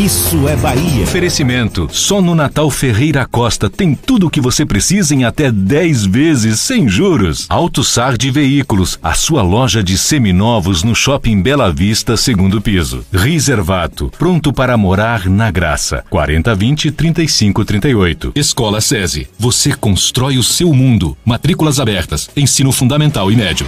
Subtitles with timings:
[0.00, 1.02] Isso é Bahia.
[1.02, 1.86] Oferecimento.
[1.92, 6.58] Só no Natal Ferreira Costa tem tudo o que você precisa em até 10 vezes
[6.58, 7.44] sem juros.
[7.50, 13.04] AutoSar de Veículos, a sua loja de seminovos no Shopping Bela Vista, segundo piso.
[13.12, 16.02] Reservato, pronto para morar na graça.
[16.08, 18.32] 4020 3538.
[18.34, 19.28] Escola SESI.
[19.38, 21.14] Você constrói o seu mundo.
[21.22, 22.30] Matrículas abertas.
[22.34, 23.66] Ensino fundamental e médio.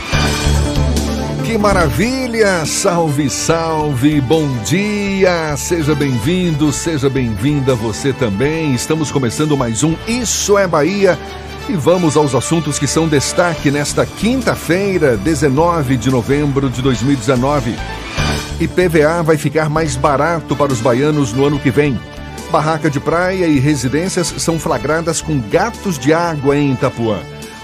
[1.53, 2.65] Que maravilha!
[2.65, 4.23] Salve, salve!
[4.23, 5.55] Bom dia!
[5.55, 8.75] Seja bem-vindo, seja bem-vinda você também.
[8.75, 11.19] Estamos começando mais um Isso é Bahia
[11.69, 17.77] e vamos aos assuntos que são destaque nesta quinta-feira, 19 de novembro de 2019.
[18.59, 22.01] IPVA vai ficar mais barato para os baianos no ano que vem.
[22.51, 27.19] Barraca de praia e residências são flagradas com gatos de água em Itapuã.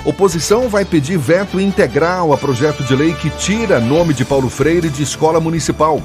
[0.05, 4.89] Oposição vai pedir veto integral a projeto de lei que tira nome de Paulo Freire
[4.89, 6.01] de escola municipal.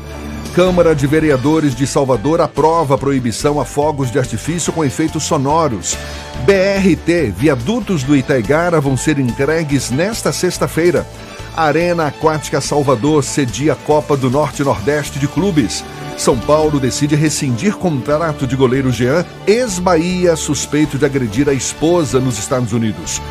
[0.55, 5.97] Câmara de Vereadores de Salvador aprova a proibição a fogos de artifício com efeitos sonoros.
[6.45, 11.07] BRT, viadutos do Itaigara vão ser entregues nesta sexta-feira.
[11.55, 15.83] Arena Aquática Salvador cedia a Copa do Norte Nordeste de Clubes.
[16.17, 22.37] São Paulo decide rescindir contrato de goleiro Jean, ex-Bahia, suspeito de agredir a esposa nos
[22.37, 23.21] Estados Unidos.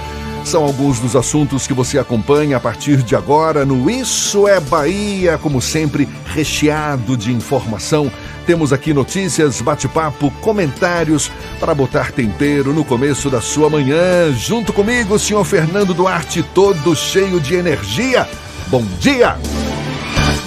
[0.44, 5.38] São alguns dos assuntos que você acompanha a partir de agora no Isso é Bahia,
[5.38, 8.10] como sempre, recheado de informação.
[8.44, 11.30] Temos aqui notícias, bate-papo, comentários
[11.60, 14.32] para botar tempero no começo da sua manhã.
[14.32, 18.28] Junto comigo, senhor Fernando Duarte, todo cheio de energia.
[18.66, 19.38] Bom dia!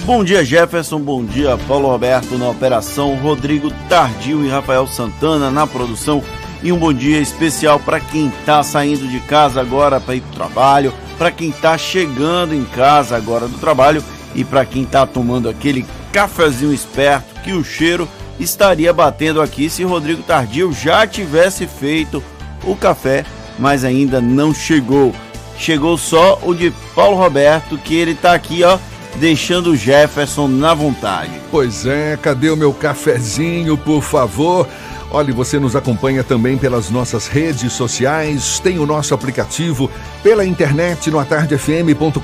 [0.04, 1.00] Bom dia, Jefferson.
[1.00, 6.22] Bom dia, Paulo Roberto na operação, Rodrigo Tardio e Rafael Santana na produção
[6.66, 10.30] e um bom dia especial para quem está saindo de casa agora para ir para
[10.30, 14.02] o trabalho, para quem está chegando em casa agora do trabalho
[14.34, 18.08] e para quem está tomando aquele cafezinho esperto que o cheiro
[18.40, 22.20] estaria batendo aqui se Rodrigo Tardio já tivesse feito
[22.64, 23.24] o café,
[23.60, 25.14] mas ainda não chegou.
[25.56, 28.76] Chegou só o de Paulo Roberto, que ele está aqui, ó,
[29.20, 31.30] deixando o Jefferson na vontade.
[31.48, 34.66] Pois é, cadê o meu cafezinho, por favor?
[35.10, 39.90] Olha, você nos acompanha também pelas nossas redes sociais, tem o nosso aplicativo
[40.26, 42.18] pela internet no atardefm.com.br.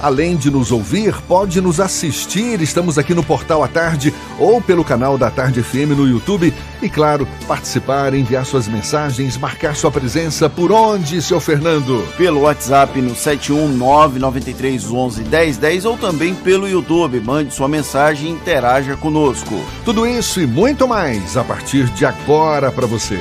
[0.00, 2.62] Além de nos ouvir, pode nos assistir.
[2.62, 6.54] Estamos aqui no Portal à Tarde ou pelo canal da Tarde FM no YouTube.
[6.80, 12.06] E claro, participar, enviar suas mensagens, marcar sua presença por onde, seu Fernando?
[12.16, 17.18] Pelo WhatsApp no 71993111010 ou também pelo YouTube.
[17.18, 19.60] Mande sua mensagem e interaja conosco.
[19.84, 23.18] Tudo isso e muito mais a partir de agora para você.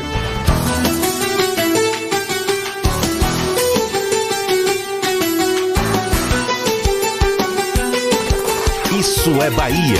[9.20, 9.98] Isso é Bahia.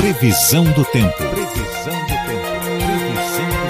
[0.00, 1.12] Previsão do tempo.
[1.18, 2.40] Previsão do tempo.
[2.64, 3.66] Previsão do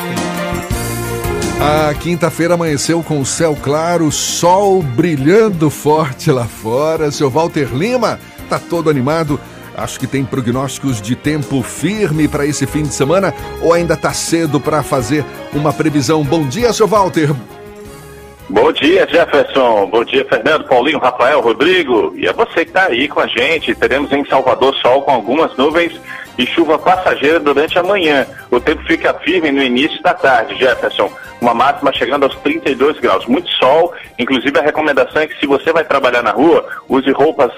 [1.51, 1.89] tempo.
[1.89, 7.11] A quinta-feira amanheceu com céu claro, sol brilhando forte lá fora.
[7.11, 9.41] Seu Walter Lima tá todo animado.
[9.77, 14.13] Acho que tem prognósticos de tempo firme para esse fim de semana ou ainda tá
[14.13, 16.23] cedo para fazer uma previsão?
[16.23, 17.35] Bom dia, seu Walter.
[18.53, 19.87] Bom dia, Jefferson.
[19.87, 22.13] Bom dia, Fernando, Paulinho, Rafael, Rodrigo.
[22.15, 23.75] E é você que está aí com a gente.
[23.75, 25.99] Teremos em Salvador sol com algumas nuvens
[26.37, 28.27] e chuva passageira durante a manhã.
[28.51, 31.11] O tempo fica firme no início da tarde, Jefferson.
[31.41, 33.25] Uma máxima chegando aos 32 graus.
[33.25, 33.95] Muito sol.
[34.19, 37.51] Inclusive, a recomendação é que se você vai trabalhar na rua, use roupas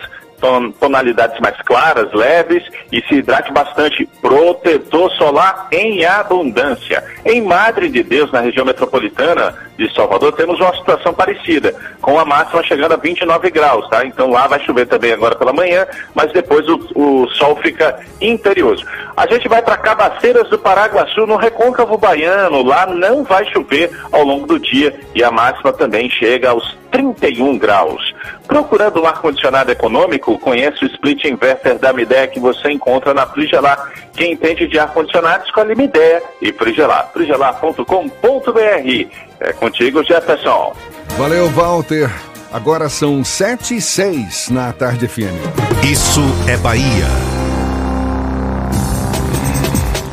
[0.81, 4.07] tonalidades mais claras, leves e se hidrate bastante.
[4.21, 7.03] Protetor solar em abundância.
[7.25, 12.25] Em Madre de Deus, na região metropolitana de Salvador, temos uma situação parecida, com a
[12.25, 14.05] máxima chegando a 29 graus, tá?
[14.05, 18.85] Então lá vai chover também agora pela manhã, mas depois o, o sol fica imperioso.
[19.17, 22.63] A gente vai para Cabaceiras do Paraguaçu, no Recôncavo Baiano.
[22.63, 27.59] Lá não vai chover ao longo do dia e a máxima também chega aos 31
[27.59, 28.14] graus.
[28.47, 33.93] Procurando um ar-condicionado econômico, conheça o split inverter da Midea que você encontra na Frigelar.
[34.15, 37.11] Quem entende de ar-condicionado, escolhe Midea e Frigelar.
[37.13, 39.09] frigelar.com.br.
[39.41, 40.75] É contigo, Jefferson.
[41.17, 42.11] Valeu, Walter.
[42.53, 45.35] Agora são 7 e 6 na tarde FM.
[45.83, 47.07] Isso é Bahia.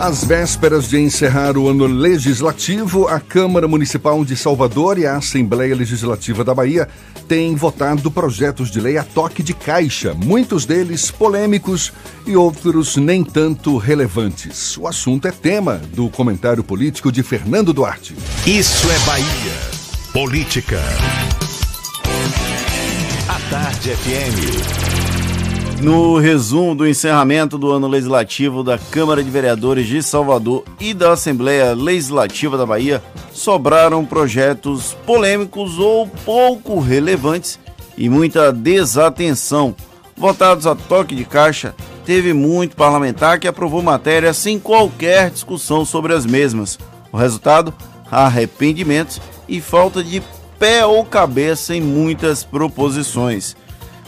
[0.01, 5.75] Às vésperas de encerrar o ano legislativo, a Câmara Municipal de Salvador e a Assembleia
[5.75, 6.89] Legislativa da Bahia
[7.31, 11.93] têm votado projetos de lei a toque de caixa, muitos deles polêmicos
[12.27, 14.75] e outros nem tanto relevantes.
[14.77, 18.17] O assunto é tema do comentário político de Fernando Duarte.
[18.45, 19.25] Isso é Bahia.
[20.11, 20.81] Política.
[23.29, 25.00] A Tarde FM.
[25.81, 31.13] No resumo do encerramento do ano legislativo da Câmara de Vereadores de Salvador e da
[31.13, 33.01] Assembleia Legislativa da Bahia,
[33.33, 37.59] sobraram projetos polêmicos ou pouco relevantes
[37.97, 39.75] e muita desatenção.
[40.15, 41.73] Votados a toque de caixa,
[42.05, 46.77] teve muito parlamentar que aprovou matéria sem qualquer discussão sobre as mesmas.
[47.11, 47.73] O resultado?
[48.11, 49.19] Arrependimentos
[49.49, 50.21] e falta de
[50.59, 53.55] pé ou cabeça em muitas proposições.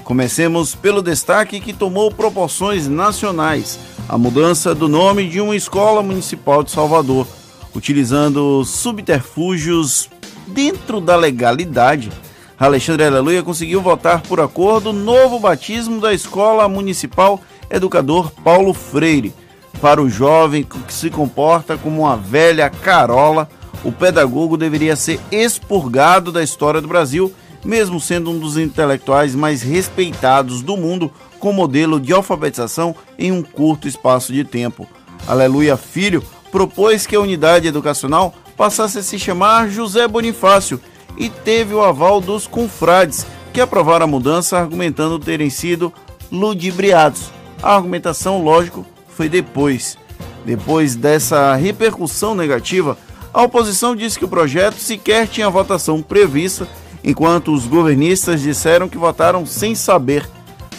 [0.04, 6.62] Comecemos pelo destaque que tomou proporções nacionais: a mudança do nome de uma escola municipal
[6.62, 7.26] de Salvador,
[7.74, 10.10] utilizando subterfúgios
[10.48, 12.12] dentro da legalidade.
[12.60, 19.34] Alexandre Aleluia conseguiu votar por acordo novo batismo da Escola Municipal Educador Paulo Freire.
[19.82, 23.50] Para o jovem que se comporta como uma velha carola,
[23.84, 29.62] o pedagogo deveria ser expurgado da história do Brasil mesmo sendo um dos intelectuais mais
[29.62, 34.88] respeitados do mundo com modelo de alfabetização em um curto espaço de tempo.
[35.28, 40.80] Aleluia Filho propôs que a unidade educacional passasse a se chamar José Bonifácio
[41.18, 45.92] e teve o aval dos confrades, que aprovaram a mudança argumentando terem sido
[46.32, 47.32] ludibriados.
[47.62, 49.98] A argumentação, lógico, foi depois.
[50.46, 52.98] Depois dessa repercussão negativa,
[53.34, 56.68] a oposição disse que o projeto sequer tinha votação prevista
[57.04, 60.28] enquanto os governistas disseram que votaram sem saber.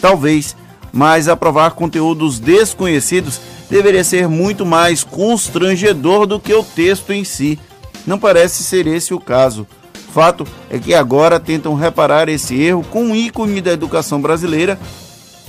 [0.01, 0.55] Talvez,
[0.91, 3.39] mas aprovar conteúdos desconhecidos
[3.69, 7.59] deveria ser muito mais constrangedor do que o texto em si.
[8.05, 9.67] Não parece ser esse o caso.
[10.13, 14.79] Fato é que agora tentam reparar esse erro com um ícone da educação brasileira,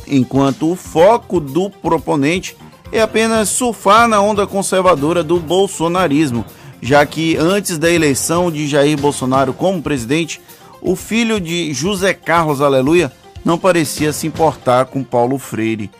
[0.09, 2.57] enquanto o foco do proponente
[2.91, 6.45] é apenas surfar na onda conservadora do bolsonarismo,
[6.81, 10.41] já que antes da eleição de Jair Bolsonaro como presidente,
[10.87, 13.13] o filho de José Carlos Aleluia
[13.45, 15.91] não parecia se importar com Paulo Freire.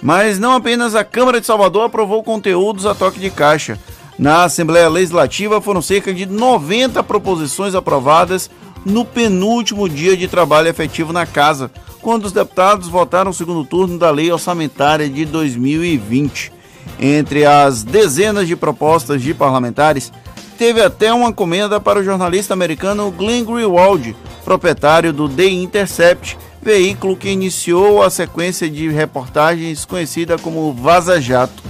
[0.00, 3.76] Mas não apenas a Câmara de Salvador aprovou conteúdos a toque de caixa.
[4.16, 8.48] Na Assembleia Legislativa foram cerca de 90 proposições aprovadas
[8.84, 13.98] no penúltimo dia de trabalho efetivo na casa, quando os deputados votaram o segundo turno
[13.98, 16.52] da Lei Orçamentária de 2020.
[17.00, 20.12] Entre as dezenas de propostas de parlamentares,
[20.60, 24.14] teve até uma comenda para o jornalista americano Glenn Greenwald,
[24.44, 31.62] proprietário do The Intercept, veículo que iniciou a sequência de reportagens conhecida como Vaza Jato.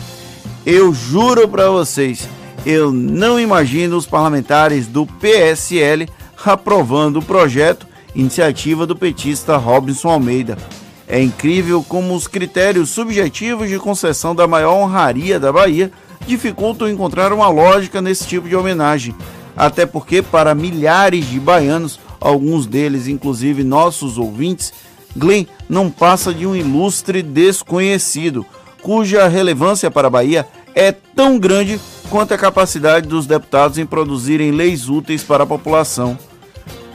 [0.66, 2.28] Eu juro para vocês,
[2.66, 6.08] eu não imagino os parlamentares do PSL
[6.44, 10.58] aprovando o projeto, iniciativa do petista Robinson Almeida.
[11.06, 15.92] É incrível como os critérios subjetivos de concessão da maior honraria da Bahia
[16.26, 19.14] dificultam encontrar uma lógica nesse tipo de homenagem.
[19.56, 24.72] Até porque, para milhares de baianos, alguns deles, inclusive nossos ouvintes,
[25.16, 28.46] Glenn não passa de um ilustre desconhecido,
[28.82, 34.50] cuja relevância para a Bahia é tão grande quanto a capacidade dos deputados em produzirem
[34.50, 36.18] leis úteis para a população.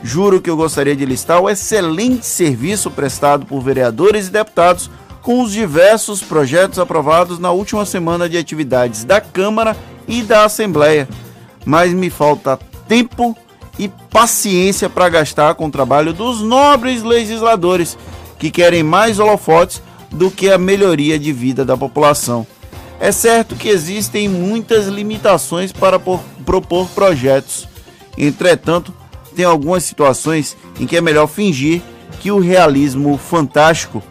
[0.04, 4.90] Juro que eu gostaria de listar o excelente serviço prestado por vereadores e deputados
[5.26, 9.76] com os diversos projetos aprovados na última semana de atividades da Câmara
[10.08, 11.10] e da Assembleia.
[11.66, 13.36] Mas me falta tempo
[13.80, 17.98] e paciência para gastar com o trabalho dos nobres legisladores
[18.38, 22.46] que querem mais holofotes do que a melhoria de vida da população.
[23.00, 27.68] É certo que existem muitas limitações para propor projetos.
[28.16, 28.94] Entretanto,
[29.36, 31.82] tem algumas situações em que é melhor fingir
[32.20, 34.04] que o realismo fantástico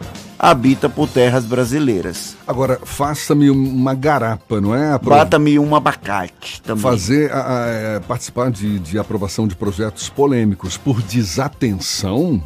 [0.51, 2.37] habita por terras brasileiras.
[2.47, 4.99] Agora, faça-me uma garapa, não é?
[4.99, 6.83] Bata-me um abacate também.
[6.83, 12.43] Fazer, a, a, é, participar de, de aprovação de projetos polêmicos por desatenção?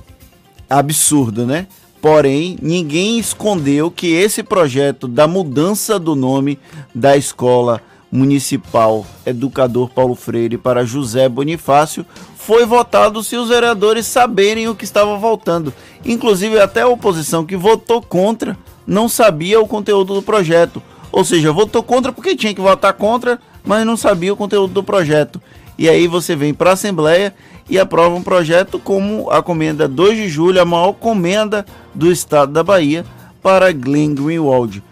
[0.70, 1.66] Absurdo, né?
[2.00, 6.56] Porém, ninguém escondeu que esse projeto da mudança do nome
[6.94, 7.80] da escola
[8.12, 12.06] municipal Educador Paulo Freire para José Bonifácio
[12.48, 15.70] foi votado se os vereadores saberem o que estava votando.
[16.02, 20.82] Inclusive, até a oposição que votou contra não sabia o conteúdo do projeto.
[21.12, 24.82] Ou seja, votou contra porque tinha que votar contra, mas não sabia o conteúdo do
[24.82, 25.42] projeto.
[25.76, 27.34] E aí você vem para a Assembleia
[27.68, 32.50] e aprova um projeto como a comenda 2 de julho, a maior comenda do estado
[32.50, 33.04] da Bahia,
[33.42, 34.82] para Glenn Greenwald.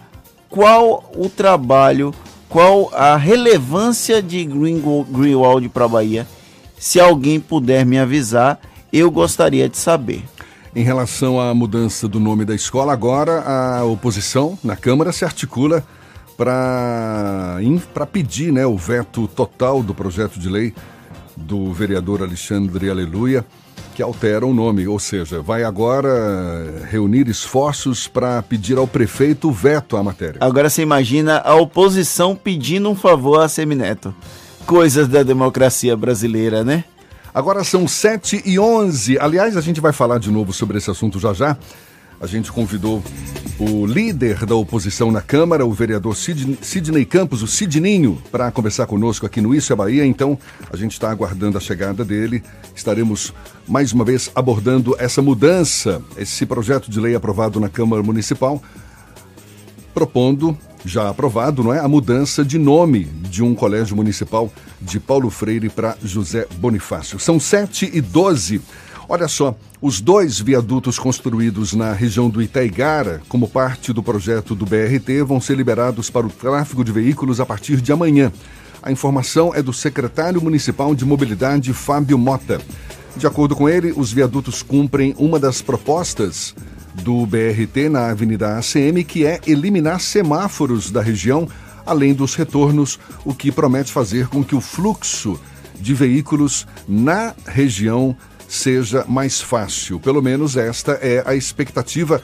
[0.51, 2.13] Qual o trabalho
[2.49, 6.27] qual a relevância de Greenwald para a Bahia.
[6.87, 8.61] Se alguém puder me avisar,
[8.93, 10.23] eu gostaria de saber.
[10.73, 15.85] Em relação à mudança do nome da escola, agora a oposição na Câmara se articula
[16.37, 17.59] para
[18.12, 20.73] pedir né, o veto total do projeto de lei
[21.37, 23.45] do vereador Alexandre Aleluia,
[23.97, 29.52] que altera o nome, ou seja, vai agora reunir esforços para pedir ao prefeito o
[29.52, 30.38] veto à matéria.
[30.40, 34.14] Agora você imagina a oposição pedindo um favor a Semineto.
[34.67, 36.85] Coisas da democracia brasileira, né?
[37.33, 39.17] Agora são 7 e 11.
[39.21, 41.57] Aliás, a gente vai falar de novo sobre esse assunto já já.
[42.21, 43.01] A gente convidou
[43.61, 49.25] o líder da oposição na Câmara, o vereador Sidney, Campos, o Sidninho, para conversar conosco
[49.25, 50.05] aqui no Isso é Bahia.
[50.05, 50.37] Então,
[50.73, 52.43] a gente está aguardando a chegada dele.
[52.75, 53.33] Estaremos
[53.69, 58.61] mais uma vez abordando essa mudança, esse projeto de lei aprovado na Câmara Municipal,
[59.95, 61.81] propondo já aprovado, não é?
[61.81, 64.50] A mudança de nome de um colégio municipal
[64.81, 67.19] de Paulo Freire para José Bonifácio.
[67.19, 68.61] São 7 e 12.
[69.09, 74.64] Olha só, os dois viadutos construídos na região do Itaigara, como parte do projeto do
[74.64, 78.33] BRT, vão ser liberados para o tráfego de veículos a partir de amanhã.
[78.83, 82.61] A informação é do secretário municipal de mobilidade, Fábio Mota.
[83.16, 86.55] De acordo com ele, os viadutos cumprem uma das propostas
[87.03, 91.49] do BRT na Avenida ACM, que é eliminar semáforos da região,
[91.85, 95.38] além dos retornos, o que promete fazer com que o fluxo
[95.81, 98.17] de veículos na região
[98.49, 100.00] seja mais fácil.
[100.00, 102.23] Pelo menos esta é a expectativa.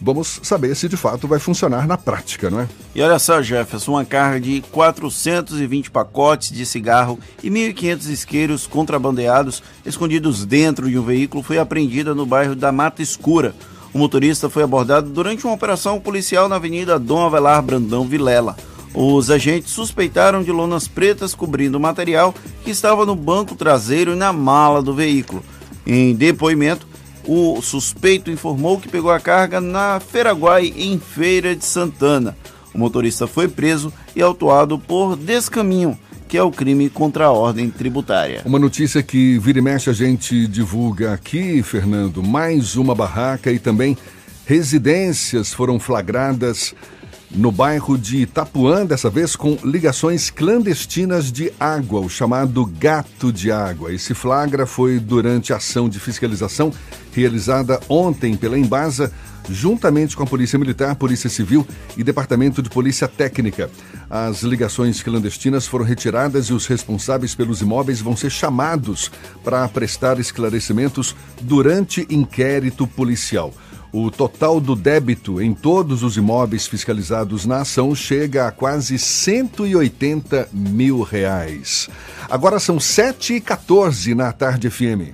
[0.00, 2.68] Vamos saber se de fato vai funcionar na prática, não é?
[2.92, 9.62] E olha só, Jefferson, uma carga de 420 pacotes de cigarro e 1.500 isqueiros contrabandeados
[9.86, 13.54] escondidos dentro de um veículo foi apreendida no bairro da Mata Escura,
[13.92, 18.56] o motorista foi abordado durante uma operação policial na Avenida Dom Avelar Brandão Vilela.
[18.94, 22.34] Os agentes suspeitaram de lonas pretas cobrindo o material
[22.64, 25.42] que estava no banco traseiro e na mala do veículo.
[25.86, 26.86] Em depoimento,
[27.26, 32.36] o suspeito informou que pegou a carga na Feraguai, em Feira de Santana.
[32.74, 35.98] O motorista foi preso e autuado por descaminho
[36.32, 38.40] que é o crime contra a ordem tributária.
[38.46, 43.58] Uma notícia que vira e mexe a gente divulga aqui, Fernando, mais uma barraca e
[43.58, 43.98] também
[44.46, 46.74] residências foram flagradas
[47.30, 53.52] no bairro de Itapuã, dessa vez com ligações clandestinas de água, o chamado gato de
[53.52, 53.92] água.
[53.92, 56.72] Esse flagra foi durante a ação de fiscalização
[57.14, 59.12] realizada ontem pela Embasa
[59.48, 63.70] juntamente com a Polícia Militar, Polícia Civil e Departamento de Polícia Técnica.
[64.08, 69.10] As ligações clandestinas foram retiradas e os responsáveis pelos imóveis vão ser chamados
[69.42, 73.52] para prestar esclarecimentos durante inquérito policial.
[73.92, 80.48] O total do débito em todos os imóveis fiscalizados na ação chega a quase 180
[80.50, 81.90] mil reais.
[82.30, 85.12] Agora são 7h14 na Tarde FM.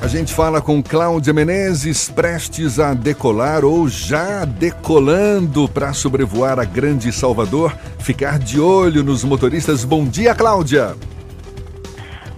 [0.00, 6.64] A gente fala com Cláudia Menezes, prestes a decolar ou já decolando para sobrevoar a
[6.64, 7.74] Grande Salvador.
[7.98, 9.84] Ficar de olho nos motoristas.
[9.84, 10.94] Bom dia, Cláudia.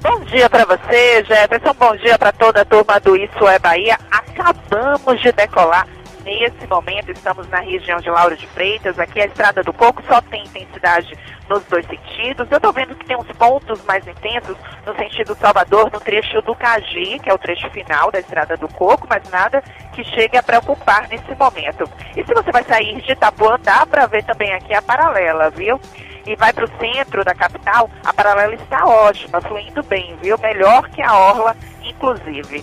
[0.01, 1.75] Bom dia para você, Jefferson.
[1.79, 3.99] Bom dia para toda a turma do Isso é Bahia.
[4.11, 5.87] Acabamos de decolar
[6.29, 10.21] Nesse momento estamos na região de Lauro de Freitas, aqui a Estrada do Coco só
[10.21, 11.19] tem intensidade
[11.49, 12.47] nos dois sentidos.
[12.51, 14.55] Eu estou vendo que tem uns pontos mais intensos
[14.85, 18.69] no sentido Salvador, no trecho do Cagi, que é o trecho final da Estrada do
[18.69, 19.63] Coco, mas nada
[19.95, 21.91] que chegue a preocupar nesse momento.
[22.15, 25.81] E se você vai sair de Itapuã, dá para ver também aqui a paralela, viu?
[26.27, 30.37] E vai para o centro da capital, a paralela está ótima, fluindo bem, viu?
[30.37, 32.63] Melhor que a Orla, inclusive.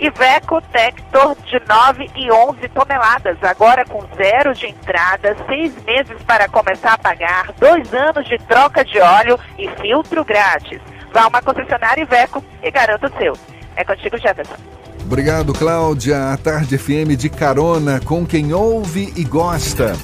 [0.00, 6.48] Iveco Tector de 9 e 11 toneladas, agora com zero de entrada, seis meses para
[6.48, 10.80] começar a pagar, dois anos de troca de óleo e filtro grátis.
[11.12, 13.36] Vá a uma concessionária Iveco e garanta o seu.
[13.76, 14.54] É contigo, Jefferson.
[15.04, 16.32] Obrigado, Cláudia.
[16.32, 19.96] A Tarde FM de carona com quem ouve e gosta.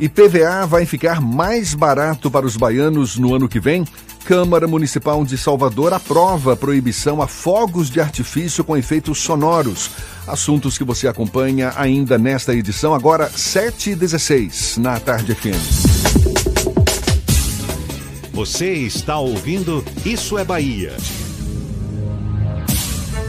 [0.00, 3.84] E PVA vai ficar mais barato para os baianos no ano que vem?
[4.28, 9.90] Câmara Municipal de Salvador aprova a proibição a fogos de artifício com efeitos sonoros.
[10.26, 15.56] Assuntos que você acompanha ainda nesta edição, agora 7h16 na Tarde FM.
[18.34, 20.94] Você está ouvindo Isso é Bahia.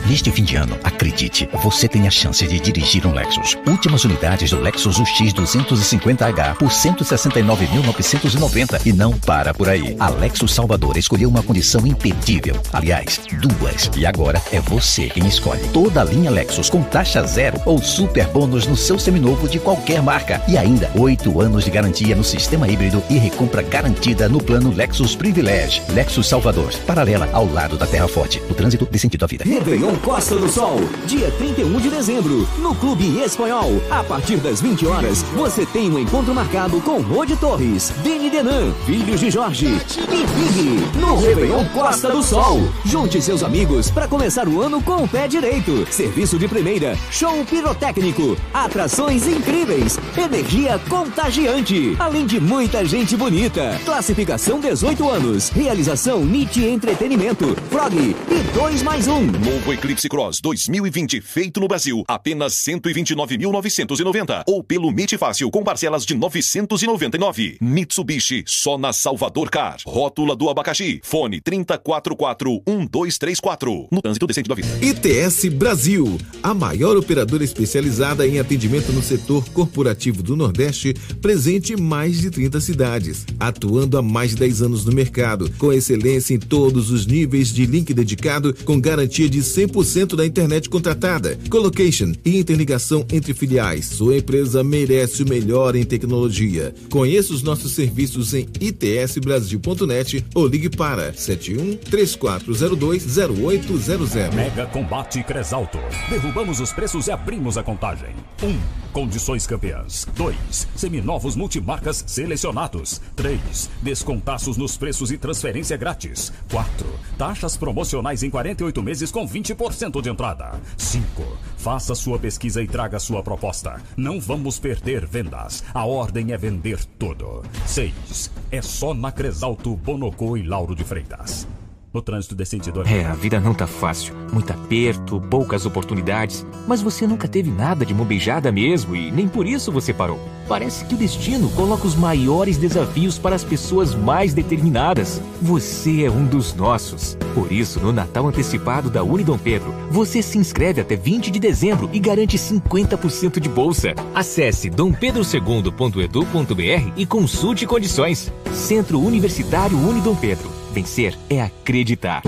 [0.09, 3.55] Neste fim de ano, acredite, você tem a chance de dirigir um Lexus.
[3.67, 9.95] Últimas unidades do Lexus UX 250H por 169.990 e não para por aí.
[9.99, 12.59] A Lexus Salvador escolheu uma condição imperdível.
[12.73, 13.91] Aliás, duas.
[13.95, 15.61] E agora é você quem escolhe.
[15.71, 20.01] Toda a linha Lexus com taxa zero ou super bônus no seu seminovo de qualquer
[20.01, 20.41] marca.
[20.47, 25.15] E ainda, oito anos de garantia no sistema híbrido e recompra garantida no plano Lexus
[25.15, 25.83] Privilege.
[25.89, 28.41] Lexus Salvador, paralela ao lado da Terra Forte.
[28.49, 29.45] O trânsito de sentido à vida.
[29.45, 33.81] Réveillon Costa do Sol, dia 31 de dezembro, no Clube Espanhol.
[33.91, 38.73] A partir das 20 horas, você tem um encontro marcado com Rode Torres, Deni Denan,
[38.85, 42.61] filhos de Jorge e Big, no Réveillon Costa do Sol.
[42.85, 45.85] Junte seus amigos para começar o ano com o pé direito.
[45.91, 53.79] Serviço de primeira, show pirotécnico, atrações incríveis, energia contagiante, além de muita gente bonita.
[53.83, 59.25] Classificação 18 anos, realização NIT Entretenimento, Frog e 2 mais 1.
[59.25, 64.43] Novo Eclipse Cross 2020, feito no Brasil, apenas 129.990.
[64.47, 67.57] Ou pelo MIT Fácil, com parcelas de 999.
[67.59, 69.77] Mitsubishi, só na Salvador Car.
[69.85, 71.01] Rótula do abacaxi.
[71.03, 73.87] Fone 3044-1234.
[73.91, 74.67] No trânsito decente da vida.
[74.81, 81.77] ITS Brasil, a maior operadora especializada em atendimento no setor corporativo do Nordeste, presente em
[81.77, 83.25] mais de 30 cidades.
[83.39, 87.65] Atuando há mais de 10 anos no mercado, com excelência em todos os níveis de
[87.65, 89.78] link dedicado, com garantia de 100%
[90.15, 93.85] da internet contratada, colocation e interligação entre filiais.
[93.85, 96.73] Sua empresa merece o melhor em tecnologia.
[96.89, 104.35] Conheça os nossos serviços em itsbrasil.net ou ligue para 71 3402 0800.
[104.35, 105.79] Mega Combate Cresalto.
[106.09, 108.09] Derrubamos os preços e abrimos a contagem.
[108.43, 108.47] 1.
[108.47, 108.59] Um,
[108.91, 110.05] condições campeãs.
[110.17, 110.67] 2.
[110.75, 113.01] Seminovos multimarcas selecionados.
[113.15, 113.69] 3.
[113.81, 116.33] Descontaços nos preços e transferência grátis.
[116.51, 116.85] 4.
[117.17, 119.58] Taxas promocionais em 48 meses com 20%
[120.01, 120.57] de entrada.
[120.77, 121.21] 5.
[121.57, 123.81] Faça sua pesquisa e traga sua proposta.
[123.97, 125.65] Não vamos perder vendas.
[125.73, 127.43] A ordem é vender tudo.
[127.65, 128.31] 6.
[128.51, 131.45] É só na Cresalto, Bonocô e Lauro de Freitas
[131.93, 132.83] no trânsito desse sentido.
[132.85, 134.13] É, a vida não tá fácil.
[134.31, 136.45] Muito aperto, poucas oportunidades.
[136.67, 140.19] Mas você nunca teve nada de mobejada mesmo e nem por isso você parou.
[140.47, 145.21] Parece que o destino coloca os maiores desafios para as pessoas mais determinadas.
[145.41, 147.17] Você é um dos nossos.
[147.35, 151.89] Por isso, no Natal Antecipado da Unidom Pedro, você se inscreve até 20 de dezembro
[151.93, 153.93] e garante 50% de bolsa.
[154.13, 158.33] Acesse dompedrosegunda.edu.br e consulte condições.
[158.51, 160.58] Centro Universitário Unidom Pedro.
[160.71, 162.21] Vencer é acreditar.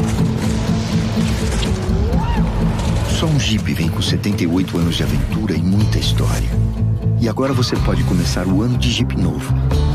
[3.20, 6.50] Só um Jeep vem com 78 anos de aventura e muita história.
[7.20, 9.54] E agora você pode começar o ano de Jeep novo.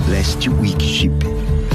[0.08, 1.26] Last Week Jeep.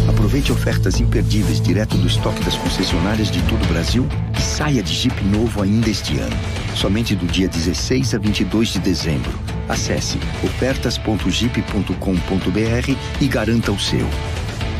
[0.07, 4.07] Aproveite ofertas imperdíveis direto do estoque das concessionárias de todo o Brasil
[4.37, 6.37] e saia de Jeep novo ainda este ano.
[6.75, 9.37] Somente do dia 16 a 22 de dezembro.
[9.67, 14.07] Acesse ofertas.jeep.com.br e garanta o seu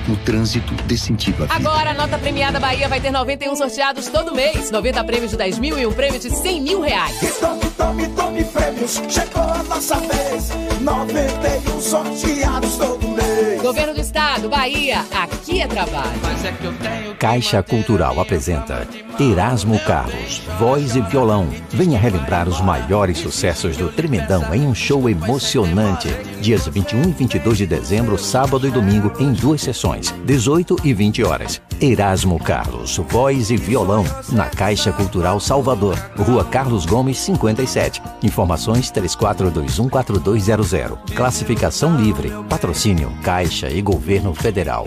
[0.08, 1.70] no trânsito dê sentido à vida.
[1.70, 4.72] Agora a nota premiada Bahia vai ter 91 sorteados todo mês.
[4.72, 7.22] 90 prêmios de 10 mil e um prêmio de 100 mil reais.
[7.22, 9.02] E tome, tome, tome prêmios.
[9.08, 10.50] Chegou a nossa vez.
[10.82, 13.62] 91 sorteados todo mês.
[13.62, 15.06] Governo do Estado, Bahia.
[15.14, 16.20] Aqui é trabalho.
[16.22, 18.88] Mas é que eu tenho Caixa Cultural apresenta
[19.20, 21.48] Erasmo Carlos, voz e violão.
[21.70, 26.08] Venha relembrar os maiores sucessos do Tremendão em um show emocionante.
[26.40, 31.24] Dias 21 e 22 de dezembro, sábado e domingo, em duas sessões, 18 e 20
[31.24, 31.62] horas.
[31.82, 38.02] Erasmo Carlos, voz e violão, na Caixa Cultural Salvador, Rua Carlos Gomes, 57.
[38.24, 41.16] Informações 34214200.
[41.16, 42.32] Classificação livre.
[42.50, 44.86] Patrocínio Caixa e Governo Federal.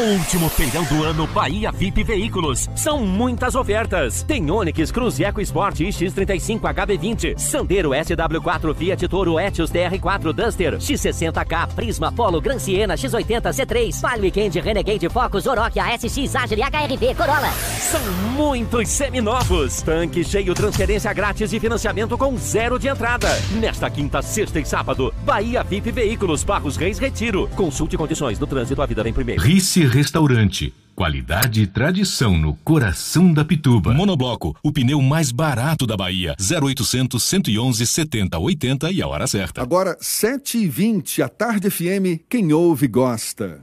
[0.00, 2.70] Último feirão do ano Bahia VIP Veículos.
[2.76, 4.22] São muitas ofertas.
[4.22, 11.74] Tem Onix, Cruz Eco Sport X35 HB20, Sandero SW4, Fiat Toro Etios TR4 Duster, X60K,
[11.74, 17.50] Prisma Polo, Gran Siena, X80 C3, Palio Weekend, Renegade Focus, Oroch, ASX, Agile, HRV, Corolla.
[17.50, 18.00] São
[18.36, 19.82] muitos seminovos.
[19.82, 23.30] Tanque cheio, transferência grátis e financiamento com zero de entrada.
[23.60, 27.48] Nesta quinta, sexta e sábado, Bahia VIP Veículos, Barros Reis Retiro.
[27.56, 29.42] Consulte condições do trânsito, a vida vem primeiro.
[29.42, 30.72] Rice Restaurante.
[30.94, 33.94] Qualidade e tradição no coração da Pituba.
[33.94, 36.36] Monobloco, o pneu mais barato da Bahia.
[36.38, 39.62] 0800 111 70 80 e a hora certa.
[39.62, 43.62] Agora, 7h20, a tarde FM, quem ouve gosta.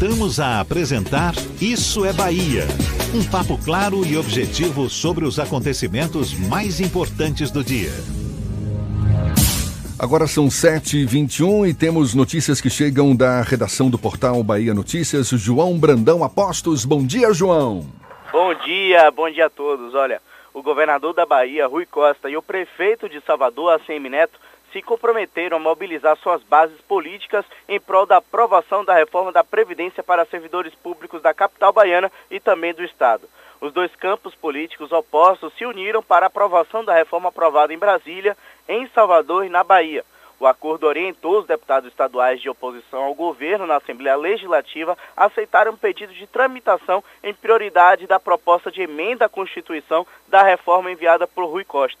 [0.00, 2.62] Voltamos a apresentar Isso é Bahia.
[3.12, 7.90] Um papo claro e objetivo sobre os acontecimentos mais importantes do dia.
[9.98, 15.30] Agora são 7h21 e temos notícias que chegam da redação do portal Bahia Notícias.
[15.30, 16.84] João Brandão Apostos.
[16.84, 17.84] Bom dia, João.
[18.30, 19.96] Bom dia, bom dia a todos.
[19.96, 20.22] Olha,
[20.54, 24.38] o governador da Bahia, Rui Costa, e o prefeito de Salvador, ACM Neto,
[24.72, 30.02] se comprometeram a mobilizar suas bases políticas em prol da aprovação da reforma da Previdência
[30.02, 33.28] para servidores públicos da capital baiana e também do Estado.
[33.60, 38.36] Os dois campos políticos opostos se uniram para a aprovação da reforma aprovada em Brasília,
[38.68, 40.04] em Salvador e na Bahia.
[40.40, 45.72] O acordo orientou os deputados estaduais de oposição ao governo na Assembleia Legislativa a aceitarem
[45.72, 51.26] um pedido de tramitação em prioridade da proposta de emenda à Constituição da reforma enviada
[51.26, 51.98] por Rui Costa.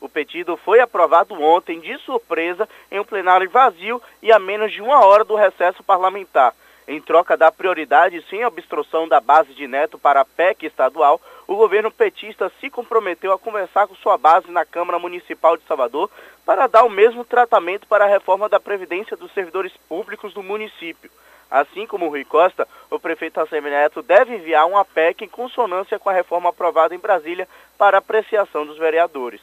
[0.00, 4.80] O pedido foi aprovado ontem, de surpresa, em um plenário vazio e a menos de
[4.80, 6.54] uma hora do recesso parlamentar.
[6.86, 11.54] Em troca da prioridade sem obstrução da base de Neto para a PEC estadual, o
[11.54, 16.10] governo petista se comprometeu a conversar com sua base na Câmara Municipal de Salvador
[16.46, 21.10] para dar o mesmo tratamento para a reforma da Previdência dos servidores públicos do município.
[21.50, 25.98] Assim como o Rui Costa, o prefeito Assemi Neto deve enviar uma PEC em consonância
[25.98, 29.40] com a reforma aprovada em Brasília para apreciação dos vereadores.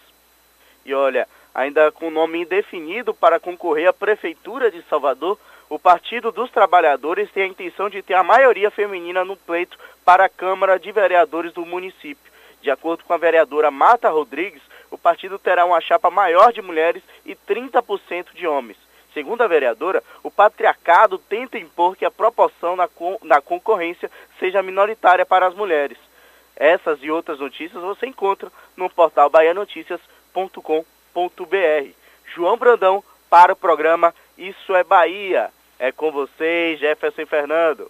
[0.85, 6.51] E olha, ainda com nome indefinido para concorrer à Prefeitura de Salvador, o Partido dos
[6.51, 10.91] Trabalhadores tem a intenção de ter a maioria feminina no pleito para a Câmara de
[10.91, 12.31] Vereadores do município.
[12.61, 17.01] De acordo com a vereadora Marta Rodrigues, o partido terá uma chapa maior de mulheres
[17.25, 18.77] e 30% de homens.
[19.11, 24.61] Segundo a vereadora, o patriarcado tenta impor que a proporção na, con na concorrência seja
[24.61, 25.97] minoritária para as mulheres.
[26.55, 29.29] Essas e outras notícias você encontra no portal
[30.35, 31.89] baianotícias.com.br.
[32.35, 35.49] João Brandão para o programa Isso é Bahia.
[35.79, 37.89] É com vocês, Jefferson Fernando.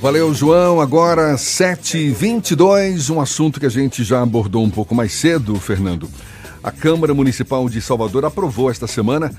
[0.00, 0.80] Valeu, João.
[0.80, 6.08] Agora 7h22, um assunto que a gente já abordou um pouco mais cedo, Fernando.
[6.62, 9.30] A Câmara Municipal de Salvador aprovou esta semana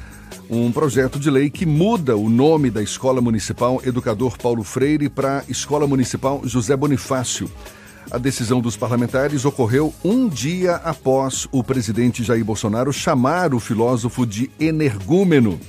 [0.49, 5.43] um projeto de lei que muda o nome da Escola Municipal Educador Paulo Freire para
[5.49, 7.51] Escola Municipal José Bonifácio.
[8.09, 14.25] A decisão dos parlamentares ocorreu um dia após o presidente Jair Bolsonaro chamar o filósofo
[14.25, 15.59] de energúmeno.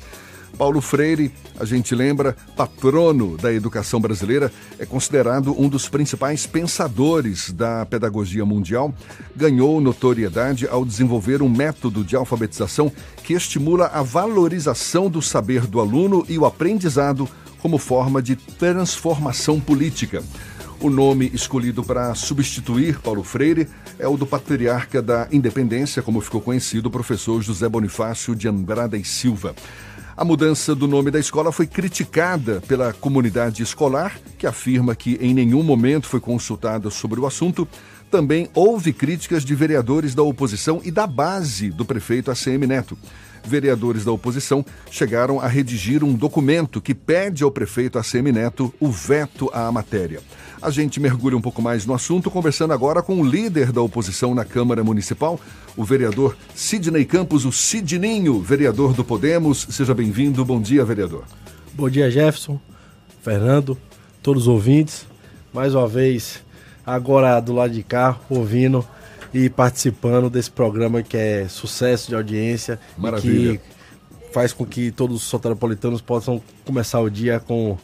[0.57, 7.53] Paulo Freire, a gente lembra, patrono da educação brasileira, é considerado um dos principais pensadores
[7.53, 8.95] da pedagogia mundial.
[9.35, 12.91] Ganhou notoriedade ao desenvolver um método de alfabetização
[13.25, 17.29] que estimula a valorização do saber do aluno e o aprendizado
[17.61, 20.23] como forma de transformação política.
[20.81, 23.67] O nome escolhido para substituir Paulo Freire
[23.99, 28.97] é o do patriarca da Independência, como ficou conhecido o professor José Bonifácio de Andrada
[28.97, 29.57] e Silva.
[30.17, 35.35] A mudança do nome da escola foi criticada pela comunidade escolar, que afirma que em
[35.35, 37.67] nenhum momento foi consultada sobre o assunto.
[38.09, 42.97] Também houve críticas de vereadores da oposição e da base do prefeito ACM Neto.
[43.45, 48.91] Vereadores da oposição chegaram a redigir um documento que pede ao prefeito ACM Neto o
[48.91, 50.21] veto à matéria.
[50.61, 54.35] A gente mergulha um pouco mais no assunto, conversando agora com o líder da oposição
[54.35, 55.39] na Câmara Municipal,
[55.77, 59.67] o vereador Sidney Campos, o Sidninho, vereador do Podemos.
[59.71, 60.45] Seja bem-vindo.
[60.45, 61.25] Bom dia, vereador.
[61.75, 62.61] Bom dia, Jefferson,
[63.23, 63.79] Fernando,
[64.21, 65.07] todos os ouvintes.
[65.53, 66.43] Mais uma vez,
[66.85, 68.85] agora do lado de cá, ouvindo
[69.33, 72.81] e participando desse programa que é sucesso de audiência.
[72.97, 73.53] Maravilha.
[73.53, 77.79] E que faz com que todos os soteropolitanos possam começar o dia com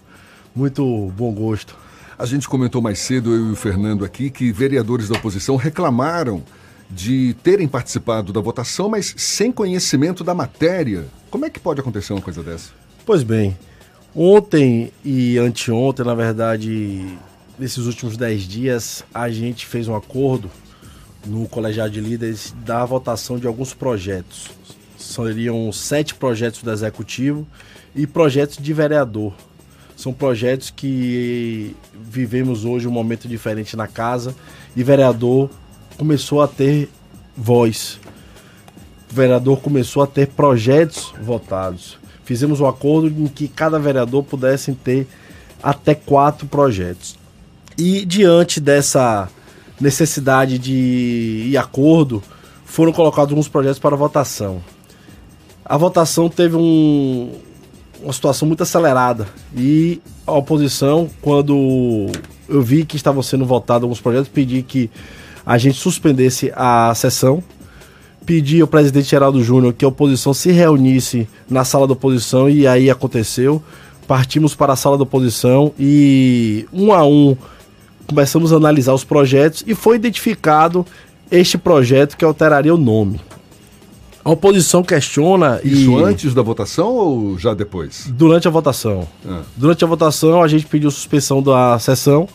[0.55, 1.84] muito bom gosto.
[2.17, 6.43] A gente comentou mais cedo, eu e o Fernando aqui, que vereadores da oposição reclamaram
[6.89, 11.07] de terem participado da votação, mas sem conhecimento da matéria.
[11.29, 12.71] Como é que pode acontecer uma coisa dessa?
[13.05, 13.59] Pois bem,
[14.15, 17.19] ontem e anteontem, na verdade,
[17.59, 20.49] nesses últimos dez dias, a gente fez um acordo
[21.27, 24.51] no colegiado de líderes da votação de alguns projetos.
[24.97, 27.45] Seriam sete projetos do executivo
[27.95, 29.35] e projetos de vereador.
[30.05, 34.37] São projetos que vivemos hoje um momento diferente na casa
[34.77, 35.49] e vereador
[35.97, 36.91] começou a ter
[37.35, 37.99] voz.
[39.11, 41.97] O vereador começou a ter projetos votados.
[42.23, 45.07] Fizemos um acordo em que cada vereador pudesse ter
[45.63, 47.17] até quatro projetos.
[47.79, 49.31] E diante dessa
[49.81, 52.23] necessidade de acordo,
[52.67, 54.63] foram colocados alguns projetos para votação.
[55.65, 57.41] A votação teve um,
[58.05, 62.07] uma situação muito acelerada e a oposição, quando
[62.49, 64.91] eu vi que estavam sendo votados alguns projetos, pedi que
[65.45, 67.43] a gente suspendesse a sessão,
[68.25, 72.67] pedi ao presidente Geraldo Júnior que a oposição se reunisse na sala da oposição e
[72.67, 73.63] aí aconteceu.
[74.07, 77.35] Partimos para a sala da oposição e um a um
[78.07, 80.85] começamos a analisar os projetos e foi identificado
[81.31, 83.19] este projeto que alteraria o nome.
[84.25, 86.03] A oposição questiona Isso e...
[86.03, 88.07] antes da votação ou já depois?
[88.09, 89.07] Durante a votação.
[89.27, 89.43] Ah.
[89.55, 92.27] Durante a votação, a gente pediu suspensão da sessão,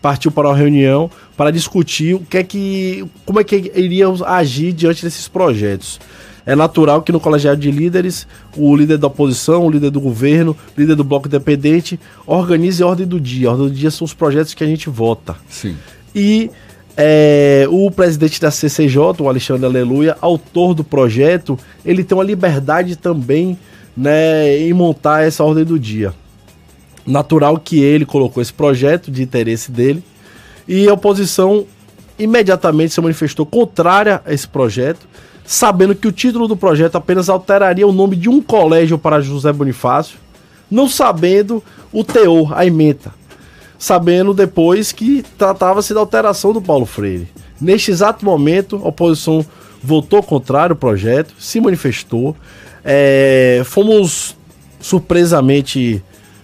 [0.00, 4.72] partiu para uma reunião para discutir o que é que, como é que iríamos agir
[4.72, 6.00] diante desses projetos.
[6.46, 8.26] É natural que no colegiado de líderes,
[8.56, 12.86] o líder da oposição, o líder do governo, o líder do bloco independente, organize a
[12.86, 13.48] ordem do dia.
[13.48, 15.36] A ordem do dia são os projetos que a gente vota.
[15.48, 15.76] Sim.
[16.14, 16.50] E
[16.96, 22.96] é, o presidente da CCJ, o Alexandre Aleluia, autor do projeto, ele tem uma liberdade
[22.96, 23.58] também
[23.96, 26.14] né, em montar essa ordem do dia.
[27.06, 30.02] Natural que ele colocou esse projeto de interesse dele
[30.66, 31.66] e a oposição
[32.18, 35.06] imediatamente se manifestou contrária a esse projeto,
[35.44, 39.52] sabendo que o título do projeto apenas alteraria o nome de um colégio para José
[39.52, 40.16] Bonifácio,
[40.70, 43.12] não sabendo o teor, a ementa
[43.78, 47.28] sabendo depois que tratava-se da alteração do Paulo Freire.
[47.60, 49.44] Neste exato momento, a oposição
[49.82, 52.36] votou contrário ao projeto, se manifestou.
[52.84, 54.36] É, fomos
[54.80, 56.02] surpresamente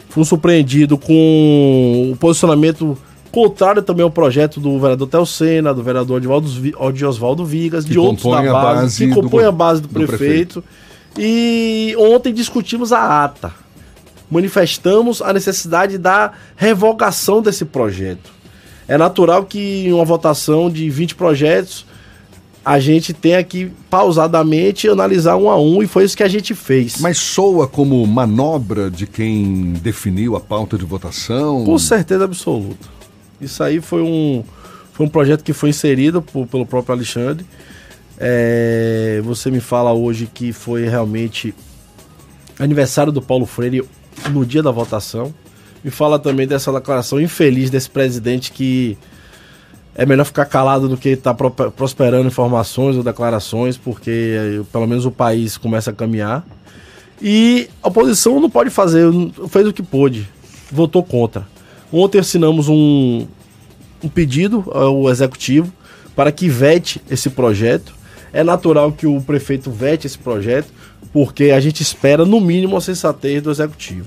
[0.09, 2.99] fomos surpreendidos com o posicionamento
[3.31, 6.21] contrário também ao projeto do vereador Telcena, do vereador
[6.79, 9.89] Odi Oswaldo Vigas, que de outros da base, base que compõe do, a base do,
[9.89, 10.63] do prefeito.
[10.63, 10.65] prefeito.
[11.19, 13.53] E ontem discutimos a ata
[14.31, 18.31] manifestamos a necessidade da revogação desse projeto.
[18.87, 21.87] É natural que em uma votação de 20 projetos
[22.65, 26.55] a gente tenha que pausadamente analisar um a um e foi isso que a gente
[26.55, 26.99] fez.
[27.01, 31.65] Mas soa como manobra de quem definiu a pauta de votação?
[31.65, 32.89] Com certeza absoluta.
[33.41, 34.45] Isso aí foi um,
[34.93, 37.47] foi um projeto que foi inserido por, pelo próprio Alexandre.
[38.19, 41.55] É, você me fala hoje que foi realmente
[42.59, 43.83] aniversário do Paulo Freire
[44.31, 45.35] no dia da votação.
[45.83, 48.99] Me fala também dessa declaração infeliz desse presidente que
[49.95, 54.87] é melhor ficar calado do que estar tá prosperando informações ou declarações, porque eh, pelo
[54.87, 56.45] menos o país começa a caminhar.
[57.21, 59.07] E a oposição não pode fazer,
[59.49, 60.29] fez o que pôde,
[60.71, 61.47] votou contra.
[61.93, 63.27] Ontem assinamos um,
[64.03, 65.73] um pedido ao executivo
[66.15, 67.95] para que vete esse projeto.
[68.33, 70.73] É natural que o prefeito vete esse projeto,
[71.13, 74.07] porque a gente espera, no mínimo, a sensatez do executivo.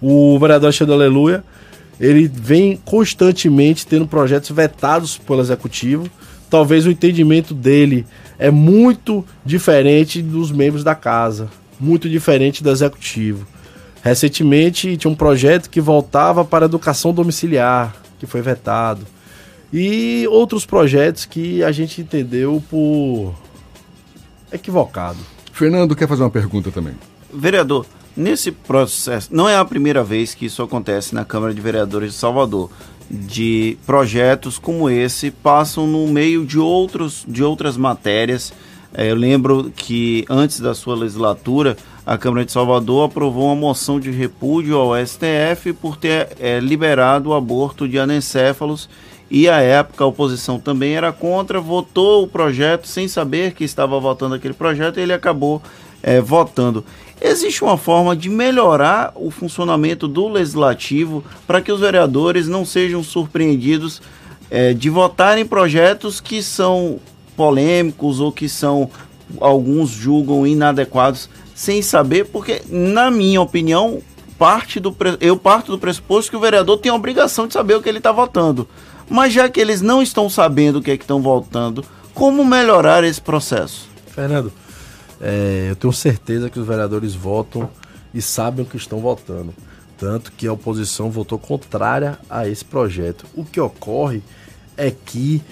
[0.00, 1.44] O vereador Alexandre Aleluia,
[2.00, 6.08] ele vem constantemente tendo projetos vetados pelo executivo.
[6.48, 8.06] Talvez o entendimento dele
[8.38, 13.46] é muito diferente dos membros da casa, muito diferente do executivo.
[14.02, 19.06] Recentemente tinha um projeto que voltava para a educação domiciliar, que foi vetado.
[19.72, 23.34] E outros projetos que a gente entendeu por
[24.52, 25.18] equivocado.
[25.52, 26.94] Fernando quer fazer uma pergunta também.
[27.32, 27.86] Vereador,
[28.16, 32.18] nesse processo, não é a primeira vez que isso acontece na Câmara de Vereadores de
[32.18, 32.70] Salvador,
[33.10, 38.52] de projetos como esse passam no meio de, outros, de outras matérias.
[38.94, 44.00] É, eu lembro que antes da sua legislatura, a Câmara de Salvador aprovou uma moção
[44.00, 48.88] de repúdio ao STF por ter é, liberado o aborto de anencéfalos
[49.30, 53.98] e à época a oposição também era contra, votou o projeto sem saber que estava
[54.00, 55.62] votando aquele projeto e ele acabou
[56.02, 56.84] é, votando.
[57.20, 63.02] Existe uma forma de melhorar o funcionamento do legislativo para que os vereadores não sejam
[63.02, 64.00] surpreendidos
[64.50, 66.98] é, de votarem projetos que são
[67.36, 68.90] polêmicos ou que são
[69.40, 74.02] alguns julgam inadequados sem saber, porque na minha opinião
[74.38, 77.82] parte do eu parto do pressuposto que o vereador tem a obrigação de saber o
[77.82, 78.66] que ele está votando.
[79.10, 83.02] Mas já que eles não estão sabendo o que é que estão votando, como melhorar
[83.02, 83.88] esse processo?
[84.06, 84.52] Fernando,
[85.20, 87.68] é, eu tenho certeza que os vereadores votam
[88.14, 89.52] e sabem o que estão votando.
[89.98, 93.26] Tanto que a oposição votou contrária a esse projeto.
[93.34, 94.22] O que ocorre
[94.76, 95.42] é que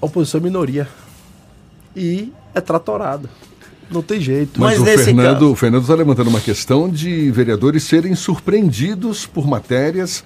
[0.00, 0.88] a oposição é minoria
[1.96, 3.28] e é tratorada.
[3.90, 4.60] Não tem jeito.
[4.60, 5.52] Mas, Mas o, Fernando, caso...
[5.52, 10.22] o Fernando está levantando uma questão de vereadores serem surpreendidos por matérias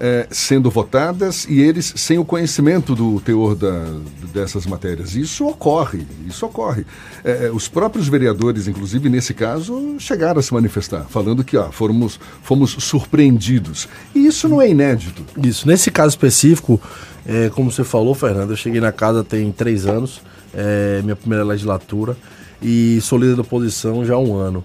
[0.00, 3.86] é, sendo votadas e eles sem o conhecimento do teor da,
[4.32, 5.14] dessas matérias.
[5.14, 6.84] Isso ocorre, isso ocorre.
[7.24, 12.18] É, os próprios vereadores, inclusive nesse caso, chegaram a se manifestar, falando que ó, fomos,
[12.42, 13.88] fomos surpreendidos.
[14.14, 15.24] E isso não é inédito.
[15.36, 15.66] Isso.
[15.66, 16.80] Nesse caso específico,
[17.26, 20.22] é, como você falou, Fernando, eu cheguei na casa tem três anos,
[20.54, 22.16] é, minha primeira legislatura,
[22.62, 24.64] e sou líder da oposição já há um ano.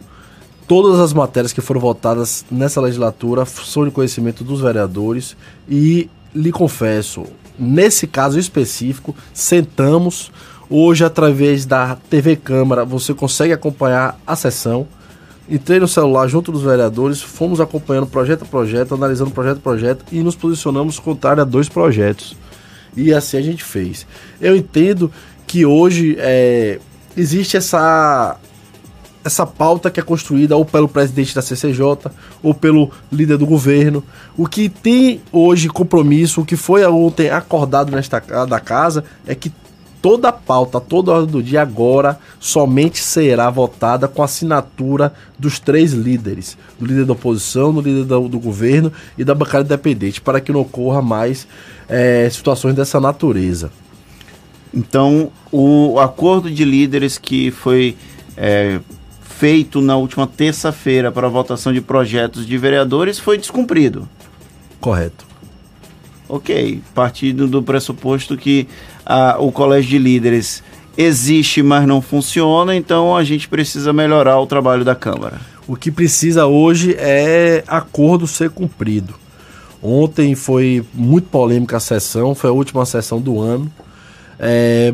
[0.68, 5.36] Todas as matérias que foram votadas nessa legislatura são de conhecimento dos vereadores
[5.68, 7.26] e lhe confesso,
[7.60, 10.32] nesse caso específico, sentamos
[10.70, 14.88] hoje através da TV Câmara, você consegue acompanhar a sessão.
[15.50, 20.06] Entrei no celular junto dos vereadores, fomos acompanhando projeto a projeto, analisando projeto a projeto
[20.12, 22.36] e nos posicionamos contrário a dois projetos.
[22.96, 24.08] E assim a gente fez.
[24.40, 25.12] Eu entendo
[25.46, 26.80] que hoje é,
[27.18, 28.38] existe essa
[29.24, 34.04] essa pauta que é construída ou pelo presidente da CCJ ou pelo líder do governo.
[34.38, 39.52] O que tem hoje compromisso, o que foi ontem acordado nesta da casa é que
[40.02, 45.60] toda a pauta, toda a ordem do dia agora somente será votada com assinatura dos
[45.60, 50.20] três líderes, do líder da oposição, do líder do, do governo e da bancada independente,
[50.20, 51.48] para que não ocorra mais
[51.88, 53.72] é, situações dessa natureza.
[54.74, 57.96] Então, o acordo de líderes que foi
[58.36, 58.82] é,
[59.44, 64.08] feito na última terça-feira para a votação de projetos de vereadores foi descumprido.
[64.80, 65.26] Correto.
[66.30, 68.70] Ok, partindo do pressuposto que
[69.06, 70.64] a, o colégio de líderes
[70.98, 75.42] existe, mas não funciona, então a gente precisa melhorar o trabalho da Câmara.
[75.68, 79.14] O que precisa hoje é acordo ser cumprido.
[79.82, 83.70] Ontem foi muito polêmica a sessão, foi a última sessão do ano.
[84.40, 84.94] É,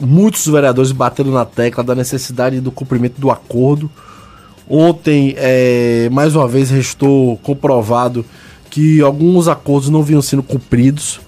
[0.00, 3.90] muitos vereadores bateram na tecla da necessidade do cumprimento do acordo.
[4.68, 8.24] Ontem, é, mais uma vez, restou comprovado
[8.70, 11.20] que alguns acordos não vinham sendo cumpridos,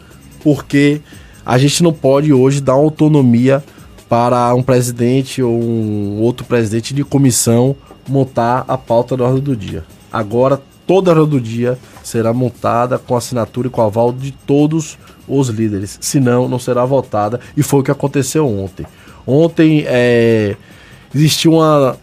[0.42, 1.00] porque
[1.44, 3.62] a gente não pode hoje dar autonomia
[4.08, 7.74] para um presidente ou um outro presidente de comissão
[8.08, 9.84] montar a pauta da ordem do dia.
[10.12, 14.98] Agora, toda a ordem do dia será montada com assinatura e com aval de todos
[15.28, 18.86] os líderes, senão não será votada, e foi o que aconteceu ontem.
[19.26, 20.56] Ontem é,
[21.14, 21.96] existiu uma,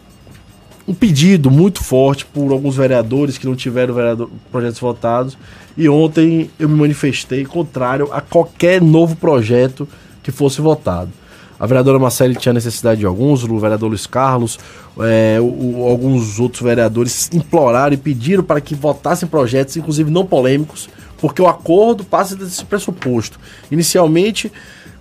[0.88, 5.38] um pedido muito forte por alguns vereadores que não tiveram vereador, projetos votados,
[5.78, 9.88] e ontem eu me manifestei contrário a qualquer novo projeto
[10.24, 11.12] que fosse votado.
[11.60, 14.58] A vereadora Marcele tinha necessidade de alguns, o vereador Luiz Carlos,
[15.00, 20.88] é, o, alguns outros vereadores imploraram e pediram para que votassem projetos, inclusive não polêmicos,
[21.18, 23.38] porque o acordo passa desse pressuposto.
[23.70, 24.50] Inicialmente,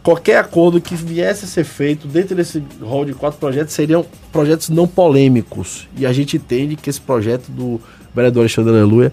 [0.03, 4.68] qualquer acordo que viesse a ser feito dentro desse rol de quatro projetos seriam projetos
[4.68, 5.87] não polêmicos.
[5.97, 7.81] E a gente entende que esse projeto do
[8.12, 9.12] vereador Alexandre Aleluia,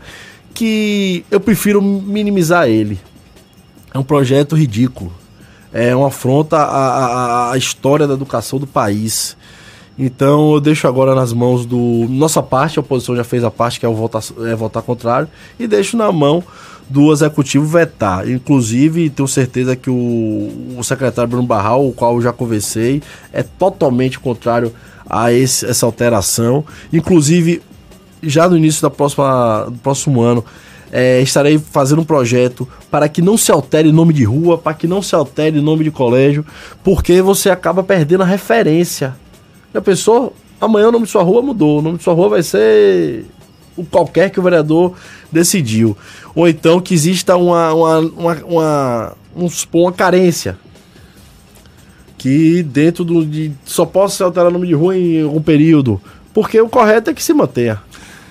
[0.52, 2.98] que eu prefiro minimizar ele.
[3.94, 5.14] É um projeto ridículo.
[5.78, 9.36] É uma afronta à, à, à história da educação do país.
[10.00, 12.08] Então eu deixo agora nas mãos do.
[12.10, 15.28] Nossa parte, a oposição já fez a parte, que é, o votar, é votar contrário,
[15.60, 16.42] e deixo na mão
[16.90, 18.30] do executivo vetar.
[18.30, 23.02] Inclusive, tenho certeza que o, o secretário Bruno Barral, o qual eu já conversei,
[23.34, 24.74] é totalmente contrário
[25.10, 26.64] a esse, essa alteração.
[26.94, 27.62] Inclusive,
[28.24, 30.44] já no início da próxima, do próximo ano,
[30.92, 34.88] é, estarei fazendo um projeto para que não se altere nome de rua, para que
[34.88, 36.46] não se altere nome de colégio,
[36.84, 39.16] porque você acaba perdendo a referência.
[39.74, 40.34] Já pensou?
[40.60, 41.80] Amanhã o nome de sua rua mudou.
[41.80, 43.26] O nome de sua rua vai ser
[43.76, 44.94] o qualquer que o vereador
[45.32, 45.98] decidiu.
[46.34, 49.18] Ou então que exista uma, uma, uma, uma,
[49.74, 50.58] uma carência.
[52.18, 53.26] Que dentro do.
[53.26, 56.02] De, só possa se alterar o nome de rua em algum período.
[56.34, 57.82] Porque o correto é que se mantenha.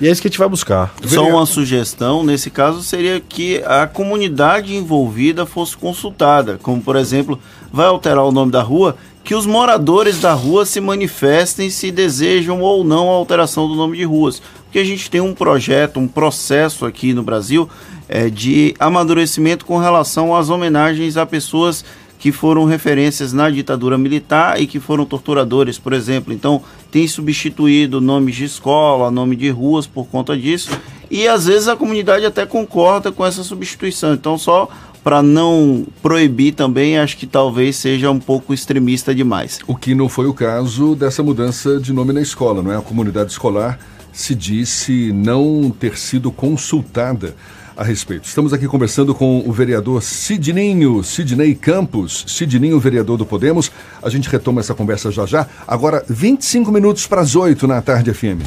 [0.00, 0.92] E é isso que a gente vai buscar.
[1.06, 6.58] Só uma sugestão, nesse caso, seria que a comunidade envolvida fosse consultada.
[6.62, 7.38] Como, por exemplo,
[7.72, 12.60] vai alterar o nome da rua, que os moradores da rua se manifestem se desejam
[12.60, 14.42] ou não a alteração do nome de ruas
[14.74, 17.70] que a gente tem um projeto, um processo aqui no Brasil
[18.08, 21.84] é, de amadurecimento com relação às homenagens a pessoas
[22.24, 26.32] que foram referências na ditadura militar e que foram torturadores, por exemplo.
[26.32, 30.70] Então, tem substituído nomes de escola, nome de ruas por conta disso.
[31.10, 34.14] E às vezes a comunidade até concorda com essa substituição.
[34.14, 34.70] Então, só
[35.02, 39.58] para não proibir também, acho que talvez seja um pouco extremista demais.
[39.66, 42.78] O que não foi o caso dessa mudança de nome na escola, não é?
[42.78, 43.78] A comunidade escolar
[44.14, 47.36] se disse não ter sido consultada
[47.76, 48.24] a respeito.
[48.24, 53.70] Estamos aqui conversando com o vereador Sidninho, Sidney Campos, Sidninho, vereador do Podemos.
[54.02, 55.46] A gente retoma essa conversa já já.
[55.66, 58.42] Agora, 25 minutos para as 8 na tarde FM.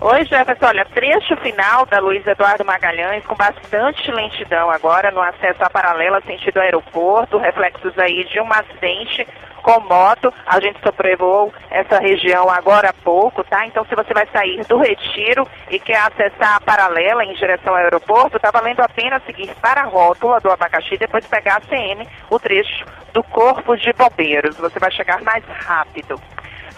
[0.00, 0.66] Oi, Jefferson.
[0.66, 6.20] Olha, trecho final da Luiz Eduardo Magalhães com bastante lentidão agora no acesso à paralela
[6.20, 9.26] sentido aeroporto, reflexos aí de um acidente
[9.60, 10.32] com moto.
[10.46, 13.66] A gente sobrevoou essa região agora há pouco, tá?
[13.66, 17.80] Então, se você vai sair do Retiro e quer acessar a paralela em direção ao
[17.80, 21.60] aeroporto, tá valendo a pena seguir para a rótula do abacaxi e depois pegar a
[21.62, 24.56] CM, o trecho do Corpo de Bombeiros.
[24.58, 26.20] Você vai chegar mais rápido.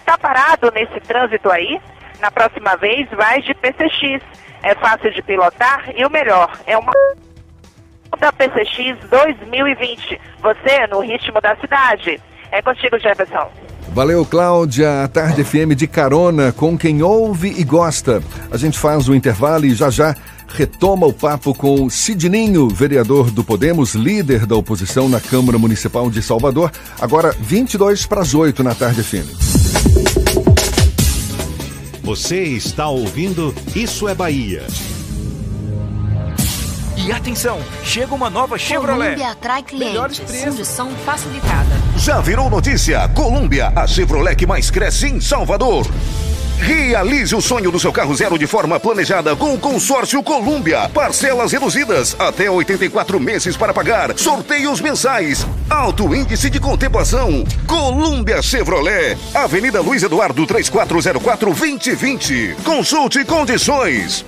[0.03, 1.79] Tá parado nesse trânsito aí?
[2.21, 4.21] Na próxima vez, vai de PCX.
[4.63, 6.93] É fácil de pilotar e o melhor, é uma
[8.19, 10.21] da PCX 2020.
[10.41, 12.21] Você no ritmo da cidade.
[12.51, 13.49] É contigo, Jefferson.
[13.89, 15.03] Valeu, Cláudia.
[15.03, 18.21] A Tarde FM de carona com quem ouve e gosta.
[18.51, 20.15] A gente faz o intervalo e já já
[20.47, 26.21] retoma o papo com Sidninho, vereador do Podemos, líder da oposição na Câmara Municipal de
[26.21, 26.71] Salvador.
[26.99, 30.40] Agora 22 para as 8 na Tarde FM.
[32.11, 34.67] Você está ouvindo Isso é Bahia.
[36.97, 39.15] E atenção, chega uma nova Chevrolet.
[39.15, 40.41] Colômbia atrai Melhores clientes.
[40.41, 40.57] preços.
[40.57, 41.69] Condição facilitada.
[41.95, 43.07] Já virou notícia?
[43.15, 45.87] Colômbia, a Chevrolet que mais cresce em Salvador.
[46.61, 50.87] Realize o sonho do seu carro zero de forma planejada com o consórcio Colômbia.
[50.89, 54.17] Parcelas reduzidas, até 84 meses para pagar.
[54.17, 55.45] Sorteios mensais.
[55.67, 57.43] Alto índice de contemplação.
[57.65, 59.17] Colômbia Chevrolet.
[59.33, 62.55] Avenida Luiz Eduardo 3404 2020.
[62.63, 64.23] Consulte condições.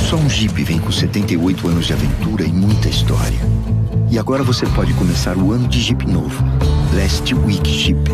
[0.08, 3.38] Só um Jeep vem com 78 anos de aventura e muita história.
[4.10, 6.44] E agora você pode começar o ano de Jeep novo.
[6.92, 8.10] Last Week Jeep.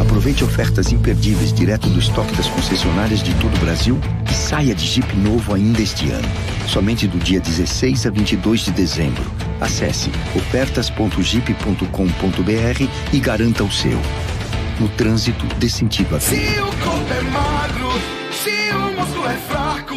[0.00, 3.98] Aproveite ofertas imperdíveis direto do estoque das concessionárias de todo o Brasil
[4.30, 6.55] e saia de Jeep novo ainda este ano.
[6.66, 9.24] Somente do dia 16 a 22 de dezembro.
[9.60, 13.98] Acesse ofertas.jeep.com.br e garanta o seu.
[14.78, 16.62] No trânsito, dê sentido Se vida.
[16.64, 17.90] o corpo é magro,
[18.30, 19.94] se o músculo é fraco,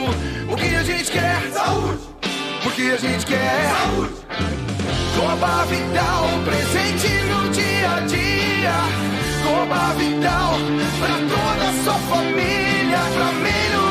[0.48, 1.52] o que a gente quer?
[1.52, 2.00] Saúde!
[2.66, 3.76] O que a gente quer?
[3.76, 4.14] Saúde!
[5.18, 8.74] Coba Vital, presente no dia a dia.
[9.44, 10.54] Coba Vital,
[11.00, 13.89] pra toda a sua família, pra melhorar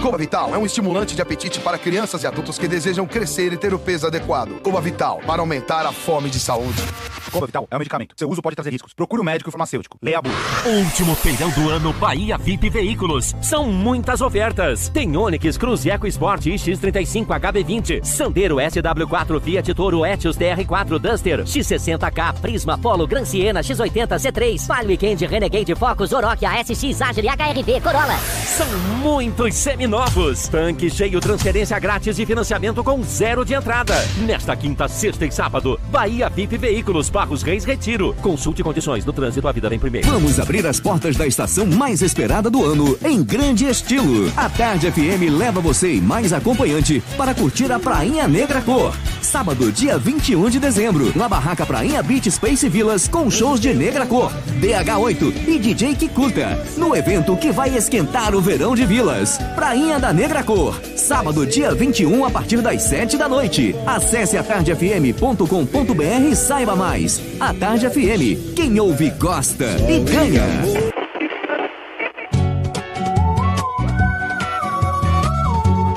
[0.00, 0.54] Coba Vital.
[0.54, 3.78] É um estimulante de apetite para crianças e adultos que desejam crescer e ter o
[3.78, 4.60] peso adequado.
[4.62, 6.82] Coba Vital, para aumentar a fome de saúde.
[7.30, 8.14] Coba Vital é um medicamento.
[8.16, 8.92] Seu uso pode trazer riscos.
[8.92, 9.98] Procure o médico farmacêutico.
[10.02, 10.34] Leia a bula.
[10.66, 13.34] Último feirão do ano Bahia VIP Veículos.
[13.42, 14.88] São muitas ofertas.
[14.88, 22.78] Tem Onix, Cruze EcoSport X35 HB20, Sandero SW4 Fiat Toro Etios TR4 Duster, X60K Prisma
[22.78, 28.18] Polo Gran Siena X80 C3, Palio Weekend Renegade Focus Oroch ASX Agile HRV Corolla.
[28.18, 28.66] São
[29.02, 30.48] muitos seminovos.
[30.48, 33.94] Tanque cheio, transferência grátis e financiamento com zero de entrada.
[34.26, 38.14] Nesta quinta, sexta e sábado, Bahia VIP Veículos, Barros Reis Retiro.
[38.22, 40.08] Consulte condições no trânsito, a vida vem primeiro.
[40.08, 44.32] Vamos abrir as portas da estação mais esperada do ano em grande estilo.
[44.36, 48.94] A Tarde FM leva você e mais acompanhante para curtir a Prainha Negra Cor.
[49.20, 54.06] sábado, dia 21 de dezembro, na barraca Prainha Beach Space Villas, com shows de Negra
[54.06, 56.64] Cor, DH8 e DJ curta.
[56.76, 59.38] No evento que vai esquentar o verão de Vilas.
[59.56, 63.74] Prainha da Negra Cor, sábado, dia 21, a partir das 7 da noite.
[63.84, 67.07] Acesse atardefm.com.br e saiba mais.
[67.40, 70.44] A Tarde FM, quem ouve gosta e ganha.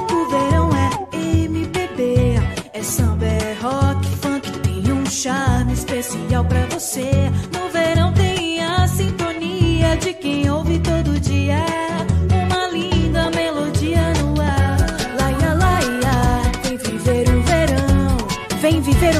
[0.09, 2.39] O verão é MPB,
[2.71, 7.11] é samba, é rock, funk, tem um charme especial pra você.
[7.51, 11.90] No verão tem a sintonia de quem ouve todo dia.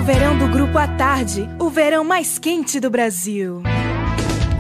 [0.02, 3.62] O verão do Grupo à Tarde, o verão mais quente do Brasil.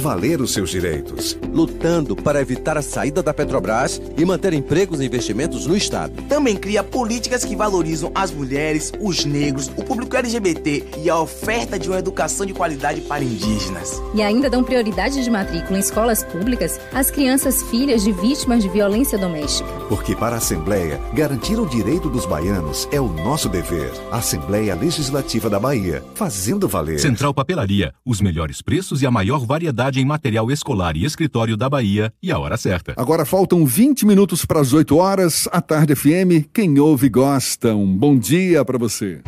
[0.00, 1.36] valer os seus direitos.
[1.52, 6.12] lutando para evitar a saída da Petrobras e manter empregos e investimentos no Estado.
[6.28, 11.78] Também cria políticas que valorizam as mulheres, os negros, o público LGBT e a oferta
[11.78, 14.02] de uma educação de qualidade para indígenas.
[14.14, 18.68] E ainda dão prioridade de matrícula em escolas públicas às crianças filhas de vítimas de
[18.68, 19.68] violência doméstica.
[19.88, 23.90] Porque para a Assembleia, garantir o direito dos baianos é o nosso dever.
[24.10, 26.98] Assembleia Legislativa da Bahia, fazendo valer.
[26.98, 31.68] Central Papelaria, os melhores preços e a maior variedade em material escolar e escritório da
[31.68, 32.94] Bahia e a hora certa.
[32.96, 35.48] Agora faltam 20 minutos para as 8 horas.
[35.52, 37.74] A Tarde FM, quem ouve gosta.
[37.74, 39.20] Um bom dia para você.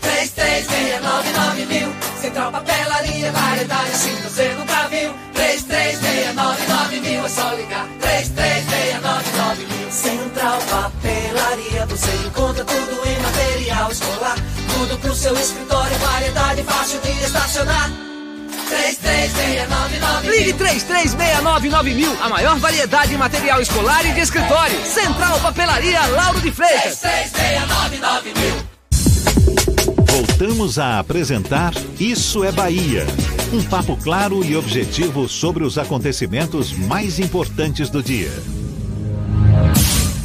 [0.00, 1.88] 3369 mil.
[2.20, 5.12] Central Papelaria, variedade assim você nunca viu.
[5.34, 7.88] 3369 mil, é só ligar.
[8.00, 9.90] 3369 mil.
[9.90, 14.36] Central Papelaria, você encontra tudo em material escolar.
[14.74, 18.13] Tudo pro seu escritório, variedade fácil de estacionar.
[18.64, 24.84] 3369 Ligue 3369 mil, a maior variedade em material escolar e de escritório.
[24.84, 27.00] Central Papelaria Lauro de Freitas.
[27.00, 28.74] 3369 mil.
[30.06, 33.06] Voltamos a apresentar Isso é Bahia.
[33.52, 38.32] Um papo claro e objetivo sobre os acontecimentos mais importantes do dia.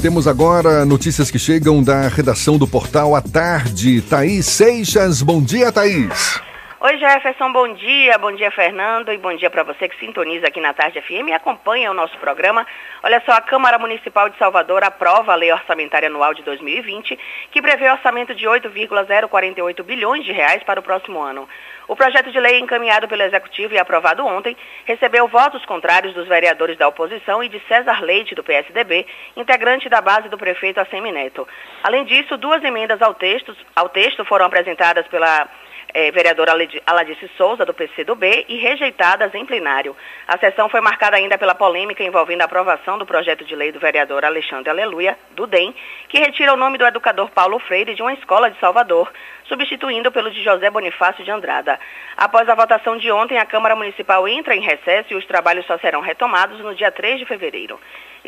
[0.02, 4.02] Temos agora notícias que chegam da redação do portal à tarde.
[4.02, 6.40] Thaís Seixas, bom dia, Thaís.
[6.82, 10.62] Oi Jefferson, bom dia, bom dia Fernando e bom dia para você que sintoniza aqui
[10.62, 12.66] na Tarde FM e acompanha o nosso programa.
[13.04, 17.20] Olha só, a Câmara Municipal de Salvador aprova a Lei Orçamentária Anual de 2020,
[17.52, 21.50] que prevê orçamento de 8,048 bilhões de reais para o próximo ano.
[21.86, 24.56] O projeto de lei encaminhado pelo Executivo e aprovado ontem
[24.86, 29.06] recebeu votos contrários dos vereadores da oposição e de César Leite, do PSDB,
[29.36, 31.46] integrante da base do prefeito Assemineto.
[31.84, 35.50] Além disso, duas emendas ao texto, ao texto foram apresentadas pela
[35.94, 36.54] eh, vereadora
[36.86, 39.96] Aladice Souza, do PCdoB, e rejeitadas em plenário.
[40.28, 43.80] A sessão foi marcada ainda pela polêmica envolvendo a aprovação do projeto de lei do
[43.80, 45.74] vereador Alexandre Aleluia, do DEM,
[46.08, 49.12] que retira o nome do educador Paulo Freire de uma escola de Salvador,
[49.46, 51.80] substituindo pelo de José Bonifácio de Andrada.
[52.16, 55.78] Após a votação de ontem, a Câmara Municipal entra em recesso e os trabalhos só
[55.80, 57.80] serão retomados no dia 3 de fevereiro.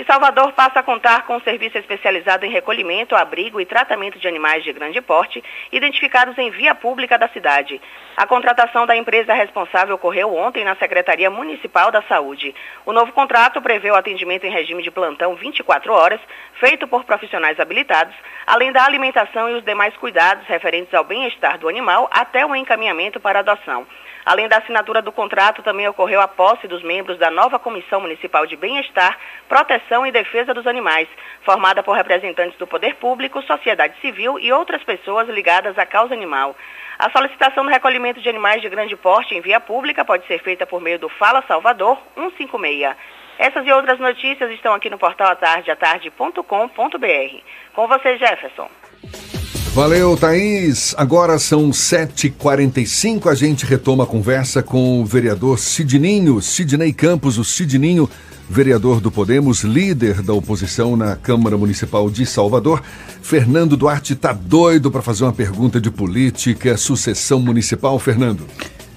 [0.01, 4.27] E Salvador passa a contar com um serviço especializado em recolhimento, abrigo e tratamento de
[4.27, 7.79] animais de grande porte, identificados em via pública da cidade.
[8.17, 12.55] A contratação da empresa responsável ocorreu ontem na Secretaria Municipal da Saúde.
[12.83, 16.19] O novo contrato prevê o atendimento em regime de plantão 24 horas,
[16.53, 18.15] feito por profissionais habilitados,
[18.47, 23.19] além da alimentação e os demais cuidados referentes ao bem-estar do animal até o encaminhamento
[23.19, 23.85] para adoção.
[24.25, 28.45] Além da assinatura do contrato, também ocorreu a posse dos membros da nova Comissão Municipal
[28.45, 29.17] de Bem-Estar,
[29.49, 31.07] Proteção e Defesa dos Animais,
[31.43, 36.55] formada por representantes do Poder Público, sociedade civil e outras pessoas ligadas à causa animal.
[36.99, 40.67] A solicitação do recolhimento de animais de grande porte em via pública pode ser feita
[40.67, 42.95] por meio do Fala Salvador 156.
[43.39, 46.43] Essas e outras notícias estão aqui no portal atardeatarde.com.br.
[47.73, 48.69] Com você, Jefferson.
[49.73, 50.93] Valeu, Thaís.
[50.97, 53.27] Agora são 7h45.
[53.27, 58.09] A gente retoma a conversa com o vereador Sidninho, Sidney Campos, o Sidninho,
[58.49, 62.83] vereador do Podemos, líder da oposição na Câmara Municipal de Salvador.
[63.21, 67.97] Fernando Duarte tá doido para fazer uma pergunta de política, sucessão municipal.
[67.97, 68.45] Fernando.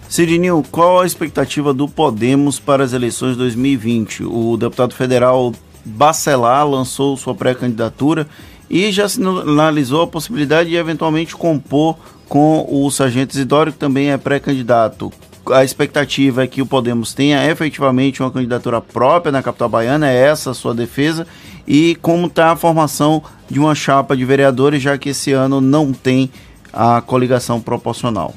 [0.08, 4.24] Sidnil, qual a expectativa do Podemos para as eleições de 2020?
[4.24, 5.52] O deputado federal
[5.84, 8.26] Bacelar lançou sua pré-candidatura
[8.68, 11.96] e já sinalizou a possibilidade de eventualmente compor
[12.28, 15.12] com o Sargento Isidoro, que também é pré-candidato.
[15.52, 20.16] A expectativa é que o Podemos tenha efetivamente uma candidatura própria na capital baiana, é
[20.16, 21.26] essa a sua defesa,
[21.66, 25.92] e como está a formação de uma chapa de vereadores, já que esse ano não
[25.92, 26.30] tem
[26.72, 28.34] a coligação proporcional.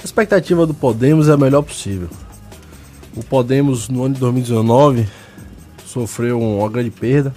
[0.00, 2.08] A expectativa do Podemos é a melhor possível.
[3.14, 5.06] O Podemos, no ano de 2019,
[5.86, 7.32] sofreu uma grande perda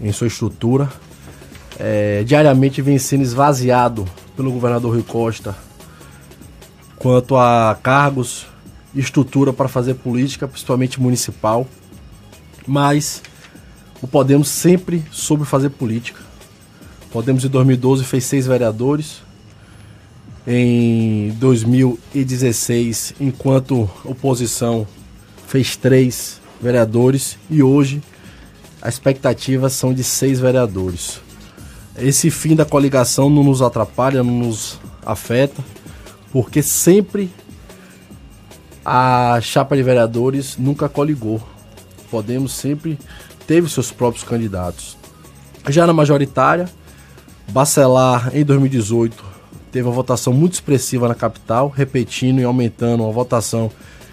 [0.00, 0.88] em sua estrutura.
[1.78, 4.06] É, diariamente vem sendo esvaziado
[4.36, 5.56] pelo governador Rui Costa
[7.00, 8.46] quanto a cargos
[8.94, 11.66] e estrutura para fazer política, principalmente municipal.
[12.66, 13.22] Mas
[14.02, 16.20] o Podemos sempre soube fazer política.
[17.10, 19.22] Podemos em 2012 fez seis vereadores.
[20.46, 24.86] Em 2016, enquanto oposição,
[25.46, 27.38] fez três vereadores.
[27.50, 28.02] E hoje
[28.82, 31.20] a expectativa são de seis vereadores.
[32.00, 35.62] Esse fim da coligação não nos atrapalha, não nos afeta,
[36.32, 37.30] porque sempre
[38.84, 41.42] a chapa de vereadores nunca coligou.
[42.10, 42.98] Podemos sempre
[43.46, 44.96] teve seus próprios candidatos.
[45.68, 46.68] Já na majoritária,
[47.48, 49.24] Bacelar em 2018
[49.72, 53.70] teve uma votação muito expressiva na capital, repetindo e aumentando a votação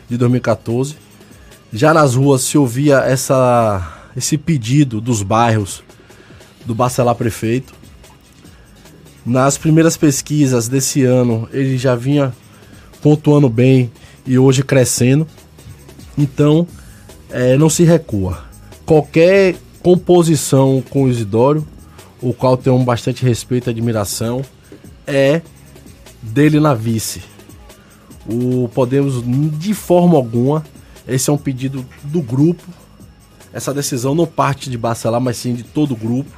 [0.09, 0.95] de 2014.
[1.71, 5.83] Já nas ruas se ouvia essa, esse pedido dos bairros
[6.65, 7.73] do Bacelar Prefeito.
[9.28, 12.34] Nas primeiras pesquisas desse ano, ele já vinha
[13.01, 13.91] pontuando bem
[14.25, 15.28] e hoje crescendo.
[16.17, 16.65] Então,
[17.30, 18.45] é, não se recua.
[18.86, 21.67] Qualquer composição com o Isidório,
[22.21, 24.45] o qual tenho bastante respeito e admiração,
[25.05, 25.41] é
[26.21, 27.21] dele na vice.
[28.25, 29.21] O Podemos,
[29.59, 30.63] de forma alguma,
[31.05, 32.63] esse é um pedido do grupo.
[33.51, 36.32] Essa decisão não parte de Bacelar, mas sim de todo o grupo,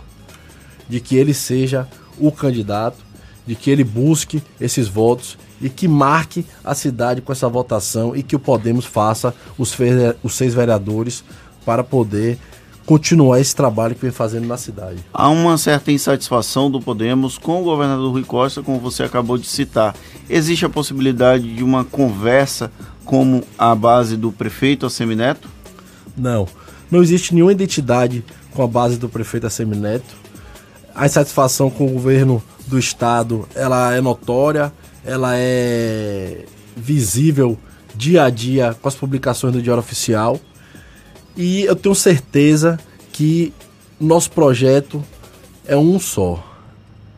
[0.89, 1.87] de que ele seja
[2.19, 2.97] o candidato,
[3.45, 8.21] de que ele busque esses votos e que marque a cidade com essa votação e
[8.21, 9.75] que o Podemos faça os,
[10.23, 11.23] os seis vereadores
[11.65, 12.37] para poder
[12.85, 14.97] continuar esse trabalho que vem fazendo na cidade.
[15.13, 19.47] Há uma certa insatisfação do Podemos com o governador Rui Costa, como você acabou de
[19.47, 19.95] citar.
[20.29, 22.71] Existe a possibilidade de uma conversa
[23.05, 25.47] como a base do prefeito Assemineto?
[26.17, 26.47] Não,
[26.89, 30.15] não existe nenhuma identidade com a base do prefeito Assemineto
[30.99, 34.71] a insatisfação com o governo do estado ela é notória,
[35.05, 36.43] ela é
[36.75, 37.57] visível
[37.95, 40.37] dia a dia com as publicações do Diário Oficial.
[41.37, 42.77] E eu tenho certeza
[43.13, 43.53] que
[43.97, 45.01] nosso projeto
[45.65, 46.45] é um só.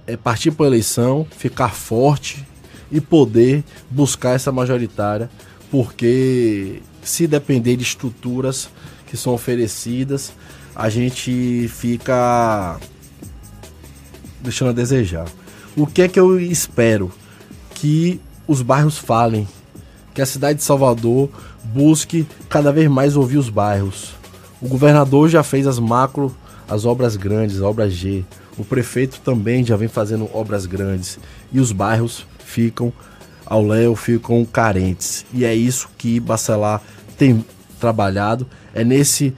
[0.06, 2.46] É partir para a eleição, ficar forte
[2.92, 5.28] e poder buscar essa majoritária,
[5.72, 8.70] porque se depender de estruturas
[9.08, 10.34] que são oferecidas,
[10.76, 12.80] a gente fica
[14.42, 15.26] deixando a desejar.
[15.76, 17.12] O que é que eu espero?
[17.74, 19.48] Que os bairros falem,
[20.14, 21.30] que a cidade de Salvador
[21.64, 24.14] busque cada vez mais ouvir os bairros.
[24.62, 26.36] O governador já fez as macro,
[26.68, 28.24] as obras grandes, a obra G.
[28.58, 31.18] O prefeito também já vem fazendo obras grandes.
[31.52, 32.92] E os bairros ficam
[33.46, 35.26] ao léu, ficam carentes.
[35.34, 36.82] E é isso que Bacelar
[37.18, 37.44] tem
[37.80, 38.46] trabalhado.
[38.74, 39.34] É nesse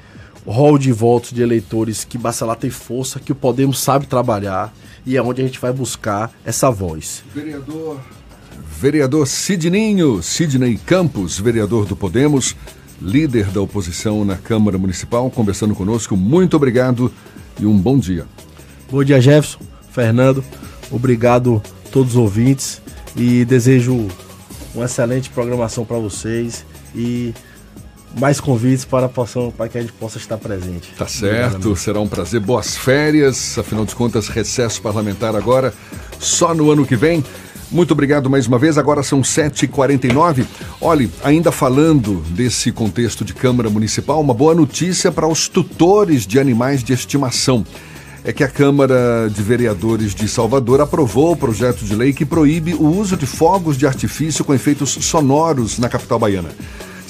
[0.46, 4.74] rol de votos de eleitores que Bacelar tem força, que o Podemos sabe trabalhar
[5.06, 7.24] e é onde a gente vai buscar essa voz.
[7.34, 8.00] Vereador,
[8.66, 12.56] vereador Sidninho, Sidney Campos, vereador do Podemos,
[13.02, 16.16] líder da oposição na Câmara Municipal, conversando conosco.
[16.16, 17.12] Muito obrigado
[17.60, 18.26] e um bom dia.
[18.90, 19.60] Bom dia, Jefferson,
[19.92, 20.44] Fernando.
[20.92, 22.82] Obrigado a todos os ouvintes
[23.16, 24.08] e desejo
[24.74, 27.34] uma excelente programação para vocês e
[28.20, 30.94] mais convites para, possam, para que a gente possa estar presente.
[30.98, 32.40] Tá certo, será um prazer.
[32.40, 35.74] Boas férias, afinal de contas, recesso parlamentar agora,
[36.20, 37.24] só no ano que vem.
[37.74, 38.78] Muito obrigado mais uma vez.
[38.78, 40.46] Agora são 7h49.
[40.80, 46.40] Olhe, ainda falando desse contexto de Câmara Municipal, uma boa notícia para os tutores de
[46.40, 47.66] animais de estimação.
[48.24, 52.76] É que a Câmara de Vereadores de Salvador aprovou o projeto de lei que proíbe
[52.76, 56.50] o uso de fogos de artifício com efeitos sonoros na capital baiana.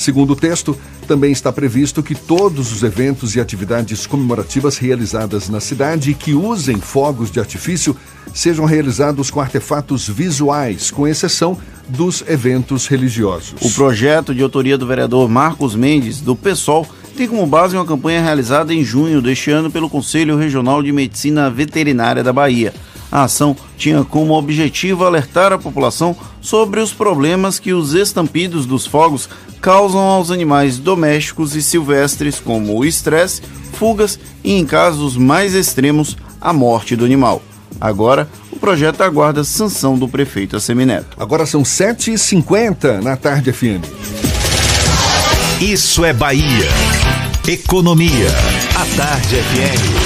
[0.04, 0.78] Segundo o texto,
[1.08, 6.76] também está previsto que todos os eventos e atividades comemorativas realizadas na cidade que usem
[6.76, 7.95] fogos de artifício
[8.34, 13.54] sejam realizados com artefatos visuais, com exceção dos eventos religiosos.
[13.62, 16.86] O projeto de autoria do vereador Marcos Mendes, do PSOL,
[17.16, 21.49] tem como base uma campanha realizada em junho deste ano pelo Conselho Regional de Medicina
[21.49, 22.74] Veterinária da Bahia.
[23.14, 28.88] A ação tinha como objetivo alertar a população sobre os problemas que os estampidos dos
[28.88, 29.30] fogos
[29.61, 33.43] causam aos animais domésticos e silvestres, como o estresse,
[33.74, 37.43] fugas e, em casos mais extremos, a morte do animal.
[37.80, 41.16] Agora, o projeto aguarda sanção do prefeito Assemineto.
[41.16, 43.86] Agora são 7h50 na tarde FM.
[45.61, 46.68] Isso é Bahia.
[47.47, 48.30] Economia.
[48.76, 50.03] A Tarde FM.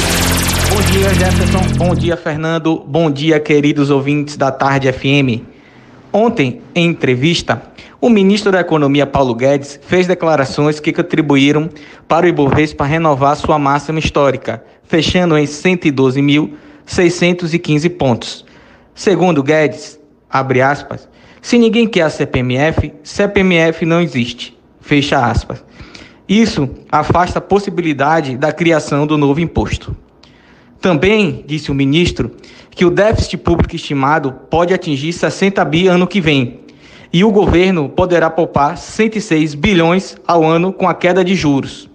[0.77, 1.61] Bom dia, Jefferson.
[1.75, 2.85] Bom dia, Fernando.
[2.85, 5.41] Bom dia, queridos ouvintes da Tarde FM.
[6.13, 7.63] Ontem, em entrevista,
[7.99, 11.67] o ministro da Economia, Paulo Guedes, fez declarações que contribuíram
[12.07, 18.45] para o Ibovespa renovar sua máxima histórica, fechando em 112.615 pontos.
[18.93, 19.99] Segundo Guedes,
[20.29, 21.09] abre aspas,
[21.41, 24.55] se ninguém quer a CPMF, CPMF não existe.
[24.79, 25.65] Fecha aspas.
[26.29, 29.97] Isso afasta a possibilidade da criação do novo imposto.
[30.79, 32.31] Também, disse o ministro,
[32.69, 36.59] que o déficit público estimado pode atingir 60 bi ano que vem,
[37.11, 41.89] e o governo poderá poupar 106 bilhões ao ano com a queda de juros.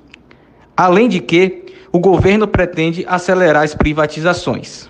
[0.76, 1.62] Além de que,
[1.92, 4.88] o governo pretende acelerar as privatizações.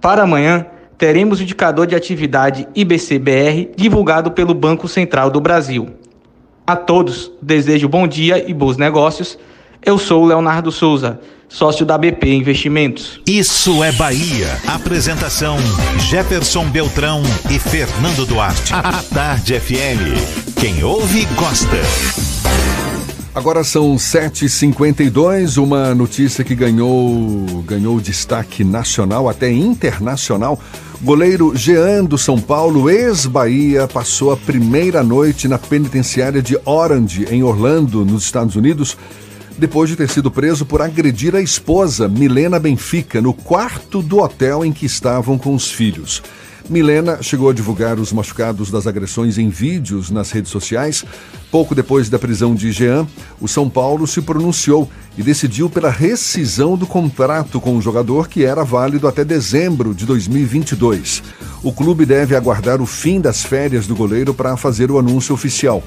[0.00, 5.90] Para amanhã, teremos o indicador de atividade IBCBR divulgado pelo Banco Central do Brasil.
[6.66, 9.38] A todos, desejo bom dia e bons negócios.
[9.84, 13.20] Eu sou Leonardo Souza, sócio da BP Investimentos.
[13.26, 14.60] Isso é Bahia.
[14.66, 15.58] Apresentação:
[15.98, 18.72] Jefferson Beltrão e Fernando Duarte.
[18.74, 20.56] A Tarde FM.
[20.60, 21.76] Quem ouve, gosta.
[23.34, 30.58] Agora são 7h52, uma notícia que ganhou, ganhou destaque nacional, até internacional.
[31.02, 37.42] Goleiro Jean do São Paulo, ex-Bahia, passou a primeira noite na penitenciária de Orange, em
[37.42, 38.96] Orlando, nos Estados Unidos,
[39.58, 44.64] depois de ter sido preso por agredir a esposa, Milena Benfica, no quarto do hotel
[44.64, 46.22] em que estavam com os filhos.
[46.68, 51.04] Milena chegou a divulgar os machucados das agressões em vídeos nas redes sociais.
[51.50, 53.06] Pouco depois da prisão de Jean,
[53.40, 58.44] o São Paulo se pronunciou e decidiu pela rescisão do contrato com o jogador, que
[58.44, 61.22] era válido até dezembro de 2022.
[61.62, 65.82] O clube deve aguardar o fim das férias do goleiro para fazer o anúncio oficial.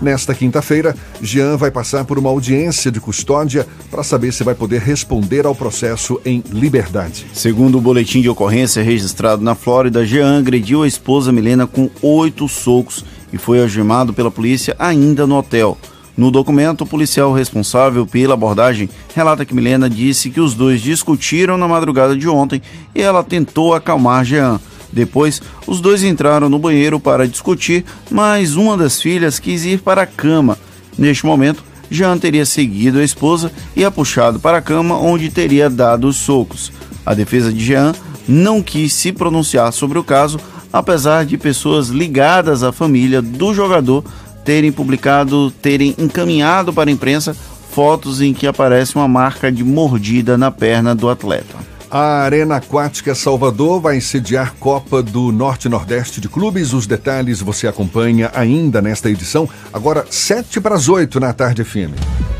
[0.00, 4.80] Nesta quinta-feira, Jean vai passar por uma audiência de custódia para saber se vai poder
[4.80, 7.26] responder ao processo em liberdade.
[7.34, 12.48] Segundo o boletim de ocorrência registrado na Flórida, Jean agrediu a esposa Milena com oito
[12.48, 15.76] socos e foi algemado pela polícia ainda no hotel.
[16.16, 21.56] No documento, o policial responsável pela abordagem relata que Milena disse que os dois discutiram
[21.56, 22.60] na madrugada de ontem
[22.92, 24.58] e ela tentou acalmar Jean.
[24.92, 30.02] Depois, os dois entraram no banheiro para discutir, mas uma das filhas quis ir para
[30.02, 30.58] a cama.
[30.96, 35.70] Neste momento, Jean teria seguido a esposa e a puxado para a cama, onde teria
[35.70, 36.72] dado os socos.
[37.04, 37.94] A defesa de Jean
[38.26, 40.38] não quis se pronunciar sobre o caso,
[40.72, 44.04] apesar de pessoas ligadas à família do jogador
[44.44, 47.36] terem publicado, terem encaminhado para a imprensa
[47.70, 51.56] fotos em que aparece uma marca de mordida na perna do atleta.
[51.90, 56.74] A Arena Aquática Salvador vai sediar Copa do Norte Nordeste de Clubes.
[56.74, 59.48] Os detalhes você acompanha ainda nesta edição.
[59.72, 62.37] Agora, 7 para as 8 na tarde FM.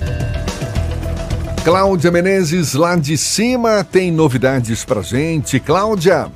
[1.63, 5.57] Cláudia Menezes, lá de cima, tem novidades pra gente.
[5.57, 6.29] Cláudia.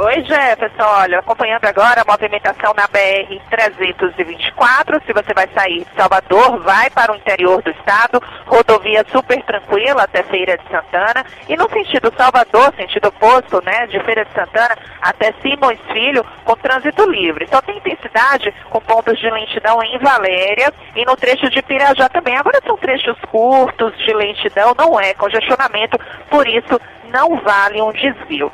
[0.00, 0.84] Oi, Jefferson.
[0.84, 5.02] Olha, acompanhando agora a movimentação na BR-324.
[5.04, 8.22] Se você vai sair de Salvador, vai para o interior do estado.
[8.46, 11.26] Rodovia super tranquila até Feira de Santana.
[11.48, 16.54] E no sentido Salvador, sentido oposto, né, de Feira de Santana até Simões Filho, com
[16.54, 17.48] trânsito livre.
[17.48, 22.36] Só tem intensidade com pontos de lentidão em Valéria e no trecho de Pirajá também.
[22.36, 25.98] Agora são trechos curtos de lentidão, não é congestionamento,
[26.30, 26.80] por isso
[27.12, 28.52] não vale um desvio.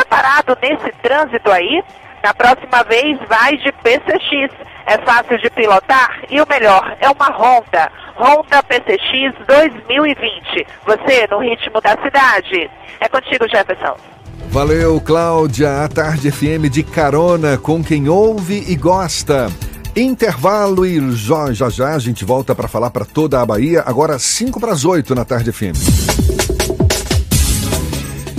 [0.00, 1.82] Tá parado nesse trânsito aí?
[2.22, 4.54] Na próxima vez vai de PCX.
[4.86, 7.90] É fácil de pilotar e o melhor, é uma Honda.
[8.16, 10.66] Honda PCX 2020.
[10.86, 12.70] Você no ritmo da cidade.
[12.98, 13.96] É contigo, Jefferson.
[14.48, 15.84] Valeu, Cláudia.
[15.84, 19.48] A Tarde FM de carona com quem ouve e gosta.
[19.94, 23.82] Intervalo e já já, já a gente volta para falar para toda a Bahia.
[23.86, 26.69] Agora 5 para as 8 na Tarde FM.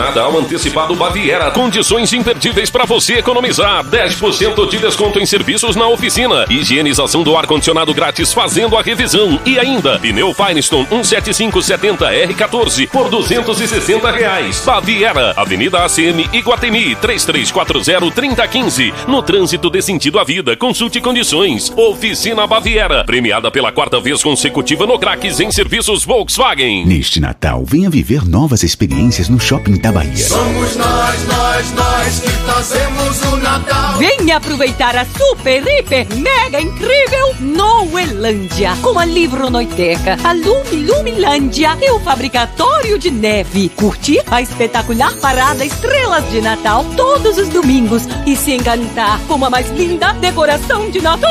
[0.00, 1.50] Natal antecipado Baviera.
[1.50, 3.84] Condições imperdíveis para você economizar.
[3.84, 6.46] 10% de desconto em serviços na oficina.
[6.48, 9.38] Higienização do ar-condicionado grátis fazendo a revisão.
[9.44, 14.62] E ainda, pneu Firestone 17570 R14 por 260 reais.
[14.64, 18.94] Baviera, Avenida ACM Iguatemi 3340 3015.
[19.06, 21.70] No trânsito de sentido à vida, consulte condições.
[21.76, 26.86] Oficina Baviera, premiada pela quarta vez consecutiva no Craques em serviços Volkswagen.
[26.86, 30.16] Neste Natal, venha viver novas experiências no Shopping da Bahia.
[30.16, 33.98] Somos nós, nós, nós que fazemos o Natal.
[33.98, 41.90] Venha aproveitar a super, hiper, mega incrível Noelândia, com a Livronoiteca, a Lume Lumilândia e
[41.90, 43.68] o Fabricatório de Neve.
[43.70, 49.50] Curtir a espetacular parada Estrelas de Natal todos os domingos e se encantar com a
[49.50, 51.30] mais linda decoração de Natal.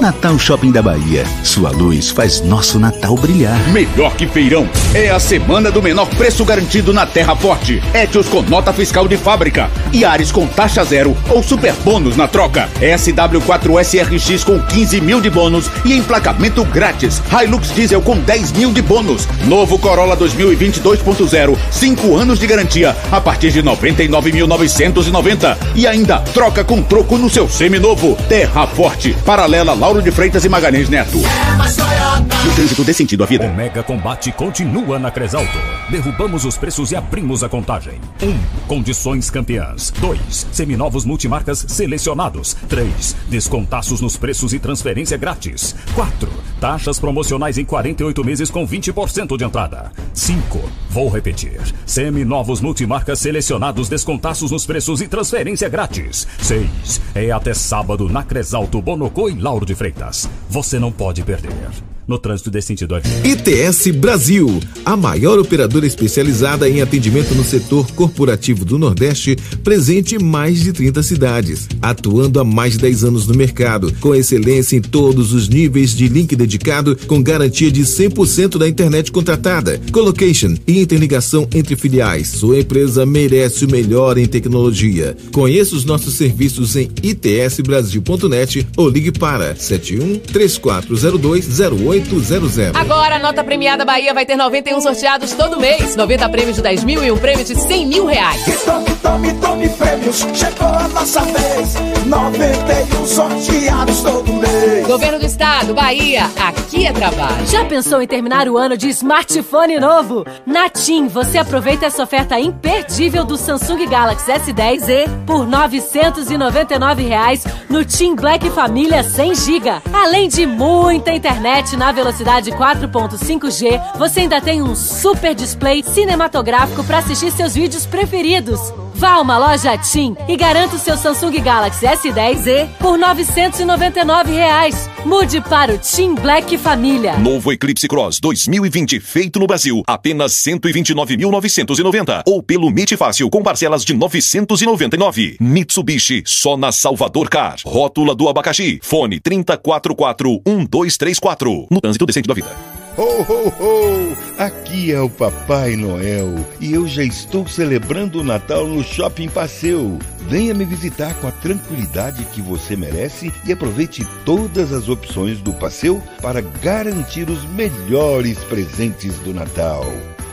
[0.00, 1.24] Natal Shopping da Bahia.
[1.42, 3.58] Sua luz faz nosso Natal brilhar.
[3.70, 4.68] Melhor que feirão.
[4.94, 7.55] É a semana do menor preço garantido na Terra Forte.
[7.94, 9.70] Etios com nota fiscal de fábrica.
[9.92, 12.68] E Ares com taxa zero ou super bônus na troca.
[12.80, 17.22] SW4SRX com 15 mil de bônus e emplacamento grátis.
[17.30, 19.26] Hilux Diesel com 10 mil de bônus.
[19.46, 21.56] Novo Corolla 2020 2.0.
[21.70, 25.56] 5 anos de garantia a partir de 99.990.
[25.74, 28.16] E ainda troca com troco no seu seminovo.
[28.28, 29.16] Terra Forte.
[29.24, 31.18] Paralela Lauro de Freitas e Magalhães Neto.
[31.18, 33.46] No trânsito dê sentido à vida.
[33.46, 35.58] O mega combate continua na Cresalto.
[35.90, 38.00] Derrubamos os preços e abrimos a contagem.
[38.22, 38.26] 1.
[38.26, 39.92] Um, condições campeãs.
[40.00, 40.46] 2.
[40.52, 42.54] Seminovos multimarcas selecionados.
[42.68, 43.16] 3.
[43.28, 45.74] Descontaços nos preços e transferência grátis.
[45.94, 46.30] 4.
[46.60, 49.92] Taxas promocionais em 48 meses com 20% de entrada.
[50.14, 50.70] 5.
[50.90, 51.60] Vou repetir.
[51.84, 56.26] Seminovos multimarcas selecionados, descontaços nos preços e transferência grátis.
[56.38, 57.00] 6.
[57.14, 60.28] É até sábado na Cresalto, Bonocô e Lauro de Freitas.
[60.48, 61.95] Você não pode perder.
[62.06, 62.96] No trânsito desse sentido.
[63.24, 70.22] ITS Brasil, a maior operadora especializada em atendimento no setor corporativo do Nordeste, presente em
[70.22, 74.80] mais de 30 cidades, atuando há mais de 10 anos no mercado, com excelência em
[74.80, 80.80] todos os níveis de link dedicado, com garantia de 100% da internet contratada, colocation e
[80.80, 82.28] interligação entre filiais.
[82.28, 85.16] Sua empresa merece o melhor em tecnologia.
[85.32, 91.60] Conheça os nossos serviços em itsbrasil.net ou ligue para 71 3402
[92.00, 92.74] 0800.
[92.74, 95.96] Agora a nota premiada Bahia vai ter 91 sorteados todo mês.
[95.96, 98.42] 90 prêmios de 10 mil e um prêmio de 100 mil reais.
[98.64, 100.26] Tome, tome, tome prêmios.
[100.34, 101.74] Chegou a nossa vez.
[102.06, 104.86] 91 sorteados todo mês.
[104.86, 107.46] Governo do Estado, Bahia, aqui é trabalho.
[107.46, 110.24] Já pensou em terminar o ano de smartphone novo?
[110.44, 117.84] Na TIM, você aproveita essa oferta imperdível do Samsung Galaxy S10e por 999 reais no
[117.84, 119.70] TIM Black Família 100 GB.
[119.92, 126.98] Além de muita internet na velocidade 4.5G, você ainda tem um super display cinematográfico para
[126.98, 128.72] assistir seus vídeos preferidos.
[128.96, 134.88] Vá a uma loja TIM e garanta o seu Samsung Galaxy S10e por 999 reais.
[135.04, 137.18] Mude para o TIM Black Família.
[137.18, 143.84] Novo Eclipse Cross 2020, feito no Brasil, apenas 129.990 ou pelo MIT Fácil com parcelas
[143.84, 145.36] de 999.
[145.40, 147.56] Mitsubishi, só na Salvador Car.
[147.66, 148.80] Rótula do abacaxi.
[148.82, 151.66] Fone 30441234.
[151.76, 152.48] No trânsito decente da vida.
[152.96, 154.16] Ho, ho, ho!
[154.38, 159.98] Aqui é o Papai Noel e eu já estou celebrando o Natal no Shopping Passeio.
[160.20, 165.52] Venha me visitar com a tranquilidade que você merece e aproveite todas as opções do
[165.52, 169.84] passeio para garantir os melhores presentes do Natal.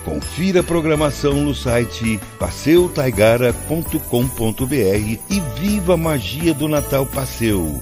[0.05, 7.81] Confira a programação no site passeutaigara.com.br e viva a magia do Natal Passeio.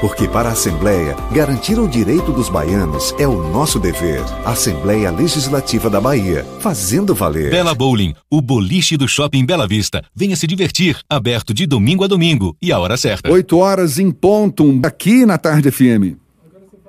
[0.00, 4.22] Porque para a Assembleia, garantir o direito dos baianos é o nosso dever.
[4.44, 7.50] Assembleia Legislativa da Bahia, fazendo valer.
[7.50, 10.04] Bela Bowling, o boliche do Shopping Bela Vista.
[10.14, 13.28] Venha se divertir, aberto de domingo a domingo e a hora certa.
[13.28, 16.27] 8 horas em ponto, aqui na Tarde FM.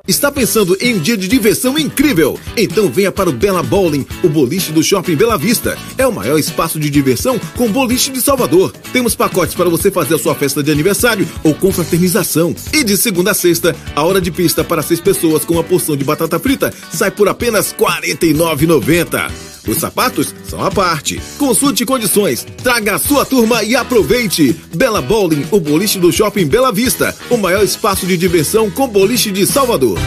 [0.09, 2.35] Está pensando em um dia de diversão incrível?
[2.57, 5.77] Então venha para o Bela Bowling, o boliche do Shopping Bela Vista.
[5.99, 8.73] É o maior espaço de diversão com boliche de Salvador.
[8.91, 12.55] Temos pacotes para você fazer a sua festa de aniversário ou confraternização.
[12.73, 15.95] E de segunda a sexta, a hora de pista para seis pessoas com uma porção
[15.95, 19.49] de batata frita sai por apenas R$ 49,90.
[19.67, 21.21] Os sapatos são à parte.
[21.37, 24.55] Consulte condições, traga a sua turma e aproveite.
[24.75, 29.31] Bela Bowling, o boliche do Shopping Bela Vista, o maior espaço de diversão com boliche
[29.31, 29.98] de Salvador.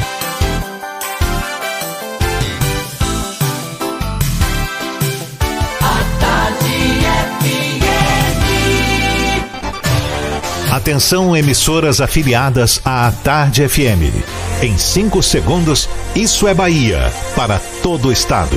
[10.83, 14.13] Atenção, emissoras afiliadas à Tarde FM.
[14.61, 18.57] Em 5 segundos, isso é Bahia para todo o estado.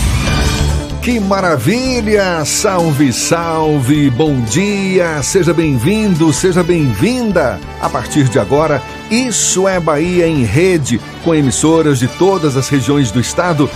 [1.01, 2.45] Que maravilha!
[2.45, 4.07] Salve, salve!
[4.11, 5.23] Bom dia!
[5.23, 7.59] Seja bem-vindo, seja bem-vinda!
[7.81, 8.79] A partir de agora,
[9.09, 13.67] Isso é Bahia em rede, com emissoras de todas as regiões do estado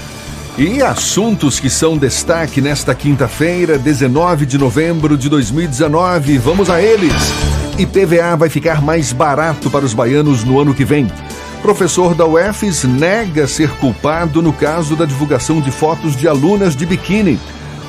[0.56, 6.38] e assuntos que são destaque nesta quinta-feira, 19 de novembro de 2019.
[6.38, 7.12] Vamos a eles!
[7.80, 11.08] IPVA vai ficar mais barato para os baianos no ano que vem.
[11.66, 16.86] Professor da UFES nega ser culpado no caso da divulgação de fotos de alunas de
[16.86, 17.40] biquíni.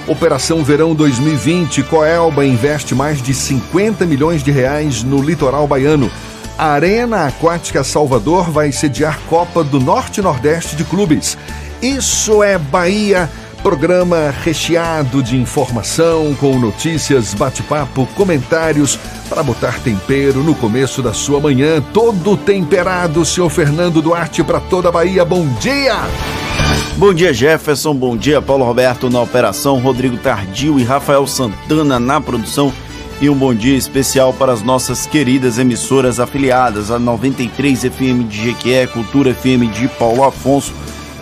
[0.08, 6.10] Operação Verão 2020, Coelba investe mais de 50 milhões de reais no litoral baiano.
[6.56, 11.36] A Arena Aquática Salvador vai sediar Copa do Norte e Nordeste de Clubes.
[11.82, 13.28] Isso é Bahia,
[13.66, 18.96] programa recheado de informação, com notícias, bate-papo, comentários
[19.28, 21.82] para botar tempero no começo da sua manhã.
[21.92, 25.24] Todo temperado, senhor Fernando Duarte, para toda a Bahia.
[25.24, 25.96] Bom dia!
[26.96, 27.92] Bom dia, Jefferson.
[27.92, 32.72] Bom dia, Paulo Roberto na operação, Rodrigo Tardio e Rafael Santana na produção.
[33.20, 38.44] E um bom dia especial para as nossas queridas emissoras afiliadas, a 93 FM de
[38.44, 40.72] Jequié, Cultura FM de Paulo Afonso,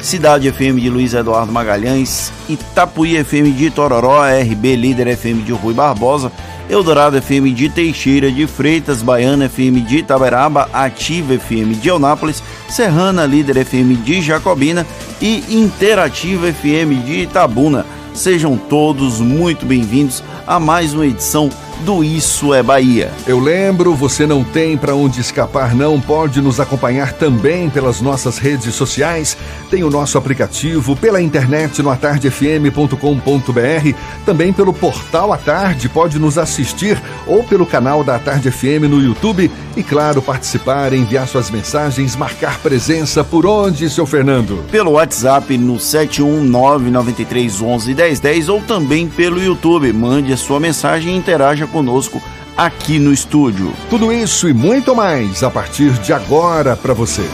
[0.01, 5.73] Cidade FM de Luiz Eduardo Magalhães, Itapuí FM de Tororó, RB Líder FM de Rui
[5.73, 6.31] Barbosa,
[6.69, 13.27] Eldorado FM de Teixeira de Freitas, Baiana FM de Itaberaba, Ativa FM de Eunápolis, Serrana
[13.27, 14.87] Líder FM de Jacobina
[15.21, 17.85] e Interativa FM de Itabuna.
[18.15, 23.11] Sejam todos muito bem-vindos a mais uma edição do Isso é Bahia.
[23.27, 28.39] Eu lembro, você não tem para onde escapar não, pode nos acompanhar também pelas nossas
[28.39, 29.37] redes sociais,
[29.71, 36.39] tem o nosso aplicativo, pela internet no atardefm.com.br, também pelo portal A Tarde, pode nos
[36.39, 42.15] assistir ou pelo canal da Tarde FM no YouTube e claro, participar, enviar suas mensagens,
[42.15, 44.65] marcar presença por onde, seu Fernando?
[44.71, 49.93] Pelo WhatsApp no 71993111010 ou também pelo YouTube.
[49.93, 52.23] Mande a sua mensagem e interaja conosco
[52.57, 53.73] aqui no estúdio.
[53.91, 57.29] Tudo isso e muito mais a partir de agora para você.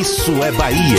[0.00, 0.98] Isso é Bahia.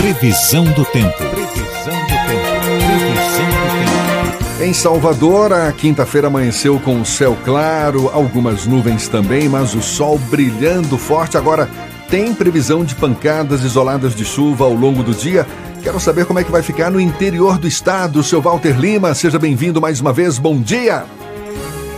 [0.00, 1.16] Previsão do tempo.
[1.16, 2.56] Previsão do tempo.
[2.86, 4.62] Previsão do tempo.
[4.62, 10.18] Em Salvador, a quinta-feira amanheceu com o céu claro, algumas nuvens também, mas o sol
[10.18, 11.36] brilhando forte.
[11.36, 11.68] Agora,
[12.12, 15.46] tem previsão de pancadas isoladas de chuva ao longo do dia.
[15.82, 18.22] Quero saber como é que vai ficar no interior do estado.
[18.22, 20.36] Seu Walter Lima, seja bem-vindo mais uma vez.
[20.36, 21.06] Bom dia.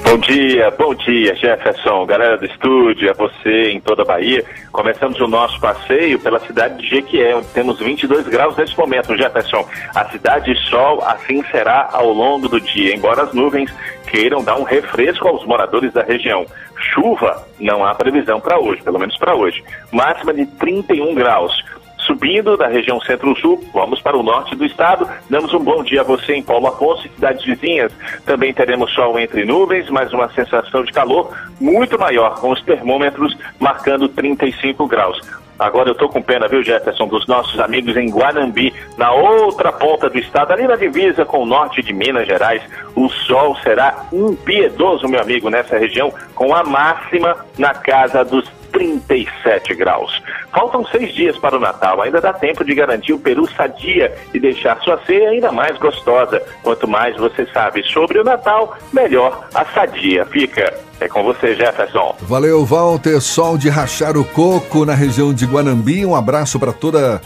[0.04, 4.44] Bom dia, bom dia, Jefferson, galera do estúdio, a você em toda a Bahia.
[4.70, 9.66] Começamos o nosso passeio pela cidade de Jequié, onde temos 22 graus nesse momento, Jefferson.
[9.94, 13.72] A cidade de sol assim será ao longo do dia, embora as nuvens
[14.06, 16.46] queiram dar um refresco aos moradores da região.
[16.92, 19.64] Chuva não há previsão para hoje, pelo menos para hoje.
[19.90, 21.64] Máxima de 31 graus.
[22.06, 25.08] Subindo da região centro-sul, vamos para o norte do estado.
[25.30, 27.92] Damos um bom dia a você em Paulo Afonso e cidades vizinhas.
[28.26, 33.36] Também teremos sol entre nuvens, mas uma sensação de calor muito maior, com os termômetros
[33.58, 35.18] marcando 35 graus.
[35.58, 40.10] Agora eu tô com pena, viu, Jefferson, dos nossos amigos em Guanambi, na outra ponta
[40.10, 42.62] do estado, ali na divisa com o norte de Minas Gerais.
[42.94, 49.74] O sol será impiedoso, meu amigo, nessa região, com a máxima na casa dos 37
[49.74, 50.20] graus.
[50.54, 54.38] Faltam seis dias para o Natal, ainda dá tempo de garantir o peru sadia e
[54.38, 56.40] deixar sua ceia ainda mais gostosa.
[56.62, 60.72] Quanto mais você sabe sobre o Natal, melhor a sadia fica.
[61.00, 62.14] É com você, Jefferson.
[62.20, 63.20] Valeu, Walter.
[63.20, 66.06] Sol de rachar o coco na região de Guanambi.
[66.06, 67.20] Um abraço para toda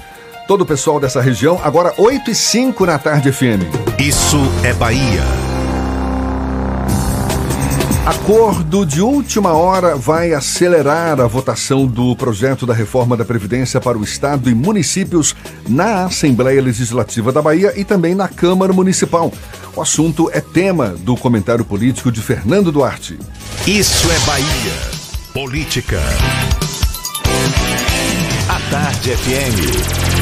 [0.47, 1.61] todo o pessoal dessa região.
[1.63, 3.61] Agora 8 e 5 na tarde FM.
[3.99, 5.58] Isso é Bahia.
[8.09, 13.99] Acordo de última hora vai acelerar a votação do projeto da reforma da Previdência para
[13.99, 15.37] o Estado e municípios
[15.69, 19.31] na Assembleia Legislativa da Bahia e também na Câmara Municipal.
[19.77, 23.19] O assunto é tema do comentário político de Fernando Duarte.
[23.67, 24.73] Isso é Bahia.
[25.35, 26.01] Política.
[28.49, 30.18] A Tarde FM.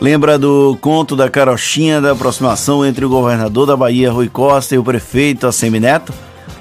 [0.00, 4.78] Lembra do conto da carochinha da aproximação entre o governador da Bahia, Rui Costa, e
[4.78, 6.10] o prefeito Assemineto?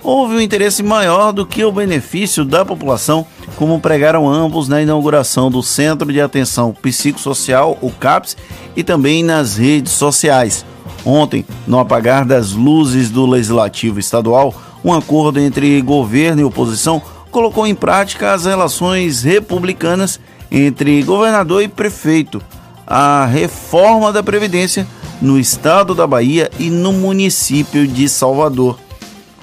[0.03, 3.25] Houve um interesse maior do que o benefício da população,
[3.55, 8.35] como pregaram ambos na inauguração do Centro de Atenção Psicossocial, o CAPS,
[8.75, 10.65] e também nas redes sociais.
[11.05, 17.65] Ontem, no apagar das luzes do Legislativo Estadual, um acordo entre governo e oposição colocou
[17.65, 20.19] em prática as relações republicanas
[20.51, 22.41] entre governador e prefeito
[22.89, 24.87] a reforma da Previdência
[25.21, 28.79] no estado da Bahia e no município de Salvador.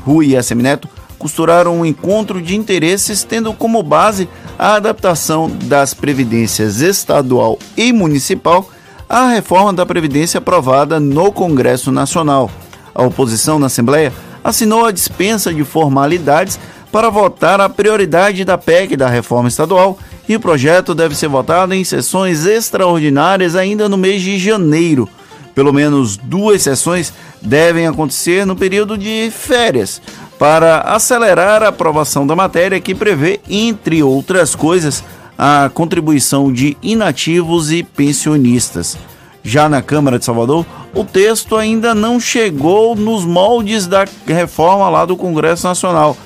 [0.05, 4.29] Rui e Assemineto costuraram um encontro de interesses tendo como base
[4.59, 8.69] a adaptação das previdências estadual e municipal
[9.09, 12.51] à reforma da Previdência aprovada no Congresso Nacional.
[12.95, 16.59] A oposição na Assembleia assinou a dispensa de formalidades
[16.91, 19.99] para votar a prioridade da PEC da reforma estadual
[20.29, 25.09] e o projeto deve ser votado em sessões extraordinárias ainda no mês de janeiro.
[25.55, 30.03] Pelo menos duas sessões devem acontecer no período de férias,
[30.39, 35.03] para acelerar a aprovação da matéria que prevê, entre outras coisas,
[35.39, 38.99] a contribuição de inativos e pensionistas.
[39.43, 45.05] Já na Câmara de Salvador, o texto ainda não chegou nos moldes da reforma lá
[45.05, 46.17] do Congresso Nacional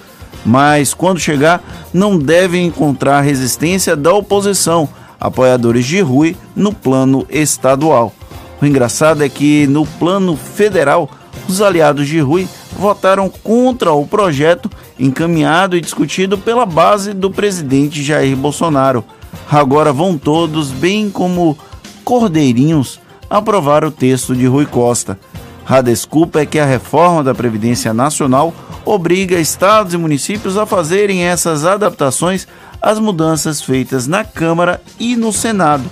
[0.45, 1.63] mas quando chegar,
[1.93, 4.89] não deve encontrar resistência da oposição,
[5.21, 8.13] apoiadores de Rui, no plano estadual.
[8.61, 11.11] O engraçado é que no plano federal,
[11.49, 12.47] os aliados de Rui
[12.79, 19.05] votaram contra o projeto encaminhado e discutido pela base do presidente Jair Bolsonaro.
[19.51, 21.59] Agora vão todos, bem como
[22.05, 25.19] cordeirinhos, aprovar o texto de Rui Costa.
[25.71, 28.53] A desculpa é que a reforma da Previdência Nacional
[28.85, 32.49] obriga estados e municípios a fazerem essas adaptações
[32.83, 35.85] às mudanças feitas na Câmara e no Senado.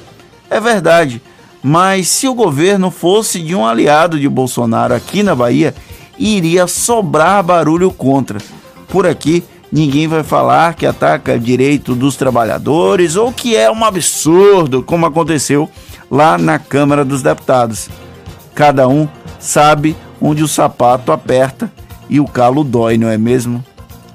[0.50, 1.22] É verdade,
[1.62, 5.72] mas se o governo fosse de um aliado de Bolsonaro aqui na Bahia,
[6.18, 8.40] iria sobrar barulho contra.
[8.88, 14.82] Por aqui, ninguém vai falar que ataca direito dos trabalhadores ou que é um absurdo,
[14.82, 15.70] como aconteceu
[16.10, 17.88] lá na Câmara dos Deputados.
[18.56, 19.06] Cada um
[19.38, 21.70] sabe onde o sapato aperta
[22.08, 23.64] e o calo dói, não é mesmo?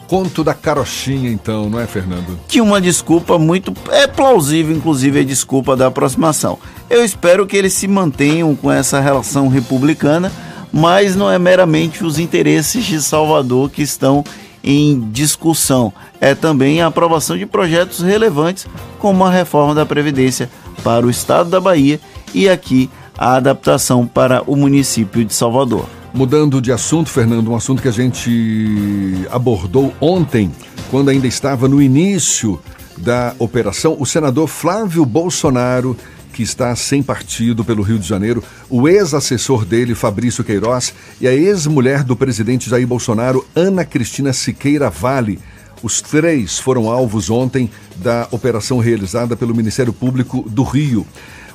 [0.08, 2.40] Conto da carochinha, então, não é, Fernando?
[2.48, 3.74] Que uma desculpa muito.
[3.90, 6.60] É plausível, inclusive, a desculpa da aproximação.
[6.90, 10.32] Eu espero que eles se mantenham com essa relação republicana,
[10.72, 14.24] mas não é meramente os interesses de Salvador que estão
[14.64, 15.92] em discussão.
[16.22, 18.68] É também a aprovação de projetos relevantes,
[19.00, 20.50] como a reforma da Previdência
[20.84, 22.00] para o estado da Bahia
[22.34, 22.90] e aqui
[23.24, 25.88] a adaptação para o município de Salvador.
[26.14, 30.52] Mudando de assunto, Fernando, um assunto que a gente abordou ontem,
[30.92, 32.60] quando ainda estava no início
[32.98, 35.96] da operação, o senador Flávio Bolsonaro,
[36.34, 41.34] que está sem partido pelo Rio de Janeiro, o ex-assessor dele, Fabrício Queiroz, e a
[41.34, 45.40] ex-mulher do presidente Jair Bolsonaro, Ana Cristina Siqueira Vale.
[45.82, 51.08] Os três foram alvos ontem da operação realizada pelo Ministério Público do Rio.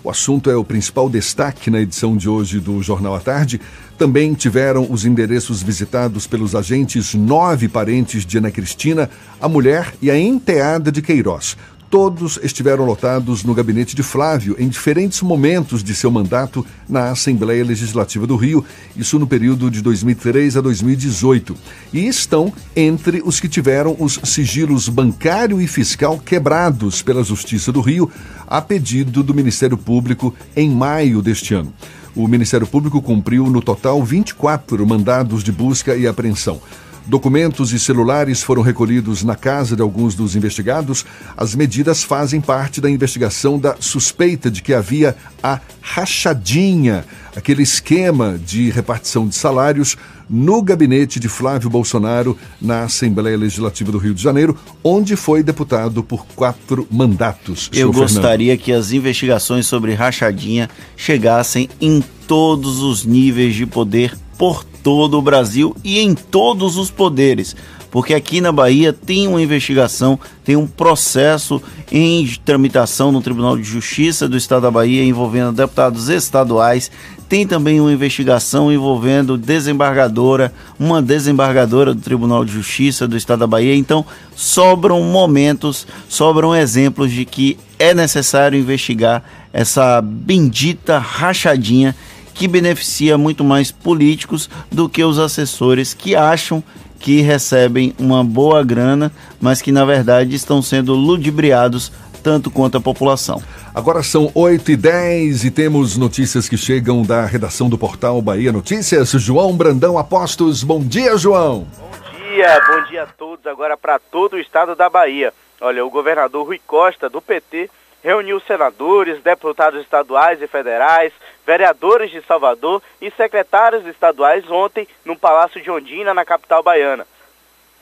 [0.03, 3.61] O assunto é o principal destaque na edição de hoje do Jornal à Tarde.
[3.97, 9.11] Também tiveram os endereços visitados pelos agentes nove parentes de Ana Cristina,
[9.41, 11.57] a mulher e a enteada de Queiroz.
[11.91, 17.65] Todos estiveram lotados no gabinete de Flávio em diferentes momentos de seu mandato na Assembleia
[17.65, 18.63] Legislativa do Rio,
[18.95, 21.57] isso no período de 2003 a 2018.
[21.91, 27.81] E estão entre os que tiveram os sigilos bancário e fiscal quebrados pela Justiça do
[27.81, 28.11] Rio,
[28.47, 31.73] a pedido do Ministério Público em maio deste ano.
[32.15, 36.61] O Ministério Público cumpriu no total 24 mandados de busca e apreensão.
[37.09, 41.07] Documentos e celulares foram recolhidos na casa de alguns dos investigados.
[41.35, 48.39] As medidas fazem parte da investigação da suspeita de que havia a rachadinha, aquele esquema
[48.39, 49.97] de repartição de salários
[50.29, 54.55] no gabinete de Flávio Bolsonaro na Assembleia Legislativa do Rio de Janeiro,
[54.85, 57.71] onde foi deputado por quatro mandatos.
[57.73, 58.65] Eu gostaria Fernando.
[58.65, 65.23] que as investigações sobre rachadinha chegassem em todos os níveis de poder por todo o
[65.23, 67.57] Brasil e em todos os poderes,
[67.91, 71.61] porque aqui na Bahia tem uma investigação, tem um processo
[71.91, 76.91] em tramitação no Tribunal de Justiça do Estado da Bahia envolvendo deputados estaduais.
[77.29, 83.47] Tem também uma investigação envolvendo desembargadora, uma desembargadora do Tribunal de Justiça do Estado da
[83.47, 83.75] Bahia.
[83.75, 84.05] Então,
[84.35, 91.95] sobram momentos, sobram exemplos de que é necessário investigar essa bendita rachadinha
[92.39, 96.63] que beneficia muito mais políticos do que os assessores que acham
[97.01, 99.11] que recebem uma boa grana,
[99.41, 101.93] mas que na verdade estão sendo ludibriados
[102.23, 103.43] tanto quanto a população.
[103.75, 108.53] Agora são 8 e 10 e temos notícias que chegam da redação do portal Bahia
[108.53, 109.11] Notícias.
[109.11, 111.67] João Brandão Apostos, bom dia, João.
[111.77, 113.47] Bom dia, bom dia a todos.
[113.49, 115.35] Agora para todo o estado da Bahia.
[115.61, 117.69] Olha, o governador Rui Costa, do PT,
[118.09, 121.13] reuniu senadores, deputados estaduais e federais,
[121.47, 127.07] vereadores de Salvador e secretários estaduais ontem no Palácio de Ondina, na capital baiana.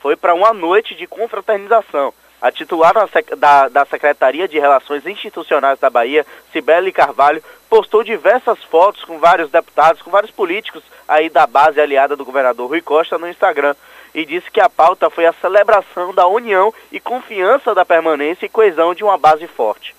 [0.01, 2.13] Foi para uma noite de confraternização.
[2.41, 2.93] A titular
[3.37, 9.49] da, da Secretaria de Relações Institucionais da Bahia, Cibele Carvalho, postou diversas fotos com vários
[9.49, 13.75] deputados, com vários políticos aí da base aliada do governador Rui Costa no Instagram
[14.13, 18.49] e disse que a pauta foi a celebração da união e confiança da permanência e
[18.49, 19.95] coesão de uma base forte.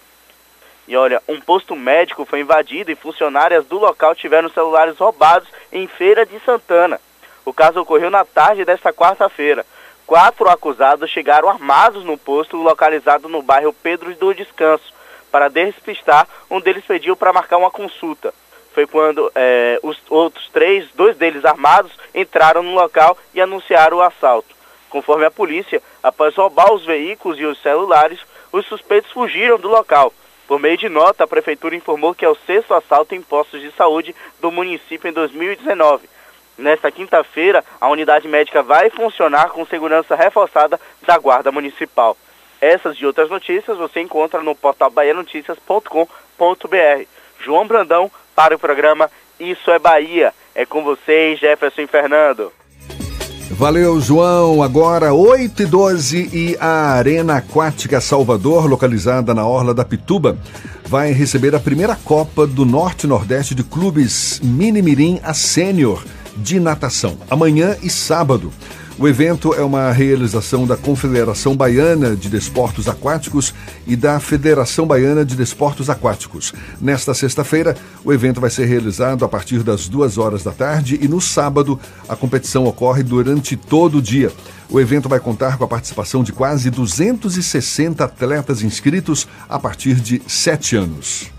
[0.88, 5.86] E olha, um posto médico foi invadido e funcionárias do local tiveram celulares roubados em
[5.86, 6.98] Feira de Santana.
[7.44, 9.66] O caso ocorreu na tarde desta quarta-feira.
[10.06, 14.94] Quatro acusados chegaram armados no posto localizado no bairro Pedro do Descanso.
[15.30, 18.32] Para despistar, um deles pediu para marcar uma consulta.
[18.72, 24.02] Foi quando é, os outros três, dois deles armados, entraram no local e anunciaram o
[24.02, 24.56] assalto.
[24.88, 28.18] Conforme a polícia, após roubar os veículos e os celulares,
[28.50, 30.14] os suspeitos fugiram do local.
[30.48, 33.70] Por meio de nota, a Prefeitura informou que é o sexto assalto em postos de
[33.72, 36.08] saúde do município em 2019.
[36.56, 42.16] Nesta quinta-feira, a unidade médica vai funcionar com segurança reforçada da Guarda Municipal.
[42.62, 46.06] Essas e outras notícias você encontra no portal baianoticias.com.br.
[47.40, 50.32] João Brandão para o programa Isso é Bahia.
[50.54, 52.50] É com vocês, Jefferson Fernando.
[53.50, 54.62] Valeu, João.
[54.62, 60.36] Agora 8 e 12 e a Arena Aquática Salvador, localizada na Orla da Pituba,
[60.86, 66.04] vai receber a primeira Copa do Norte-Nordeste de Clubes Mini Mirim a Sênior
[66.36, 68.52] de Natação, amanhã e sábado.
[69.00, 73.54] O evento é uma realização da Confederação Baiana de Desportos Aquáticos
[73.86, 76.52] e da Federação Baiana de Desportos Aquáticos.
[76.80, 81.06] Nesta sexta-feira, o evento vai ser realizado a partir das duas horas da tarde e
[81.06, 84.32] no sábado a competição ocorre durante todo o dia.
[84.68, 90.20] O evento vai contar com a participação de quase 260 atletas inscritos a partir de
[90.26, 91.37] sete anos.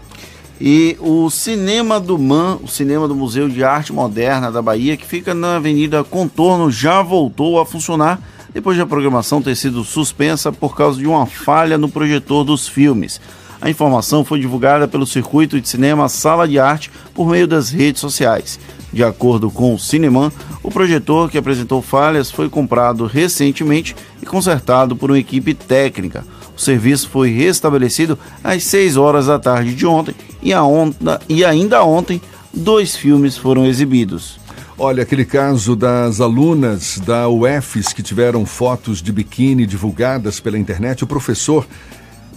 [0.61, 5.06] E o Cinema do MAN, o cinema do Museu de Arte Moderna da Bahia, que
[5.06, 8.19] fica na Avenida Contorno, já voltou a funcionar
[8.53, 12.68] depois de a programação ter sido suspensa por causa de uma falha no projetor dos
[12.68, 13.22] filmes.
[13.61, 18.02] A informação foi divulgada pelo circuito de cinema Sala de Arte por meio das redes
[18.02, 18.60] sociais.
[18.91, 20.30] De acordo com o Cineman,
[20.61, 26.26] o projetor que apresentou falhas foi comprado recentemente e consertado por uma equipe técnica.
[26.57, 31.84] O serviço foi restabelecido às 6 horas da tarde de ontem e, onda, e ainda
[31.84, 32.22] ontem
[32.53, 34.40] dois filmes foram exibidos.
[34.78, 41.03] Olha, aquele caso das alunas da UFES que tiveram fotos de biquíni divulgadas pela internet,
[41.03, 41.68] o professor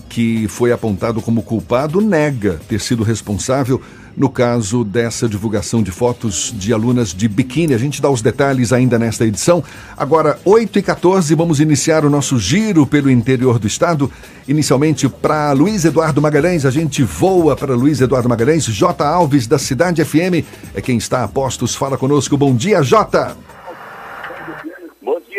[0.08, 3.80] que foi apontado como culpado nega ter sido responsável
[4.16, 7.74] no caso dessa divulgação de fotos de alunas de biquíni.
[7.74, 9.62] A gente dá os detalhes ainda nesta edição.
[9.96, 14.10] Agora, 8 e 14 vamos iniciar o nosso giro pelo interior do estado.
[14.46, 18.64] Inicialmente para Luiz Eduardo Magalhães, a gente voa para Luiz Eduardo Magalhães.
[18.64, 19.04] J.
[19.04, 20.44] Alves, da Cidade FM,
[20.74, 21.74] é quem está a postos.
[21.74, 22.36] Fala conosco.
[22.36, 23.36] Bom dia, Jota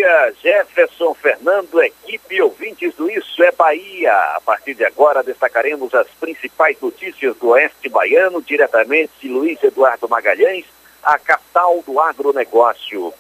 [0.04, 4.12] dia, Jefferson, Fernando, equipe ouvintes do Isso é Bahia.
[4.36, 10.10] A partir de agora destacaremos as principais notícias do Oeste Baiano, diretamente de Luiz Eduardo
[10.10, 10.66] Magalhães,
[11.02, 13.14] a capital do agronegócio.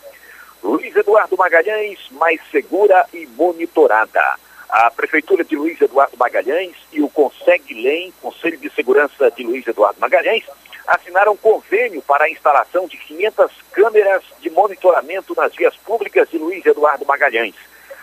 [0.62, 4.36] Luiz Eduardo Magalhães, mais segura e monitorada.
[4.68, 10.02] A Prefeitura de Luiz Eduardo Magalhães e o Conseg-LEM, Conselho de Segurança de Luiz Eduardo
[10.02, 10.44] Magalhães,
[10.88, 16.66] assinaram convênio para a instalação de 500 câmeras de monitoramento nas vias públicas de Luiz
[16.66, 17.56] Eduardo Magalhães.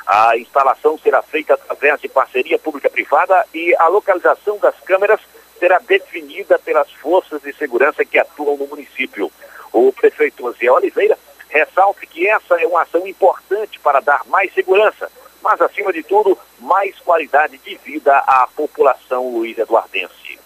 [0.07, 5.20] A instalação será feita através de parceria pública-privada e a localização das câmeras
[5.59, 9.31] será definida pelas forças de segurança que atuam no município.
[9.73, 11.16] O prefeito José Oliveira
[11.48, 15.11] ressalta que essa é uma ação importante para dar mais segurança,
[15.43, 20.39] mas, acima de tudo, mais qualidade de vida à população luiz eduardense.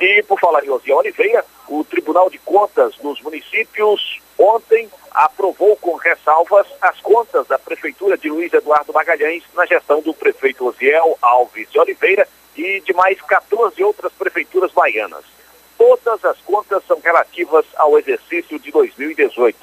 [0.00, 5.94] E, por falar em Osiel Oliveira, o Tribunal de Contas nos municípios ontem aprovou com
[5.96, 11.70] ressalvas as contas da Prefeitura de Luiz Eduardo Magalhães na gestão do prefeito Osiel Alves
[11.70, 15.24] de Oliveira e de mais 14 outras prefeituras baianas.
[15.78, 19.56] Todas as contas são relativas ao exercício de 2018.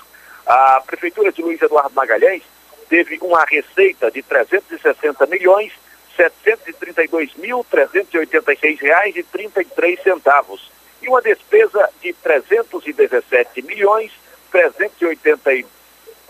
[0.45, 2.43] A Prefeitura de Luiz Eduardo Magalhães
[2.89, 5.71] teve uma receita de 360 milhões
[6.17, 10.73] 732.386 reais e 33 centavos
[11.07, 14.11] uma despesa de 317 milhões
[14.51, 15.51] 380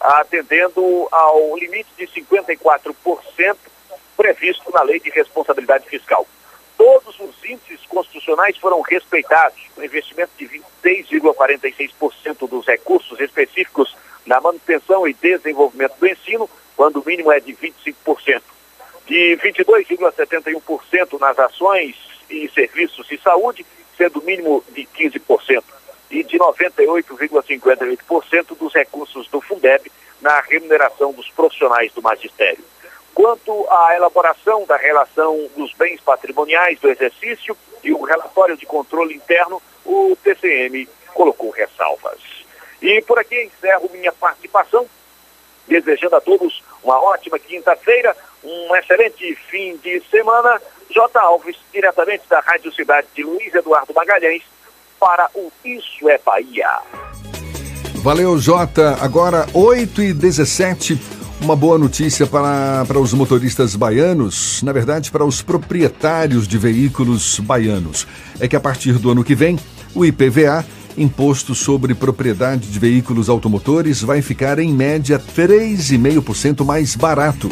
[0.00, 3.56] atendendo ao limite de 54%
[4.16, 6.24] previsto na Lei de Responsabilidade Fiscal.
[6.76, 9.58] Todos os índices constitucionais foram respeitados.
[9.76, 10.46] O investimento de
[10.84, 17.52] 26,46% dos recursos específicos na manutenção e desenvolvimento do ensino, quando o mínimo é de
[17.52, 18.42] 25%.
[19.06, 21.96] De 22,71% nas ações
[22.30, 25.62] e serviços de saúde, sendo mínimo de 15%.
[26.10, 32.64] E de 98,58% dos recursos do Fundeb na remuneração dos profissionais do magistério.
[33.14, 39.14] Quanto à elaboração da relação dos bens patrimoniais do exercício e o relatório de controle
[39.14, 42.20] interno, o TCM colocou ressalvas.
[42.80, 44.86] E por aqui encerro minha participação,
[45.66, 50.60] desejando a todos uma ótima quinta-feira, um excelente fim de semana.
[50.90, 51.20] J.
[51.20, 54.42] Alves, diretamente da Rádio Cidade de Luiz Eduardo Magalhães,
[54.98, 56.68] para o Isso é Bahia.
[57.96, 58.96] Valeu, Jota.
[59.00, 65.24] Agora, 8 e 17 uma boa notícia para, para os motoristas baianos, na verdade, para
[65.24, 68.06] os proprietários de veículos baianos.
[68.40, 69.58] É que a partir do ano que vem,
[69.94, 70.64] o IPVA,
[70.96, 77.48] Imposto sobre Propriedade de Veículos Automotores, vai ficar em média 3,5% mais barato.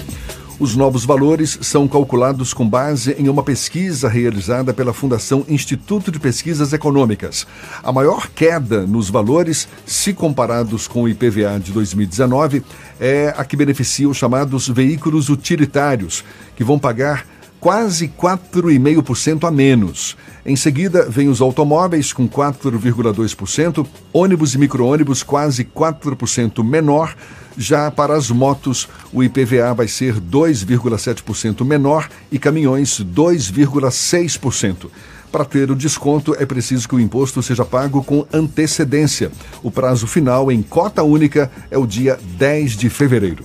[0.58, 6.18] Os novos valores são calculados com base em uma pesquisa realizada pela Fundação Instituto de
[6.18, 7.46] Pesquisas Econômicas.
[7.82, 12.62] A maior queda nos valores, se comparados com o IPVA de 2019,
[12.98, 16.24] é a que beneficia os chamados veículos utilitários,
[16.56, 17.26] que vão pagar
[17.60, 20.16] quase 4,5% a menos.
[20.44, 27.14] Em seguida, vem os automóveis com 4,2%, ônibus e micro-ônibus quase 4% menor
[27.56, 34.90] já para as motos, o IPVA vai ser 2,7% menor e caminhões 2,6%.
[35.32, 39.30] Para ter o desconto, é preciso que o imposto seja pago com antecedência.
[39.62, 43.44] O prazo final em cota única é o dia 10 de fevereiro.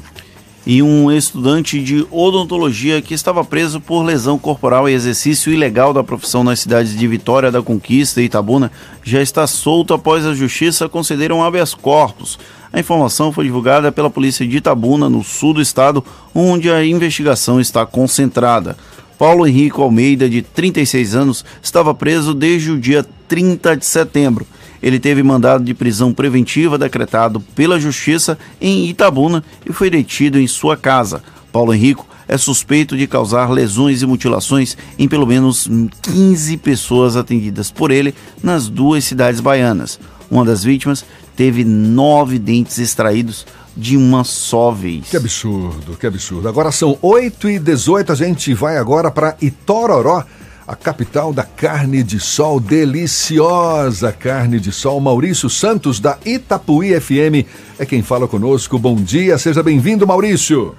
[0.65, 6.03] E um estudante de odontologia que estava preso por lesão corporal e exercício ilegal da
[6.03, 8.71] profissão nas cidades de Vitória da Conquista e Itabuna
[9.03, 12.38] já está solto após a justiça conceder um habeas corpus.
[12.71, 17.59] A informação foi divulgada pela polícia de Itabuna, no sul do estado, onde a investigação
[17.59, 18.77] está concentrada.
[19.17, 24.45] Paulo Henrique Almeida, de 36 anos, estava preso desde o dia 30 de setembro.
[24.81, 30.47] Ele teve mandado de prisão preventiva decretado pela Justiça em Itabuna e foi detido em
[30.47, 31.23] sua casa.
[31.51, 35.69] Paulo Henrico é suspeito de causar lesões e mutilações em pelo menos
[36.01, 39.99] 15 pessoas atendidas por ele nas duas cidades baianas.
[40.29, 41.03] Uma das vítimas
[41.35, 43.45] teve nove dentes extraídos
[43.75, 45.09] de uma só vez.
[45.09, 46.47] Que absurdo, que absurdo.
[46.47, 50.23] Agora são 8 e 18 a gente vai agora para Itororó,
[50.72, 55.02] a capital da carne de sol, deliciosa carne de sol.
[55.02, 57.45] Maurício Santos, da Itapuí FM,
[57.77, 58.80] é quem fala conosco.
[58.80, 60.73] Bom dia, seja bem-vindo, Maurício.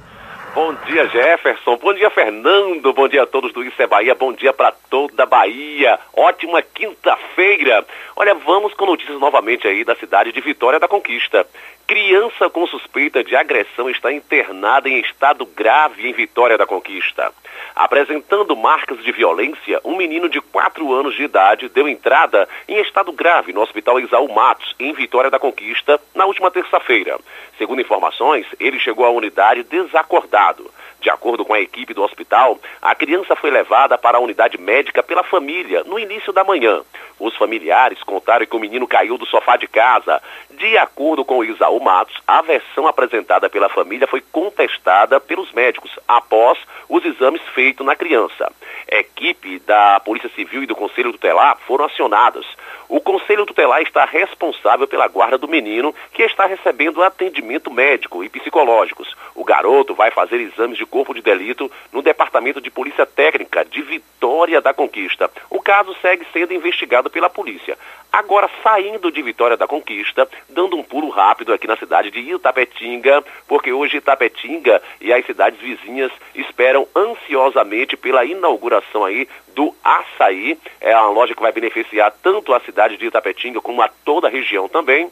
[0.54, 1.76] Bom dia, Jefferson.
[1.76, 2.92] Bom dia, Fernando.
[2.92, 4.14] Bom dia a todos do Isso é Bahia.
[4.14, 5.98] Bom dia para toda a Bahia.
[6.14, 7.84] Ótima quinta-feira.
[8.16, 11.46] Olha, vamos com notícias novamente aí da cidade de Vitória da Conquista.
[11.86, 17.32] Criança com suspeita de agressão está internada em estado grave em Vitória da Conquista.
[17.74, 23.12] Apresentando marcas de violência, um menino de 4 anos de idade deu entrada em estado
[23.12, 27.18] grave no Hospital Isaú Matos, em Vitória da Conquista, na última terça-feira.
[27.58, 30.70] Segundo informações, ele chegou à unidade desacordado.
[31.02, 35.02] De acordo com a equipe do hospital, a criança foi levada para a unidade médica
[35.02, 36.80] pela família no início da manhã.
[37.18, 40.22] Os familiares contaram que o menino caiu do sofá de casa.
[40.52, 46.56] De acordo com Isaú Matos, a versão apresentada pela família foi contestada pelos médicos após
[46.88, 48.52] os exames feitos na criança.
[48.88, 52.46] Equipe da Polícia Civil e do Conselho Tutelar foram acionados.
[52.92, 58.28] O Conselho Tutelar está responsável pela guarda do menino, que está recebendo atendimento médico e
[58.28, 59.16] psicológicos.
[59.34, 63.80] O garoto vai fazer exames de corpo de delito no Departamento de Polícia Técnica de
[63.80, 65.30] Vitória da Conquista.
[65.48, 67.78] O caso segue sendo investigado pela polícia.
[68.12, 73.24] Agora, saindo de Vitória da Conquista, dando um pulo rápido aqui na cidade de Itapetinga,
[73.48, 80.58] porque hoje Itapetinga e as cidades vizinhas esperam ansiosamente pela inauguração aí do Açaí.
[80.78, 84.30] É uma loja que vai beneficiar tanto a cidade de Itapetinga como a toda a
[84.30, 85.10] região também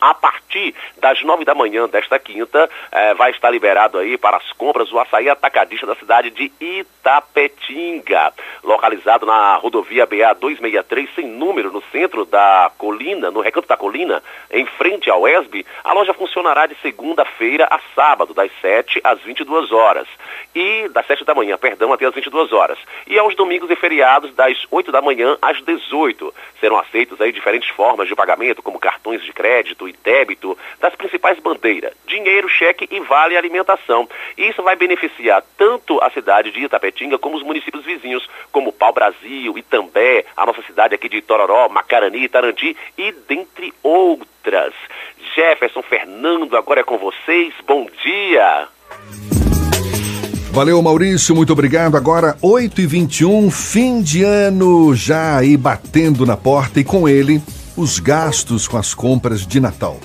[0.00, 4.52] a partir das nove da manhã desta quinta, eh, vai estar liberado aí para as
[4.52, 8.32] compras o açaí atacadista da cidade de Itapetinga,
[8.62, 14.22] localizado na rodovia BA 263, sem número, no centro da colina, no recanto da colina,
[14.50, 15.66] em frente ao ESB.
[15.84, 20.08] A loja funcionará de segunda-feira a sábado, das 7 às 22 horas.
[20.54, 22.78] E das 7 da manhã, perdão, até às 22 horas.
[23.06, 26.34] E aos domingos e feriados, das 8 da manhã às 18.
[26.58, 31.38] Serão aceitos aí diferentes formas de pagamento, como cartões de crédito e débito das principais
[31.38, 34.08] bandeiras, dinheiro, cheque e vale alimentação.
[34.36, 38.92] E isso vai beneficiar tanto a cidade de Itapetinga como os municípios vizinhos, como Pau
[38.92, 44.74] Brasil, Itambé, a nossa cidade aqui de Tororó, Macarani, Taranti e dentre outras.
[45.34, 47.52] Jefferson Fernando, agora é com vocês.
[47.66, 48.68] Bom dia.
[50.52, 51.96] Valeu, Maurício, muito obrigado.
[51.96, 57.40] Agora, 8h21, fim de ano já aí batendo na porta e com ele
[57.80, 59.98] os gastos com as compras de Natal.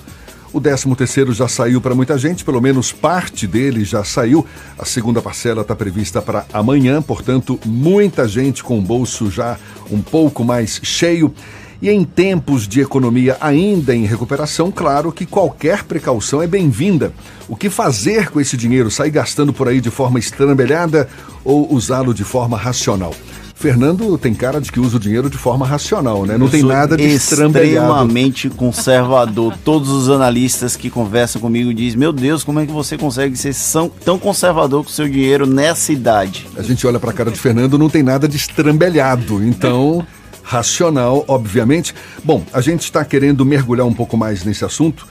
[0.54, 4.46] O 13 terceiro já saiu para muita gente, pelo menos parte dele já saiu.
[4.80, 9.58] A segunda parcela está prevista para amanhã, portanto, muita gente com o bolso já
[9.92, 11.34] um pouco mais cheio.
[11.82, 17.12] E em tempos de economia ainda em recuperação, claro que qualquer precaução é bem-vinda.
[17.50, 18.90] O que fazer com esse dinheiro?
[18.90, 21.10] Sair gastando por aí de forma estrambelhada
[21.44, 23.14] ou usá-lo de forma racional?
[23.56, 26.38] Fernando tem cara de que usa o dinheiro de forma racional, né?
[26.38, 27.68] Não Eu tem nada de estrambelhado.
[27.88, 29.58] extremamente conservador.
[29.64, 33.56] Todos os analistas que conversam comigo dizem: Meu Deus, como é que você consegue ser
[34.04, 36.46] tão conservador com o seu dinheiro nessa idade?
[36.58, 39.42] A gente olha para a cara de Fernando, não tem nada de estrambelhado.
[39.44, 40.06] Então,
[40.44, 41.96] racional, obviamente.
[42.24, 45.08] Bom, a gente está querendo mergulhar um pouco mais nesse assunto.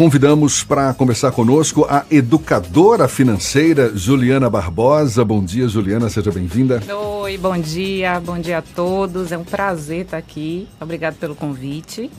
[0.00, 5.22] Convidamos para conversar conosco a educadora financeira Juliana Barbosa.
[5.22, 6.82] Bom dia, Juliana, seja bem-vinda.
[7.20, 9.30] Oi, bom dia, bom dia a todos.
[9.30, 10.66] É um prazer estar aqui.
[10.80, 12.10] Obrigado pelo convite.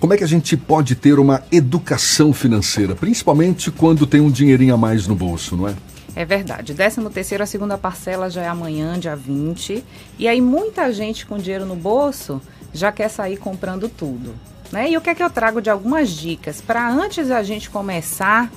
[0.00, 4.72] Como é que a gente pode ter uma educação financeira, principalmente quando tem um dinheirinho
[4.72, 5.74] a mais no bolso, não é?
[6.14, 6.72] É verdade.
[6.72, 9.84] 13 terceiro, a segunda parcela já é amanhã, dia 20.
[10.18, 12.40] E aí muita gente com dinheiro no bolso
[12.72, 14.34] já quer sair comprando tudo.
[14.72, 14.90] Né?
[14.90, 18.50] E o que é que eu trago de algumas dicas para antes da gente começar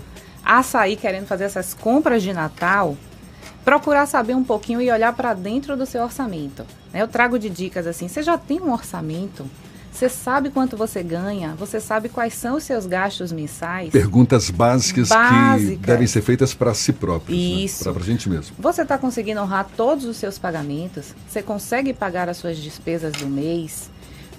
[0.44, 2.98] a sair querendo fazer essas compras de Natal,
[3.64, 6.66] procurar saber um pouquinho e olhar para dentro do seu orçamento.
[6.92, 7.02] né?
[7.02, 9.46] Eu trago de dicas assim, você já tem um orçamento?
[9.92, 11.56] Você sabe quanto você ganha?
[11.58, 13.90] Você sabe quais são os seus gastos mensais?
[13.90, 15.80] Perguntas básicas, que Básicas.
[15.80, 17.84] devem ser feitas para si próprios, Isso.
[17.92, 18.56] para a gente mesmo.
[18.60, 21.14] Você está conseguindo honrar todos os seus pagamentos?
[21.28, 23.90] Você consegue pagar as suas despesas do mês?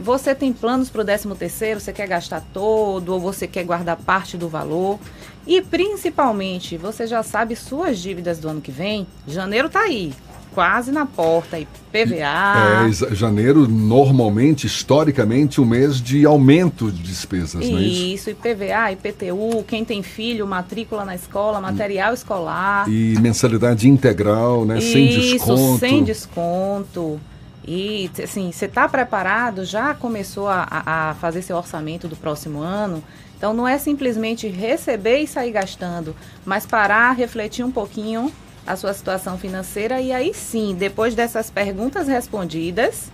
[0.02, 1.78] Você tem planos para o 13 terceiro?
[1.78, 4.98] Você quer gastar todo ou você quer guardar parte do valor?
[5.46, 9.06] E principalmente, você já sabe suas dívidas do ano que vem?
[9.28, 10.12] Janeiro tá aí,
[10.54, 11.58] quase na porta.
[11.58, 12.82] IPVA.
[12.84, 18.02] É, exa- janeiro, normalmente, historicamente, um mês de aumento de despesas, não é isso?
[18.14, 22.88] Isso, IPVA, IPTU, quem tem filho, matrícula na escola, material escolar.
[22.88, 24.80] E mensalidade integral, né?
[24.80, 25.78] sem Isso, desconto.
[25.78, 27.20] sem desconto.
[27.66, 29.64] E, assim, você está preparado?
[29.64, 33.02] Já começou a, a- fazer seu orçamento do próximo ano?
[33.36, 36.14] Então, não é simplesmente receber e sair gastando,
[36.44, 38.32] mas parar, refletir um pouquinho
[38.66, 43.10] a sua situação financeira e aí sim, depois dessas perguntas respondidas,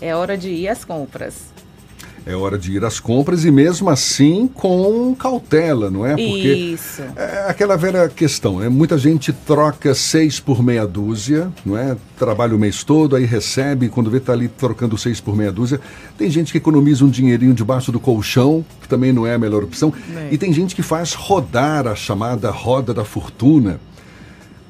[0.00, 1.52] é hora de ir às compras.
[2.26, 6.10] É hora de ir às compras e mesmo assim com cautela, não é?
[6.10, 7.02] Porque Isso.
[7.16, 8.68] é aquela velha questão, né?
[8.68, 11.96] Muita gente troca seis por meia dúzia, não é?
[12.18, 15.80] Trabalha o mês todo, aí recebe, quando vê tá ali trocando seis por meia dúzia.
[16.18, 19.64] Tem gente que economiza um dinheirinho debaixo do colchão, que também não é a melhor
[19.64, 19.92] opção.
[20.16, 20.28] É.
[20.30, 23.80] E tem gente que faz rodar a chamada roda da fortuna.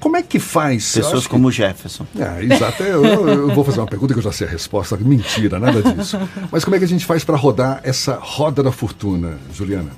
[0.01, 0.95] Como é que faz?
[0.95, 2.07] Pessoas que- como o Jefferson.
[2.19, 2.83] É, exato.
[2.83, 4.97] Eu, eu vou fazer uma pergunta que eu já sei a resposta.
[4.97, 6.19] Mentira, nada disso.
[6.51, 9.91] Mas como é que a gente faz para rodar essa roda da fortuna, Juliana?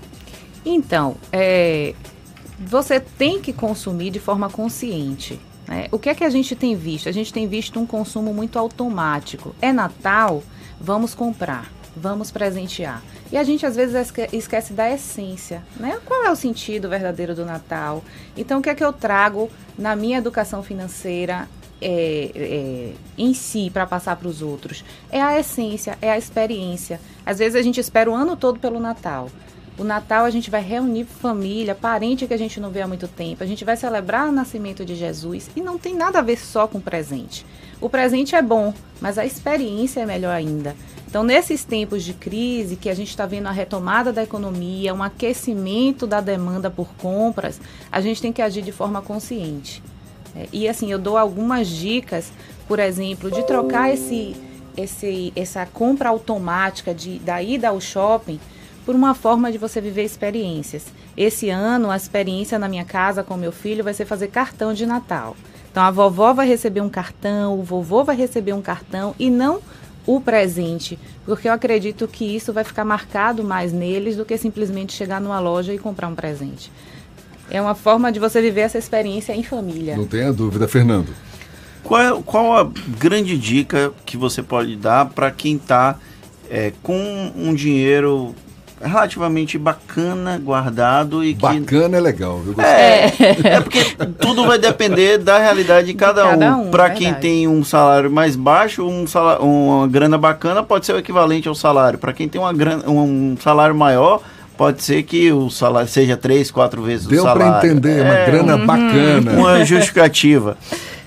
[0.64, 1.94] Então, é,
[2.58, 5.40] você tem que consumir de forma consciente.
[5.66, 5.86] né?
[5.92, 7.08] O que é que a gente tem visto?
[7.08, 9.54] A gente tem visto um consumo muito automático.
[9.62, 10.42] É Natal,
[10.80, 13.02] vamos comprar, vamos presentear.
[13.30, 15.98] E a gente às vezes esque- esquece da essência, né?
[16.04, 18.04] Qual é o sentido verdadeiro do Natal?
[18.36, 21.48] Então, o que é que eu trago na minha educação financeira
[21.80, 24.84] é, é, em si para passar para os outros?
[25.10, 27.00] É a essência, é a experiência.
[27.24, 29.28] Às vezes a gente espera o ano todo pelo Natal.
[29.78, 33.08] O Natal a gente vai reunir família, parente que a gente não vê há muito
[33.08, 33.42] tempo.
[33.42, 36.68] A gente vai celebrar o nascimento de Jesus e não tem nada a ver só
[36.68, 37.46] com presente.
[37.80, 40.76] O presente é bom, mas a experiência é melhor ainda.
[41.12, 45.02] Então, nesses tempos de crise, que a gente está vendo a retomada da economia, um
[45.02, 47.60] aquecimento da demanda por compras,
[47.92, 49.82] a gente tem que agir de forma consciente.
[50.34, 52.32] É, e assim, eu dou algumas dicas,
[52.66, 54.34] por exemplo, de trocar esse,
[54.74, 58.40] esse, essa compra automática de, da ida ao shopping
[58.86, 60.86] por uma forma de você viver experiências.
[61.14, 64.86] Esse ano, a experiência na minha casa com meu filho vai ser fazer cartão de
[64.86, 65.36] Natal.
[65.70, 69.60] Então, a vovó vai receber um cartão, o vovô vai receber um cartão e não
[70.06, 74.92] o presente, porque eu acredito que isso vai ficar marcado mais neles do que simplesmente
[74.92, 76.70] chegar numa loja e comprar um presente.
[77.50, 79.96] É uma forma de você viver essa experiência em família.
[79.96, 81.08] Não tenha dúvida, Fernando.
[81.84, 85.98] Qual, é, qual a grande dica que você pode dar para quem está
[86.48, 88.34] é, com um dinheiro
[88.82, 91.40] relativamente bacana, guardado e que...
[91.40, 92.54] Bacana é legal, viu?
[92.60, 93.06] É,
[93.44, 93.84] é porque
[94.18, 96.68] tudo vai depender da realidade de cada, de cada um.
[96.68, 100.94] um Para quem tem um salário mais baixo, um salário, uma grana bacana pode ser
[100.94, 101.98] o equivalente ao salário.
[101.98, 104.20] Para quem tem uma grana, um salário maior,
[104.56, 107.42] pode ser que o salário seja três, quatro vezes Deu o salário.
[107.42, 108.66] Deu para entender, é, uma grana uhum.
[108.66, 109.32] bacana.
[109.32, 110.56] Uma justificativa.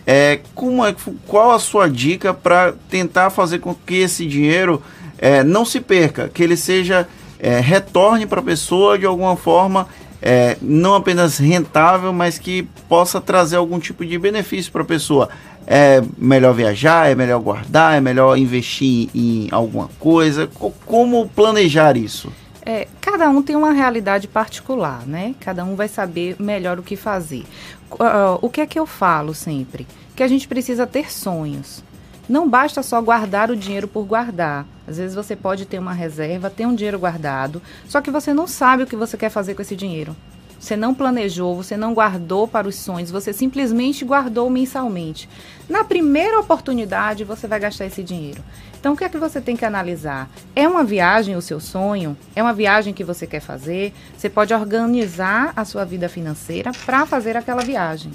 [0.08, 0.96] É, como é,
[1.28, 4.82] qual a sua dica para tentar fazer com que esse dinheiro
[5.18, 7.08] é, não se perca, que ele seja
[7.40, 9.88] é, retorne para a pessoa de alguma forma,
[10.22, 15.30] é, não apenas rentável, mas que possa trazer algum tipo de benefício para a pessoa.
[15.68, 20.50] É melhor viajar, é melhor guardar, é melhor investir em alguma coisa.
[20.86, 22.32] Como planejar isso?
[22.64, 25.36] É, cada um tem uma realidade particular, né?
[25.40, 27.44] Cada um vai saber melhor o que fazer.
[27.92, 29.86] Uh, o que é que eu falo sempre?
[30.16, 31.84] Que a gente precisa ter sonhos.
[32.28, 34.66] Não basta só guardar o dinheiro por guardar.
[34.88, 38.48] Às vezes você pode ter uma reserva, ter um dinheiro guardado, só que você não
[38.48, 40.16] sabe o que você quer fazer com esse dinheiro.
[40.60, 45.30] Você não planejou, você não guardou para os sonhos, você simplesmente guardou mensalmente.
[45.70, 48.44] Na primeira oportunidade, você vai gastar esse dinheiro.
[48.80, 50.30] Então, o que é que você tem que analisar?
[50.56, 52.18] É uma viagem o seu sonho?
[52.36, 53.94] É uma viagem que você quer fazer?
[54.18, 58.12] Você pode organizar a sua vida financeira para fazer aquela viagem.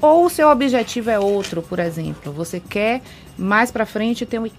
[0.00, 3.00] Ou o seu objetivo é outro, por exemplo, você quer
[3.38, 4.50] mais para frente ter um,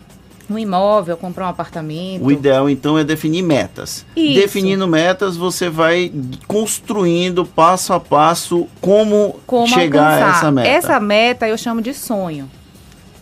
[0.53, 2.25] um imóvel, comprar um apartamento.
[2.25, 4.05] O ideal então é definir metas.
[4.15, 4.39] Isso.
[4.39, 6.11] Definindo metas, você vai
[6.47, 10.25] construindo passo a passo como, como chegar alcançar.
[10.25, 10.69] a essa meta.
[10.69, 12.49] Essa meta eu chamo de sonho.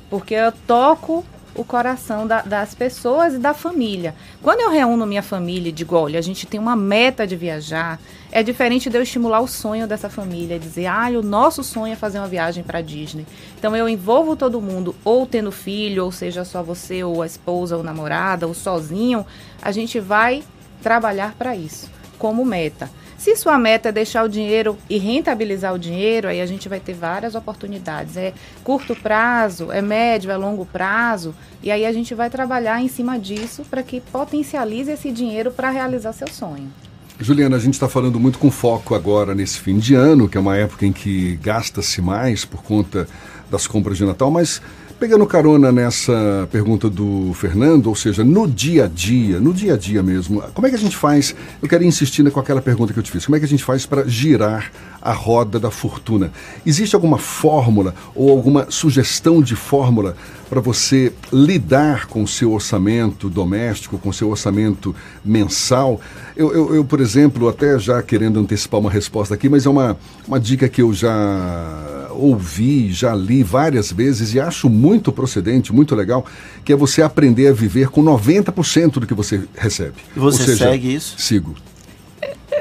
[0.10, 1.26] Porque eu toco
[1.56, 4.16] o coração da, das pessoas e da família.
[4.42, 8.00] Quando eu reúno minha família e digo, olha, a gente tem uma meta de viajar,
[8.32, 11.96] é diferente de eu estimular o sonho dessa família, dizer, ah, o nosso sonho é
[11.96, 13.26] fazer uma viagem para Disney.
[13.58, 17.76] Então eu envolvo todo mundo, ou tendo filho, ou seja só você, ou a esposa,
[17.76, 19.26] ou namorada, ou sozinho,
[19.62, 20.44] a gente vai
[20.82, 22.90] trabalhar para isso, como meta.
[23.22, 26.80] Se sua meta é deixar o dinheiro e rentabilizar o dinheiro, aí a gente vai
[26.80, 28.18] ter várias oportunidades.
[28.18, 28.34] É
[28.64, 33.20] curto prazo, é médio, é longo prazo, e aí a gente vai trabalhar em cima
[33.20, 36.74] disso para que potencialize esse dinheiro para realizar seu sonho.
[37.20, 40.42] Juliana, a gente está falando muito com foco agora nesse fim de ano, que é
[40.42, 43.08] uma época em que gasta-se mais por conta
[43.52, 44.60] das compras de Natal, mas
[45.02, 49.78] Pegando carona nessa pergunta do Fernando, ou seja, no dia a dia, no dia a
[49.78, 51.36] dia mesmo, como é que a gente faz?
[51.60, 53.26] Eu quero insistir com aquela pergunta que eu te fiz.
[53.26, 54.72] Como é que a gente faz para girar
[55.02, 56.32] a roda da fortuna?
[56.64, 60.16] Existe alguma fórmula ou alguma sugestão de fórmula
[60.48, 64.96] para você lidar com o seu orçamento doméstico, com o seu orçamento
[65.26, 66.00] mensal?
[66.38, 69.98] Eu, eu, eu, por exemplo, até já querendo antecipar uma resposta aqui, mas é uma,
[70.28, 75.96] uma dica que eu já ouvi, já li várias vezes e acho muito procedente, muito
[75.96, 76.26] legal,
[76.64, 79.96] que é você aprender a viver com 90% do que você recebe.
[80.16, 81.16] E você seja, segue isso?
[81.18, 81.56] Sigo.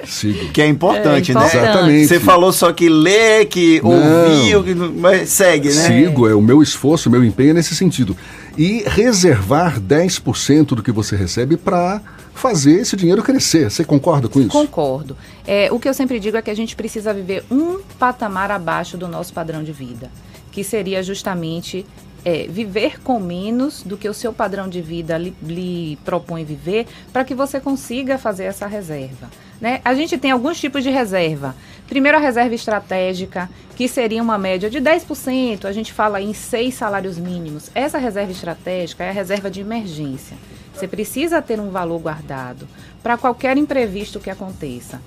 [0.04, 0.48] Sigo.
[0.52, 1.46] Que é importante, é né?
[1.46, 2.08] Exatamente.
[2.08, 5.86] Você falou só que lê, que ouviu, mas segue, né?
[5.86, 8.16] Sigo, é o meu esforço, o meu empenho é nesse sentido.
[8.60, 11.98] E reservar 10% do que você recebe para
[12.34, 13.70] fazer esse dinheiro crescer.
[13.70, 14.50] Você concorda com isso?
[14.50, 15.16] Concordo.
[15.46, 18.98] É, o que eu sempre digo é que a gente precisa viver um patamar abaixo
[18.98, 20.10] do nosso padrão de vida,
[20.52, 21.86] que seria justamente
[22.22, 26.86] é, viver com menos do que o seu padrão de vida lhe, lhe propõe viver,
[27.14, 29.30] para que você consiga fazer essa reserva.
[29.58, 29.80] Né?
[29.84, 31.54] A gente tem alguns tipos de reserva.
[31.90, 36.74] Primeiro, a reserva estratégica, que seria uma média de 10%, a gente fala em seis
[36.74, 37.68] salários mínimos.
[37.74, 40.36] Essa reserva estratégica é a reserva de emergência.
[40.72, 42.68] Você precisa ter um valor guardado
[43.02, 45.00] para qualquer imprevisto que aconteça.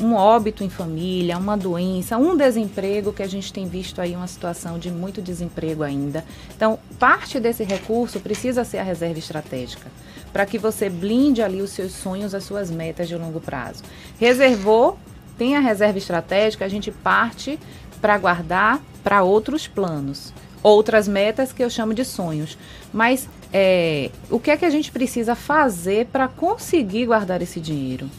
[0.00, 4.26] um óbito em família, uma doença, um desemprego, que a gente tem visto aí uma
[4.26, 6.24] situação de muito desemprego ainda.
[6.56, 9.86] Então, parte desse recurso precisa ser a reserva estratégica,
[10.32, 13.82] para que você blinde ali os seus sonhos, as suas metas de longo prazo.
[14.18, 14.98] Reservou,
[15.38, 17.58] tem a reserva estratégica, a gente parte
[18.00, 20.32] para guardar para outros planos,
[20.62, 22.58] outras metas que eu chamo de sonhos.
[22.92, 28.10] Mas é, o que é que a gente precisa fazer para conseguir guardar esse dinheiro?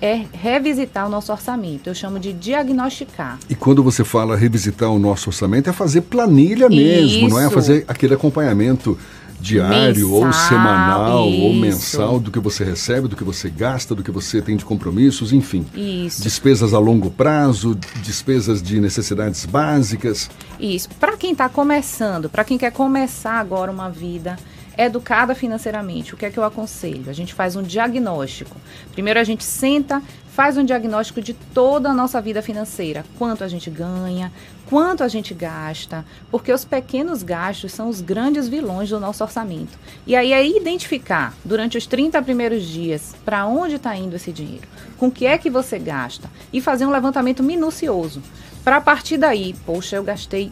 [0.00, 1.88] É revisitar o nosso orçamento.
[1.88, 3.38] Eu chamo de diagnosticar.
[3.48, 7.28] E quando você fala revisitar o nosso orçamento, é fazer planilha mesmo, Isso.
[7.30, 8.98] não é fazer aquele acompanhamento
[9.46, 11.60] diário ou Mensal, semanal ou isso.
[11.60, 15.32] mensal do que você recebe, do que você gasta, do que você tem de compromissos,
[15.32, 15.64] enfim.
[15.74, 16.22] Isso.
[16.22, 20.28] Despesas a longo prazo, despesas de necessidades básicas.
[20.58, 20.88] Isso.
[21.00, 24.36] Para quem está começando, para quem quer começar agora uma vida
[24.76, 27.08] educada financeiramente, o que é que eu aconselho?
[27.08, 28.56] A gente faz um diagnóstico.
[28.92, 33.04] Primeiro a gente senta, faz um diagnóstico de toda a nossa vida financeira.
[33.18, 34.30] Quanto a gente ganha,
[34.68, 39.78] quanto a gente gasta, porque os pequenos gastos são os grandes vilões do nosso orçamento.
[40.06, 44.66] E aí é identificar, durante os 30 primeiros dias, para onde está indo esse dinheiro,
[44.96, 48.22] com que é que você gasta, e fazer um levantamento minucioso.
[48.64, 50.50] Para partir daí, poxa, eu gastei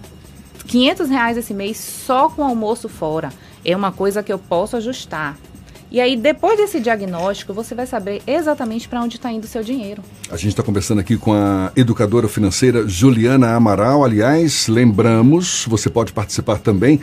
[0.67, 3.31] 500 reais esse mês só com almoço fora.
[3.65, 5.37] É uma coisa que eu posso ajustar.
[5.95, 9.63] E aí, depois desse diagnóstico, você vai saber exatamente para onde está indo o seu
[9.63, 10.03] dinheiro.
[10.29, 14.05] A gente está conversando aqui com a educadora financeira Juliana Amaral.
[14.05, 17.01] Aliás, lembramos, você pode participar também,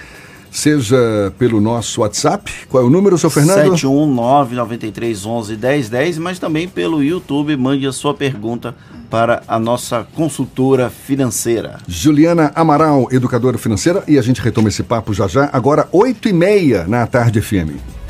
[0.52, 2.52] seja pelo nosso WhatsApp.
[2.68, 3.76] Qual é o número, seu Fernando?
[3.76, 7.56] 71993111010, mas também pelo YouTube.
[7.56, 8.76] Mande a sua pergunta
[9.10, 11.78] para a nossa consultora financeira.
[11.88, 16.34] Juliana Amaral, educadora financeira, e a gente retoma esse papo já já, agora 8 e
[16.34, 18.01] meia na Tarde FM.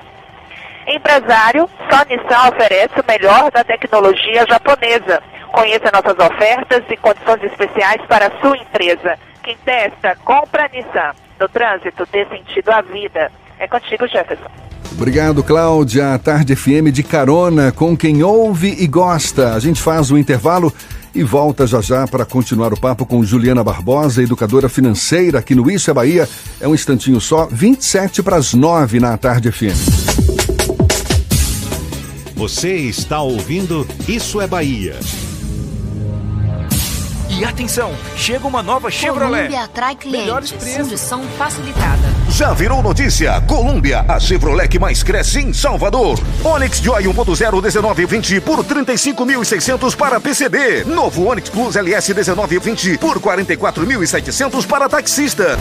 [0.88, 5.22] Empresário, só Nissan oferece o melhor da tecnologia japonesa.
[5.52, 9.18] Conheça nossas ofertas e condições especiais para a sua empresa.
[9.44, 11.12] Quem testa, compra Nissan.
[11.40, 13.32] No trânsito, dê sentido à vida.
[13.60, 14.50] É contigo, Jefferson.
[14.94, 16.18] Obrigado, Cláudia.
[16.18, 19.54] Tarde FM de carona com quem ouve e gosta.
[19.54, 20.74] A gente faz o intervalo
[21.14, 25.70] e volta já já para continuar o papo com Juliana Barbosa, educadora financeira aqui no
[25.70, 26.30] Isso é Bahia.
[26.60, 30.57] É um instantinho só, 27 para as 9 na Tarde FM.
[32.38, 34.96] Você está ouvindo Isso é Bahia.
[37.32, 39.48] E atenção, chega uma nova Chevrolet.
[39.48, 40.22] Colômbia atrai clientes.
[40.22, 40.78] Melhores preços.
[40.78, 41.98] Condição facilitada.
[42.30, 43.42] Já virou notícia?
[43.42, 46.20] Colômbia, a Chevrolet que mais cresce em Salvador.
[46.44, 50.84] Onix Joy 1.0 1920 por 35.600 para PCD.
[50.86, 55.58] Novo Onix Plus LS 1920 por 44.700 para taxista.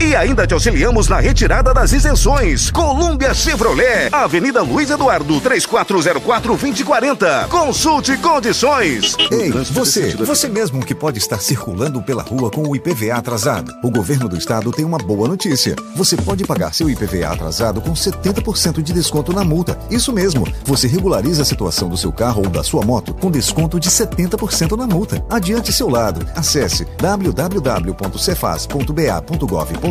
[0.00, 2.70] E ainda te auxiliamos na retirada das isenções.
[2.70, 7.48] Colômbia Chevrolet, Avenida Luiz Eduardo, 3404-2040.
[7.48, 9.16] Consulte condições.
[9.28, 13.74] Ei, você, você mesmo que pode estar circulando pela rua com o IPVA atrasado.
[13.82, 15.74] O governo do estado tem uma boa notícia.
[15.96, 19.76] Você pode pagar seu IPVA atrasado com 70% de desconto na multa.
[19.90, 20.46] Isso mesmo.
[20.64, 24.76] Você regulariza a situação do seu carro ou da sua moto com desconto de 70%
[24.76, 25.24] na multa.
[25.28, 26.24] Adiante seu lado.
[26.36, 29.87] Acesse www.cefaz.ba.gov.br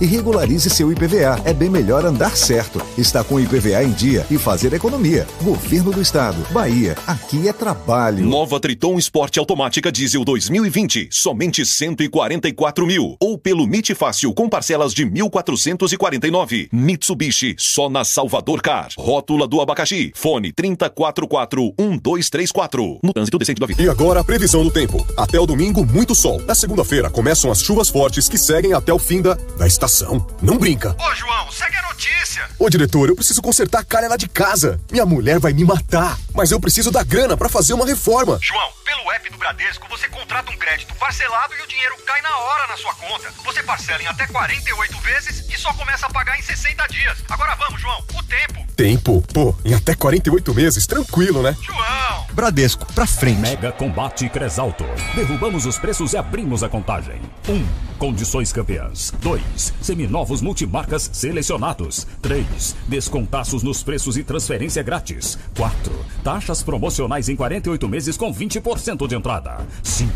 [0.00, 1.40] e regularize seu IPVA.
[1.44, 2.80] É bem melhor andar certo.
[2.96, 5.26] Está com o IPVA em dia e fazer economia.
[5.42, 6.38] Governo do Estado.
[6.50, 6.96] Bahia.
[7.06, 8.24] Aqui é trabalho.
[8.24, 13.16] Nova Triton Sport Automática Diesel 2020, somente 144 mil.
[13.20, 16.68] Ou pelo MIT Fácil com parcelas de 1.449.
[16.72, 18.88] Mitsubishi, só na Salvador Car.
[18.96, 20.12] Rótula do Abacaxi.
[20.14, 22.98] Fone 3044-1234.
[23.02, 23.82] No trânsito decente da vida.
[23.82, 25.04] E agora a previsão do tempo.
[25.16, 26.40] Até o domingo, muito sol.
[26.42, 30.26] Na segunda-feira, começam as chuvas fortes que seguem até o fim da da estação.
[30.40, 30.96] Não brinca.
[30.98, 32.48] Ô, João, segue a notícia.
[32.58, 34.80] Ô, diretor, eu preciso consertar a calha lá de casa.
[34.90, 36.18] Minha mulher vai me matar.
[36.34, 38.38] Mas eu preciso da grana para fazer uma reforma.
[38.40, 42.36] João, pelo app do Bradesco, você contrata um crédito parcelado e o dinheiro cai na
[42.36, 43.32] hora na sua conta.
[43.44, 47.18] Você parcela em até 48 vezes e só começa a pagar em 60 dias.
[47.28, 48.66] Agora vamos, João, o tempo.
[48.76, 49.22] Tempo?
[49.32, 51.56] Pô, em até 48 meses, tranquilo, né?
[51.62, 52.26] João!
[52.32, 53.40] Bradesco, pra frente.
[53.40, 54.84] Mega Combate Cresalto.
[55.14, 57.20] Derrubamos os preços e abrimos a contagem.
[57.48, 57.52] 1.
[57.52, 57.68] Um,
[57.98, 59.12] condições campeãs.
[59.22, 59.74] 2.
[59.80, 62.06] Seminovos multimarcas selecionados.
[62.20, 62.76] 3.
[62.88, 65.38] Descontaços nos preços e transferência grátis.
[65.56, 65.92] 4.
[66.24, 69.66] Taxas promocionais em 48 meses com 20% de entrada.
[69.82, 70.12] 5.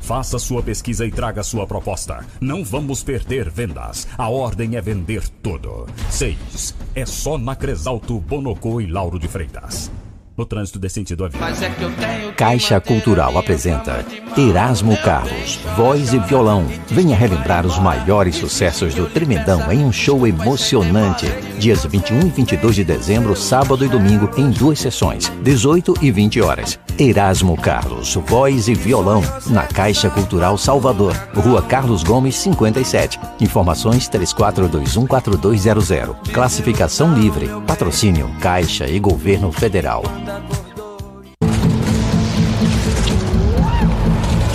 [0.00, 2.24] Faça sua pesquisa e traga sua proposta.
[2.40, 4.06] Não vamos perder vendas.
[4.16, 5.86] A ordem é vender tudo.
[6.10, 6.74] 6.
[6.94, 9.90] É só na Cresalto, Bonocô e Lauro de Freitas.
[10.40, 11.44] No trânsito desse sentido à vida.
[11.44, 14.02] É Caixa Cultural apresenta
[14.38, 16.66] Erasmo Carlos, voz e violão.
[16.86, 21.26] Venha relembrar os maiores sucessos do Tremendão em um show emocionante.
[21.58, 26.40] Dias 21 e 22 de dezembro, sábado e domingo, em duas sessões, 18 e 20
[26.40, 26.80] horas.
[26.98, 33.18] Erasmo Carlos, voz e violão, na Caixa Cultural Salvador, Rua Carlos Gomes, 57.
[33.40, 36.32] Informações 34214200.
[36.32, 37.48] Classificação livre.
[37.66, 40.02] Patrocínio Caixa e Governo Federal.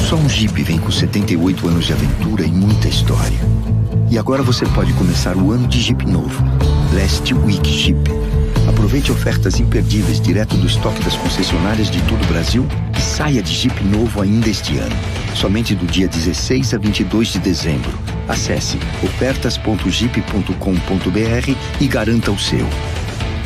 [0.08, 3.40] Só um Jeep vem com 78 anos de aventura e muita história.
[4.10, 6.44] E agora você pode começar o ano de Jeep novo.
[6.94, 8.25] Last Week Jeep.
[8.76, 13.50] Aproveite ofertas imperdíveis direto do estoque das concessionárias de todo o Brasil e saia de
[13.50, 14.96] Jeep novo ainda este ano.
[15.34, 17.98] Somente do dia 16 a 22 de dezembro.
[18.28, 22.68] Acesse ofertas.jeep.com.br e garanta o seu.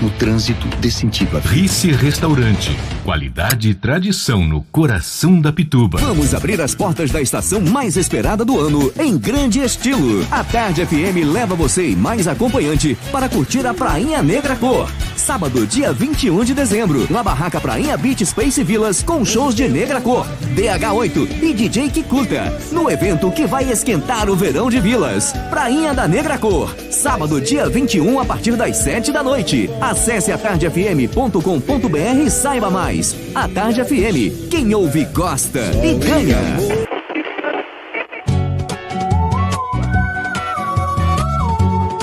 [0.01, 1.39] No trânsito, dê sentido vida.
[1.49, 2.75] Rice Restaurante.
[3.03, 5.99] Qualidade e tradição no coração da Pituba.
[5.99, 10.25] Vamos abrir as portas da estação mais esperada do ano, em grande estilo.
[10.31, 14.89] A Tarde FM leva você e mais acompanhante para curtir a Prainha Negra Cor.
[15.15, 20.01] Sábado, dia 21 de dezembro, na Barraca Prainha Beach Space Villas, com shows de Negra
[20.01, 22.57] Cor, DH8 e DJ Kikuta.
[22.71, 25.33] No evento que vai esquentar o verão de Vilas.
[25.49, 26.73] Prainha da Negra Cor.
[26.89, 29.69] Sábado, dia 21, a partir das 7 da noite.
[29.89, 33.15] Acesse atardefm.com.br e saiba mais.
[33.33, 34.47] A Tarde FM.
[34.51, 36.37] Quem ouve gosta e ganha.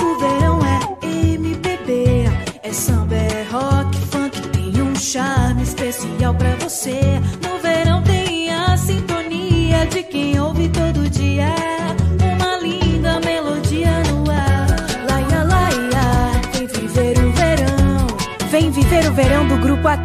[0.01, 0.97] O verão é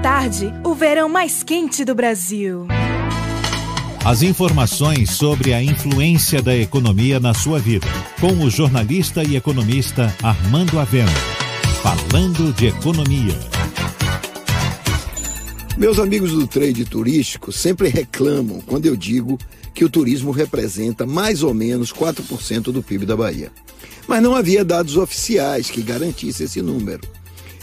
[0.01, 2.67] Tarde, o verão mais quente do Brasil.
[4.05, 7.87] As informações sobre a influência da economia na sua vida,
[8.21, 11.13] com o jornalista e economista Armando Avena.
[11.83, 13.39] Falando de economia.
[15.77, 19.39] Meus amigos do trade turístico sempre reclamam quando eu digo
[19.75, 23.51] que o turismo representa mais ou menos 4% do PIB da Bahia.
[24.07, 27.01] Mas não havia dados oficiais que garantissem esse número.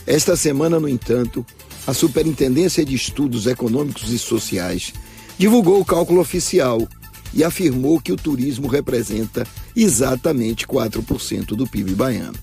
[0.08, 1.46] Esta semana, no entanto,
[1.90, 4.94] a Superintendência de Estudos Econômicos e Sociais
[5.40, 6.88] divulgou o cálculo oficial
[7.34, 9.44] e afirmou que o turismo representa
[9.76, 12.38] exatamente 4% do PIB baiano.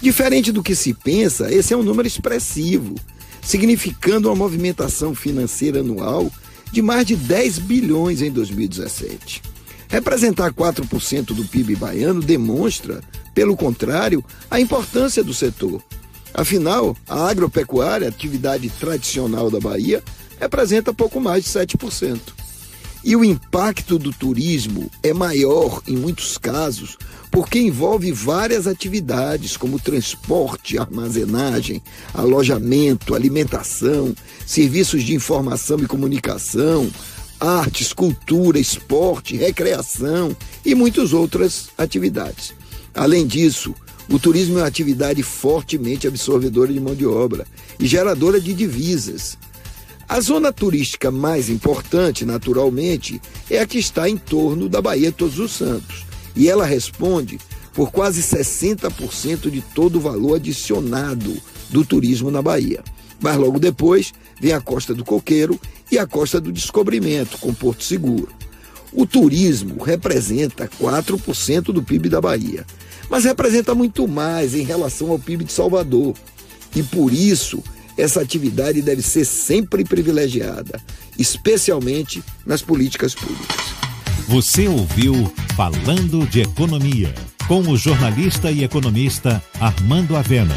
[0.00, 2.96] Diferente do que se pensa, esse é um número expressivo,
[3.40, 6.28] significando uma movimentação financeira anual
[6.72, 9.42] de mais de 10 bilhões em 2017.
[9.86, 13.00] Representar 4% do PIB baiano demonstra,
[13.32, 15.80] pelo contrário, a importância do setor.
[16.34, 20.02] Afinal, a agropecuária, atividade tradicional da Bahia,
[20.40, 22.20] representa pouco mais de 7%.
[23.04, 26.96] E o impacto do turismo é maior, em muitos casos,
[27.30, 31.82] porque envolve várias atividades, como transporte, armazenagem,
[32.14, 34.14] alojamento, alimentação,
[34.46, 36.88] serviços de informação e comunicação,
[37.40, 42.54] artes, cultura, esporte, recreação e muitas outras atividades.
[42.94, 43.74] Além disso,
[44.12, 47.46] o turismo é uma atividade fortemente absorvedora de mão de obra
[47.80, 49.38] e geradora de divisas.
[50.06, 55.38] A zona turística mais importante, naturalmente, é a que está em torno da de Todos
[55.38, 56.04] os Santos.
[56.36, 57.40] E ela responde
[57.72, 61.34] por quase 60% de todo o valor adicionado
[61.70, 62.84] do turismo na Bahia.
[63.18, 65.58] Mas logo depois vem a Costa do Coqueiro
[65.90, 68.28] e a Costa do Descobrimento, com Porto Seguro.
[68.92, 72.66] O turismo representa 4% do PIB da Bahia,
[73.08, 76.14] mas representa muito mais em relação ao PIB de Salvador.
[76.74, 77.62] E por isso,
[77.96, 80.80] essa atividade deve ser sempre privilegiada,
[81.18, 83.56] especialmente nas políticas públicas.
[84.28, 87.14] Você ouviu Falando de Economia.
[87.46, 90.56] com o jornalista e economista Armando Avena.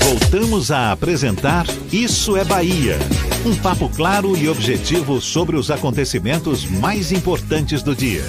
[0.00, 2.98] Voltamos a apresentar Isso é Bahia.
[3.44, 8.24] Um papo claro e objetivo sobre os acontecimentos mais importantes do dia.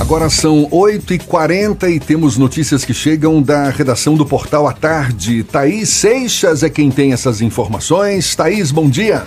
[0.00, 5.44] Agora são 8h40 e temos notícias que chegam da redação do Portal à Tarde.
[5.44, 8.34] Thaís Seixas é quem tem essas informações.
[8.34, 9.26] Thaís, bom dia.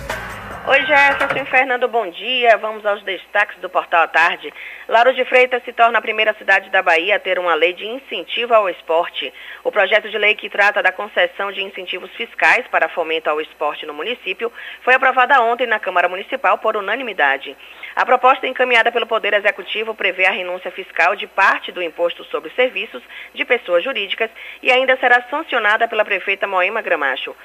[0.66, 2.56] Oi, Jefferson Fernando, bom dia.
[2.56, 4.50] Vamos aos destaques do Portal à Tarde.
[4.88, 7.86] Lauro de Freitas se torna a primeira cidade da Bahia a ter uma lei de
[7.86, 9.30] incentivo ao esporte.
[9.62, 13.84] O projeto de lei que trata da concessão de incentivos fiscais para fomento ao esporte
[13.84, 14.50] no município
[14.80, 17.54] foi aprovada ontem na Câmara Municipal por unanimidade.
[17.94, 22.50] A proposta encaminhada pelo Poder Executivo prevê a renúncia fiscal de parte do imposto sobre
[22.52, 23.02] serviços
[23.34, 24.30] de pessoas jurídicas
[24.62, 27.36] e ainda será sancionada pela prefeita Moema Gramacho.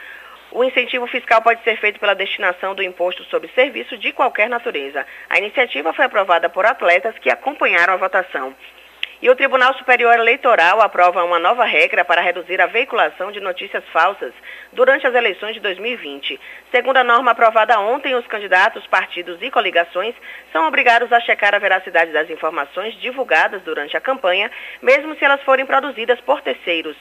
[0.51, 5.05] O incentivo fiscal pode ser feito pela destinação do imposto sobre serviço de qualquer natureza.
[5.29, 8.55] A iniciativa foi aprovada por atletas que acompanharam a votação.
[9.21, 13.83] E o Tribunal Superior Eleitoral aprova uma nova regra para reduzir a veiculação de notícias
[13.91, 14.33] falsas
[14.71, 16.39] durante as eleições de 2020.
[16.71, 20.15] Segundo a norma aprovada ontem, os candidatos, partidos e coligações
[20.53, 24.49] são obrigados a checar a veracidade das informações divulgadas durante a campanha,
[24.81, 26.95] mesmo se elas forem produzidas por terceiros.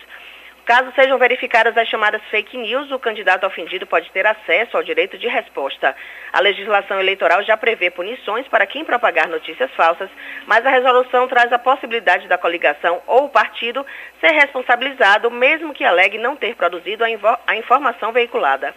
[0.69, 5.17] Caso sejam verificadas as chamadas fake news, o candidato ofendido pode ter acesso ao direito
[5.17, 5.97] de resposta.
[6.31, 10.11] A legislação eleitoral já prevê punições para quem propagar notícias falsas,
[10.47, 13.87] mas a resolução traz a possibilidade da coligação ou partido
[14.21, 17.09] ser responsabilizado, mesmo que alegue não ter produzido a,
[17.47, 18.75] a informação veiculada.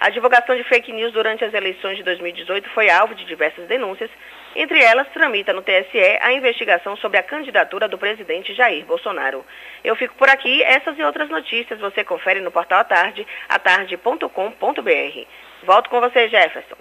[0.00, 4.10] A divulgação de fake news durante as eleições de 2018 foi alvo de diversas denúncias.
[4.58, 9.44] Entre elas, tramita no TSE a investigação sobre a candidatura do presidente Jair Bolsonaro.
[9.84, 10.64] Eu fico por aqui.
[10.64, 15.26] Essas e outras notícias você confere no portal à tarde, atarde.com.br.
[15.64, 16.74] Volto com você, Jefferson.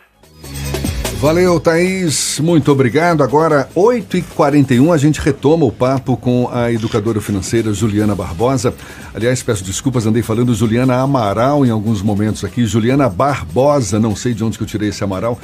[1.20, 2.40] Valeu, Thaís.
[2.40, 3.22] Muito obrigado.
[3.22, 8.74] Agora, 8h41, a gente retoma o papo com a educadora financeira Juliana Barbosa.
[9.14, 12.66] Aliás, peço desculpas, andei falando Juliana Amaral em alguns momentos aqui.
[12.66, 15.40] Juliana Barbosa, não sei de onde que eu tirei esse Amaral.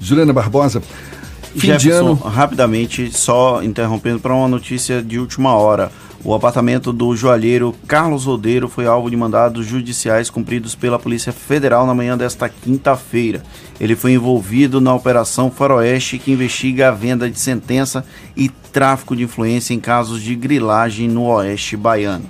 [0.00, 0.82] Juliana Barbosa,
[1.58, 2.14] fim Jefferson, de ano.
[2.14, 5.90] Rapidamente, só interrompendo para uma notícia de última hora.
[6.24, 11.86] O apartamento do joalheiro Carlos Rodeiro foi alvo de mandados judiciais cumpridos pela Polícia Federal
[11.86, 13.42] na manhã desta quinta-feira.
[13.78, 19.24] Ele foi envolvido na Operação Faroeste, que investiga a venda de sentença e tráfico de
[19.24, 22.24] influência em casos de grilagem no oeste baiano.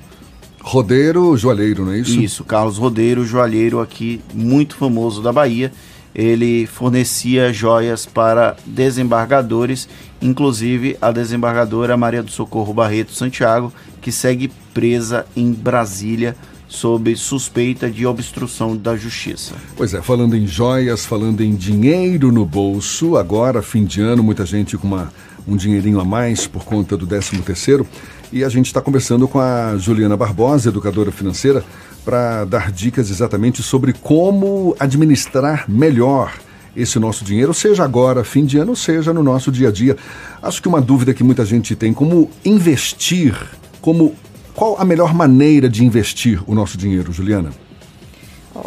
[0.60, 2.18] Rodeiro, joalheiro, não é isso?
[2.20, 5.70] Isso, Carlos Rodeiro, joalheiro aqui muito famoso da Bahia.
[6.14, 9.88] Ele fornecia joias para desembargadores,
[10.22, 16.36] inclusive a desembargadora Maria do Socorro Barreto Santiago, que segue presa em Brasília
[16.68, 19.54] sob suspeita de obstrução da justiça.
[19.76, 24.44] Pois é, falando em joias, falando em dinheiro no bolso, agora, fim de ano, muita
[24.44, 25.12] gente com uma,
[25.46, 27.86] um dinheirinho a mais por conta do 13 terceiro,
[28.32, 31.64] e a gente está conversando com a Juliana Barbosa, educadora financeira,
[32.04, 36.32] para dar dicas exatamente sobre como administrar melhor
[36.76, 39.96] esse nosso dinheiro, seja agora, fim de ano, seja no nosso dia a dia.
[40.42, 43.34] Acho que uma dúvida que muita gente tem, como investir,
[43.80, 44.14] como
[44.54, 47.50] qual a melhor maneira de investir o nosso dinheiro, Juliana?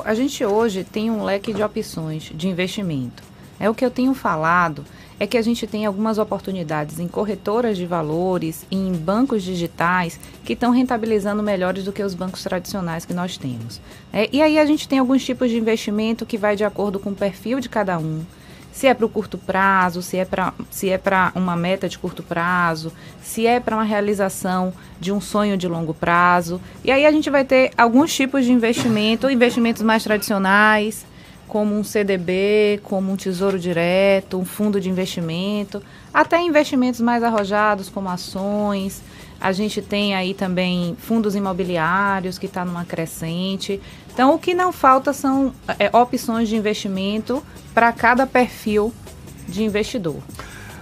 [0.03, 3.23] A gente hoje tem um leque de opções de investimento.
[3.59, 4.83] É o que eu tenho falado
[5.19, 10.53] é que a gente tem algumas oportunidades em corretoras de valores em bancos digitais que
[10.53, 13.81] estão rentabilizando melhores do que os bancos tradicionais que nós temos.
[14.13, 17.09] É, e aí a gente tem alguns tipos de investimento que vai de acordo com
[17.09, 18.23] o perfil de cada um
[18.77, 21.97] se é para o curto prazo, se é para se é para uma meta de
[21.97, 26.61] curto prazo, se é para uma realização de um sonho de longo prazo.
[26.83, 31.07] E aí a gente vai ter alguns tipos de investimento, investimentos mais tradicionais,
[31.47, 35.81] como um CDB, como um tesouro direto, um fundo de investimento,
[36.13, 39.01] até investimentos mais arrojados como ações.
[39.39, 43.79] A gente tem aí também fundos imobiliários que está numa crescente.
[44.11, 47.43] Então, o que não falta são é, opções de investimento
[47.73, 48.93] para cada perfil
[49.47, 50.17] de investidor.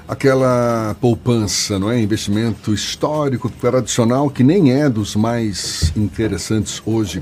[0.08, 2.00] Aquela poupança, não é?
[2.00, 7.22] Investimento histórico, tradicional, que nem é dos mais interessantes hoje.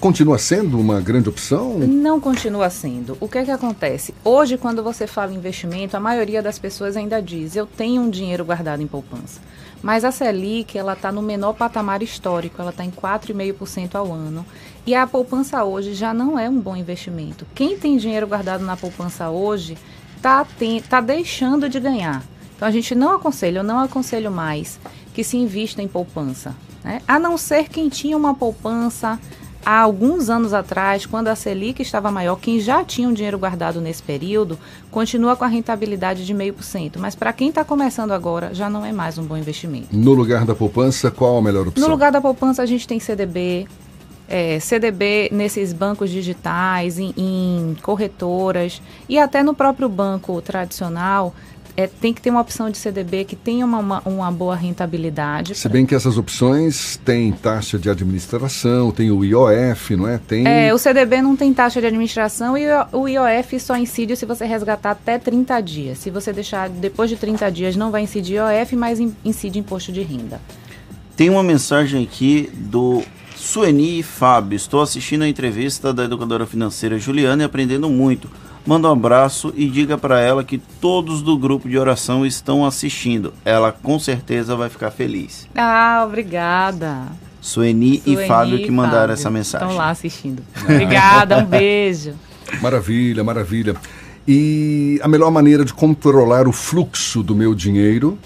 [0.00, 1.76] Continua sendo uma grande opção?
[1.80, 3.18] Não continua sendo.
[3.20, 4.14] O que é que acontece?
[4.24, 8.44] Hoje, quando você fala investimento, a maioria das pessoas ainda diz: eu tenho um dinheiro
[8.44, 9.40] guardado em poupança.
[9.82, 14.46] Mas a Selic, ela está no menor patamar histórico, ela está em 4,5% ao ano.
[14.86, 17.44] E a poupança hoje já não é um bom investimento.
[17.52, 19.76] Quem tem dinheiro guardado na poupança hoje
[20.16, 20.46] está
[20.88, 22.24] tá deixando de ganhar.
[22.56, 24.78] Então a gente não aconselha, eu não aconselho mais
[25.12, 26.54] que se invista em poupança.
[26.84, 27.02] Né?
[27.06, 29.18] A não ser quem tinha uma poupança
[29.64, 33.80] há alguns anos atrás, quando a Selic estava maior, quem já tinha um dinheiro guardado
[33.80, 34.58] nesse período,
[34.90, 36.98] continua com a rentabilidade de 0,5%.
[36.98, 39.88] Mas para quem está começando agora, já não é mais um bom investimento.
[39.92, 41.86] No lugar da poupança, qual a melhor opção?
[41.86, 43.66] No lugar da poupança, a gente tem CDB,
[44.28, 51.34] é, CDB nesses bancos digitais, em, em, corretoras e até no próprio banco tradicional.
[51.78, 55.54] É, tem que ter uma opção de CDB que tenha uma, uma, uma boa rentabilidade.
[55.54, 60.18] Se bem que essas opções têm taxa de administração, tem o IOF, não é?
[60.18, 60.44] Tem...
[60.44, 64.44] É, o CDB não tem taxa de administração e o IOF só incide se você
[64.44, 65.98] resgatar até 30 dias.
[65.98, 70.02] Se você deixar depois de 30 dias, não vai incidir IOF, mas incide imposto de
[70.02, 70.40] renda.
[71.14, 73.04] Tem uma mensagem aqui do
[73.36, 74.56] Sueni Fábio.
[74.56, 78.28] Estou assistindo a entrevista da educadora financeira Juliana e aprendendo muito.
[78.68, 83.32] Manda um abraço e diga para ela que todos do grupo de oração estão assistindo.
[83.42, 85.48] Ela com certeza vai ficar feliz.
[85.56, 87.06] Ah, obrigada.
[87.40, 89.12] Sueni, Sueni e Fábio que mandaram Fábio.
[89.14, 89.66] essa mensagem.
[89.68, 90.42] Estão lá assistindo.
[90.64, 92.12] Obrigada, um beijo.
[92.60, 93.74] Maravilha, maravilha.
[94.28, 98.18] E a melhor maneira de controlar o fluxo do meu dinheiro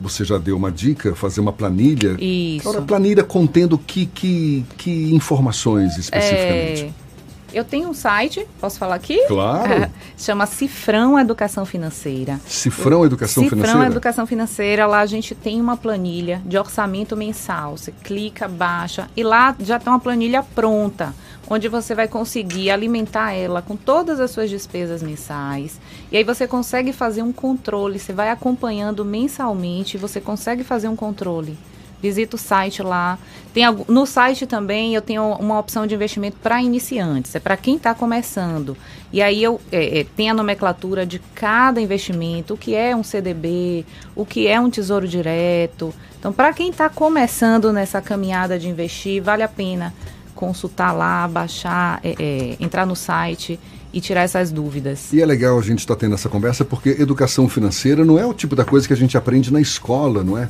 [0.00, 2.16] você já deu uma dica, fazer uma planilha.
[2.20, 2.68] Isso.
[2.68, 6.84] Agora, planilha contendo que, que, que informações especificamente?
[6.84, 7.07] É...
[7.52, 9.26] Eu tenho um site, posso falar aqui?
[9.26, 9.72] Claro.
[9.72, 12.38] É, chama Cifrão Educação Financeira.
[12.46, 13.78] Cifrão Educação Cifrão Financeira?
[13.78, 14.86] Cifrão Educação Financeira.
[14.86, 17.76] Lá a gente tem uma planilha de orçamento mensal.
[17.76, 21.14] Você clica, baixa e lá já tem uma planilha pronta
[21.50, 25.80] onde você vai conseguir alimentar ela com todas as suas despesas mensais.
[26.12, 30.96] E aí você consegue fazer um controle, você vai acompanhando mensalmente, você consegue fazer um
[30.96, 31.56] controle.
[32.00, 33.18] Visita o site lá.
[33.52, 37.76] Tem no site também eu tenho uma opção de investimento para iniciantes, é para quem
[37.76, 38.76] está começando.
[39.12, 43.02] E aí eu é, é, tem a nomenclatura de cada investimento, o que é um
[43.02, 43.84] CDB,
[44.14, 45.92] o que é um tesouro direto.
[46.18, 49.94] Então, para quem está começando nessa caminhada de investir, vale a pena
[50.34, 53.58] consultar lá, baixar, é, é, entrar no site
[53.92, 55.12] e tirar essas dúvidas.
[55.12, 58.24] E é legal a gente estar tá tendo essa conversa porque educação financeira não é
[58.24, 60.48] o tipo da coisa que a gente aprende na escola, não é?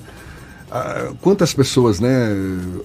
[0.71, 2.29] Ah, quantas pessoas né,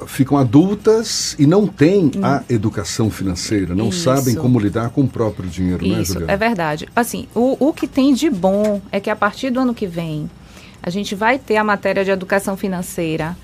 [0.07, 2.23] ficam adultas e não têm hum.
[2.23, 4.03] a educação financeira, não Isso.
[4.03, 6.31] sabem como lidar com o próprio dinheiro, Isso, não é, Juliana?
[6.31, 6.88] É verdade.
[6.95, 10.30] Assim, o, o que tem de bom é que a partir do ano que vem
[10.84, 13.38] a gente vai ter a matéria de educação financeira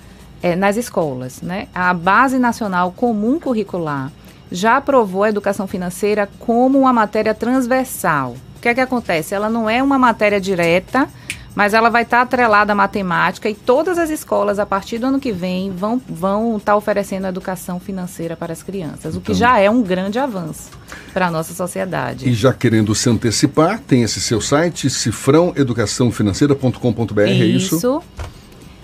[0.43, 1.41] é, nas escolas.
[1.41, 1.69] Né?
[1.73, 4.11] A Base Nacional Comum Curricular
[4.51, 8.35] já aprovou a educação financeira como uma matéria transversal.
[8.57, 9.33] O que é que acontece?
[9.33, 11.07] Ela não é uma matéria direta,
[11.55, 15.19] mas ela vai estar atrelada à matemática e todas as escolas, a partir do ano
[15.19, 19.39] que vem, vão estar vão tá oferecendo educação financeira para as crianças, o que então,
[19.39, 20.71] já é um grande avanço
[21.13, 22.29] para a nossa sociedade.
[22.29, 27.77] E já querendo se antecipar, tem esse seu site, cifrãoeducaçãofinanceira.com.br, é isso?
[27.77, 28.03] Isso.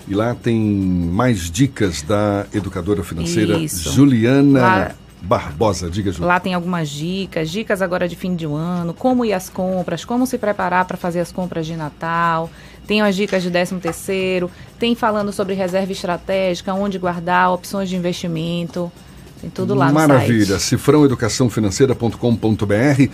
[0.08, 3.92] E lá tem mais dicas da educadora financeira Isso.
[3.92, 4.60] Juliana.
[4.60, 4.94] Lá...
[5.20, 6.24] Barbosa, diga, Ju.
[6.24, 10.24] Lá tem algumas dicas, dicas agora de fim de ano, como ir às compras, como
[10.26, 12.48] se preparar para fazer as compras de Natal.
[12.86, 14.48] Tem as dicas de 13 terceiro,
[14.78, 18.92] tem falando sobre reserva estratégica, onde guardar, opções de investimento.
[19.40, 20.06] Tem tudo lá Maravilha.
[20.06, 20.30] no site.
[20.30, 20.58] Maravilha.
[20.60, 23.10] Cifrãoeducaçãofinanceira.com.br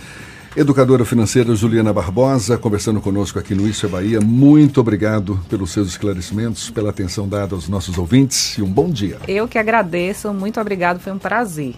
[0.55, 4.21] Educadora financeira Juliana Barbosa, conversando conosco aqui no Isso é Bahia.
[4.21, 9.17] Muito obrigado pelos seus esclarecimentos, pela atenção dada aos nossos ouvintes e um bom dia.
[9.27, 11.73] Eu que agradeço, muito obrigado, foi um prazer.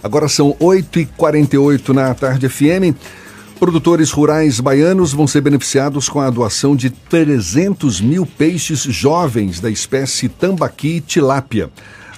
[0.00, 2.94] Agora são 8h48 na tarde FM.
[3.58, 9.68] Produtores rurais baianos vão ser beneficiados com a doação de 300 mil peixes jovens da
[9.68, 11.68] espécie tambaqui tilápia.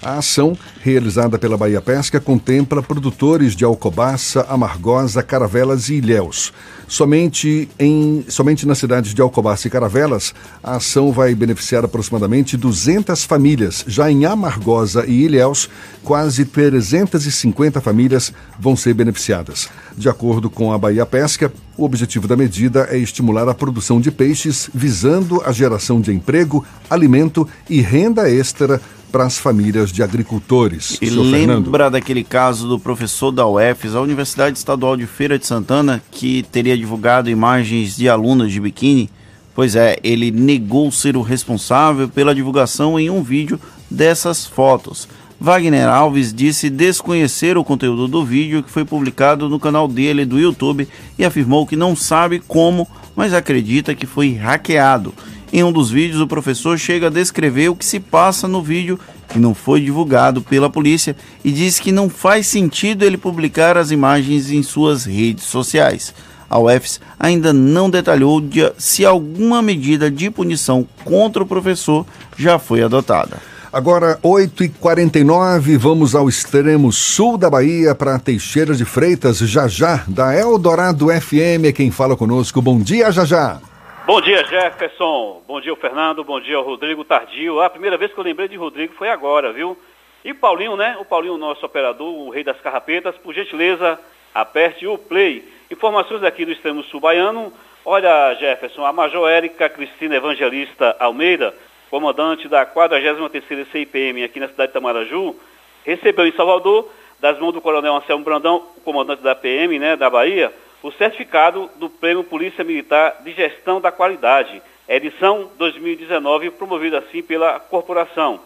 [0.03, 6.53] A ação, realizada pela Bahia Pesca, contempla produtores de Alcobaça, Amargosa, Caravelas e Ilhéus.
[6.89, 13.23] Somente, em, somente nas cidades de Alcobaça e Caravelas, a ação vai beneficiar aproximadamente 200
[13.23, 13.85] famílias.
[13.87, 15.71] Já em Amargosa e Ilhéus,
[16.03, 19.69] quase 350 famílias vão ser beneficiadas.
[19.97, 24.11] De acordo com a Bahia Pesca, o objetivo da medida é estimular a produção de
[24.11, 28.81] peixes, visando a geração de emprego, alimento e renda extra
[29.13, 30.97] para as famílias de agricultores.
[31.03, 31.91] E lembra Fernando.
[31.91, 36.77] daquele caso do professor da UFES, a Universidade Estadual de Feira de Santana, que teria
[36.77, 39.11] divulgado imagens de alunas de biquíni?
[39.55, 43.61] Pois é, ele negou ser o responsável pela divulgação em um vídeo
[43.91, 45.07] dessas fotos.
[45.39, 50.39] Wagner Alves disse desconhecer o conteúdo do vídeo que foi publicado no canal dele do
[50.39, 55.13] YouTube e afirmou que não sabe como, mas acredita que foi hackeado
[55.53, 58.99] em um dos vídeos, o professor chega a descrever o que se passa no vídeo
[59.29, 61.15] que não foi divulgado pela polícia
[61.45, 66.15] e diz que não faz sentido ele publicar as imagens em suas redes sociais.
[66.49, 72.07] A UFS ainda não detalhou de, se alguma medida de punição contra o professor
[72.37, 73.39] já foi adotada.
[73.71, 80.35] Agora, 8h49, vamos ao extremo sul da Bahia para Teixeira de Freitas, já já, da
[80.35, 82.61] Eldorado FM, é quem fala conosco.
[82.61, 83.61] Bom dia, já já.
[84.07, 85.43] Bom dia, Jefferson.
[85.47, 86.25] Bom dia, Fernando.
[86.25, 87.61] Bom dia, Rodrigo Tardio.
[87.61, 89.77] A primeira vez que eu lembrei de Rodrigo foi agora, viu?
[90.25, 90.97] E Paulinho, né?
[91.01, 93.99] O Paulinho, nosso operador, o rei das carrapetas, por gentileza,
[94.35, 95.45] aperte o play.
[95.71, 97.53] Informações aqui do extremo sul baiano.
[97.85, 101.55] Olha, Jefferson, a Major Érica Cristina Evangelista Almeida
[101.93, 105.37] comandante da 43ª CIPM aqui na cidade de Tamaraju,
[105.85, 110.51] recebeu em Salvador, das mãos do coronel Anselmo Brandão, comandante da PM, né, da Bahia,
[110.83, 117.61] o certificado do Prêmio Polícia Militar de Gestão da Qualidade, edição 2019, promovido assim pela
[117.61, 118.41] corporação.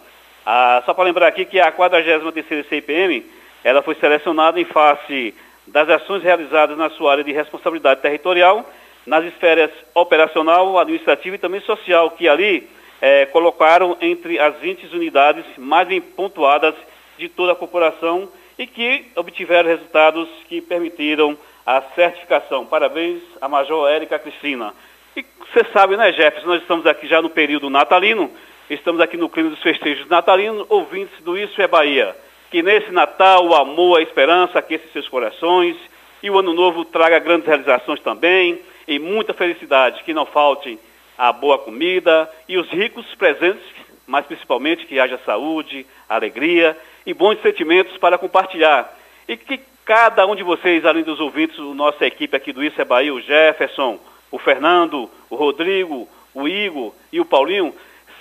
[0.45, 3.25] Ah, só para lembrar aqui que a 43ª CIPM,
[3.63, 5.33] ela foi selecionada em face
[5.65, 8.69] das ações realizadas na sua área de responsabilidade territorial,
[9.05, 12.69] nas esferas operacional, administrativa e também social, que ali
[13.01, 16.75] é, colocaram entre as 20 unidades mais bem pontuadas
[17.17, 21.37] de toda a corporação e que obtiveram resultados que permitiram
[21.67, 22.65] a certificação.
[22.65, 24.73] Parabéns à Major Érica Cristina.
[25.17, 28.31] E você sabe, né, Jefferson, nós estamos aqui já no período natalino,
[28.69, 32.15] estamos aqui no clima dos festejos natalinos, ouvintes do Isso é Bahia.
[32.49, 35.75] Que nesse Natal o amor, a esperança aqueça seus corações
[36.23, 40.01] e o ano novo traga grandes realizações também e muita felicidade.
[40.05, 40.79] Que não falte
[41.17, 43.65] a boa comida e os ricos presentes,
[44.05, 48.89] mas principalmente que haja saúde, alegria e bons sentimentos para compartilhar.
[49.27, 52.83] E que cada um de vocês, além dos ouvintes, nossa equipe aqui do Isso é
[52.83, 53.97] Bahia, o Jefferson,
[54.29, 57.73] o Fernando, o Rodrigo, o Igor e o Paulinho,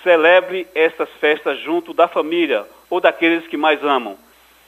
[0.05, 4.17] celebre estas festas junto da família ou daqueles que mais amam.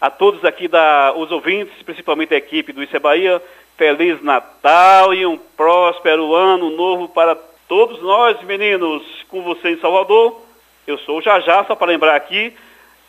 [0.00, 3.40] A todos aqui, da, os ouvintes, principalmente a equipe do Isso é Bahia,
[3.76, 7.36] Feliz Natal e um próspero ano novo para
[7.68, 10.42] todos nós, meninos, com você em Salvador.
[10.84, 12.52] Eu sou o Jajá, só para lembrar aqui,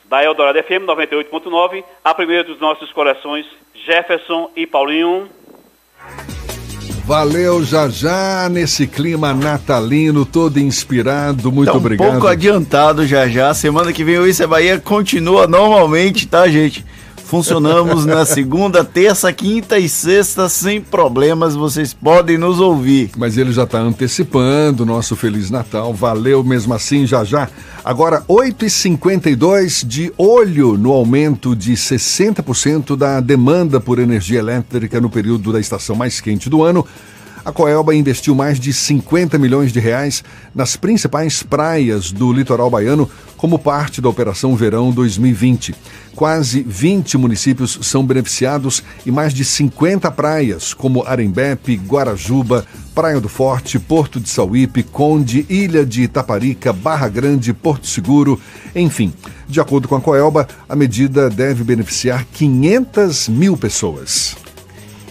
[0.10, 3.46] da Eldorado FM 98.9, a primeira dos nossos corações,
[3.86, 5.30] Jefferson e Paulinho.
[7.06, 12.08] Valeu, Jajá, nesse clima natalino, todo inspirado, muito tá um obrigado.
[12.08, 13.54] Um pouco adiantado, Jajá.
[13.54, 16.86] Semana que vem o Isso é Bahia continua normalmente, tá, gente?
[17.30, 21.54] Funcionamos na segunda, terça, quinta e sexta sem problemas.
[21.56, 23.12] Vocês podem nos ouvir.
[23.16, 25.94] Mas ele já está antecipando o nosso Feliz Natal.
[25.94, 27.48] Valeu mesmo assim, já já.
[27.86, 35.54] Agora, 8h52, de olho no aumento de 60% da demanda por energia elétrica no período
[35.54, 36.84] da estação mais quente do ano
[37.44, 43.10] a Coelba investiu mais de 50 milhões de reais nas principais praias do litoral baiano
[43.38, 45.74] como parte da Operação Verão 2020.
[46.14, 53.30] Quase 20 municípios são beneficiados e mais de 50 praias, como Arembepe, Guarajuba, Praia do
[53.30, 58.40] Forte, Porto de Sauípe, Conde, Ilha de Itaparica, Barra Grande, Porto Seguro,
[58.76, 59.14] enfim.
[59.48, 64.36] De acordo com a Coelba, a medida deve beneficiar 500 mil pessoas.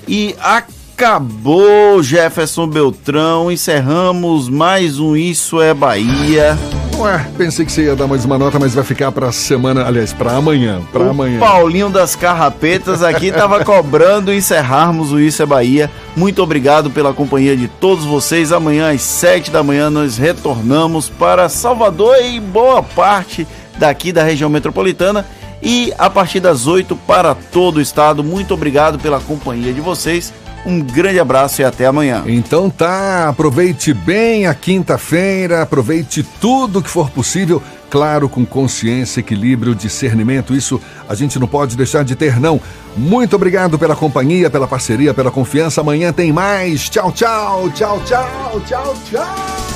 [0.06, 0.62] E a
[0.98, 6.58] Acabou Jefferson Beltrão, encerramos mais um Isso é Bahia.
[6.98, 10.12] Ué, pensei que você ia dar mais uma nota, mas vai ficar pra semana, aliás,
[10.12, 11.38] pra amanhã, pra o amanhã.
[11.38, 15.88] Paulinho das Carrapetas aqui tava cobrando encerrarmos o Isso é Bahia.
[16.16, 18.50] Muito obrigado pela companhia de todos vocês.
[18.50, 23.46] Amanhã às sete da manhã nós retornamos para Salvador e boa parte
[23.78, 25.24] daqui da região metropolitana
[25.62, 28.24] e a partir das 8 para todo o estado.
[28.24, 30.32] Muito obrigado pela companhia de vocês.
[30.68, 32.22] Um grande abraço e até amanhã.
[32.26, 39.74] Então tá, aproveite bem a quinta-feira, aproveite tudo que for possível, claro, com consciência, equilíbrio,
[39.74, 40.54] discernimento.
[40.54, 40.78] Isso
[41.08, 42.60] a gente não pode deixar de ter, não.
[42.94, 45.80] Muito obrigado pela companhia, pela parceria, pela confiança.
[45.80, 46.90] Amanhã tem mais.
[46.90, 49.67] Tchau, tchau, tchau, tchau, tchau, tchau.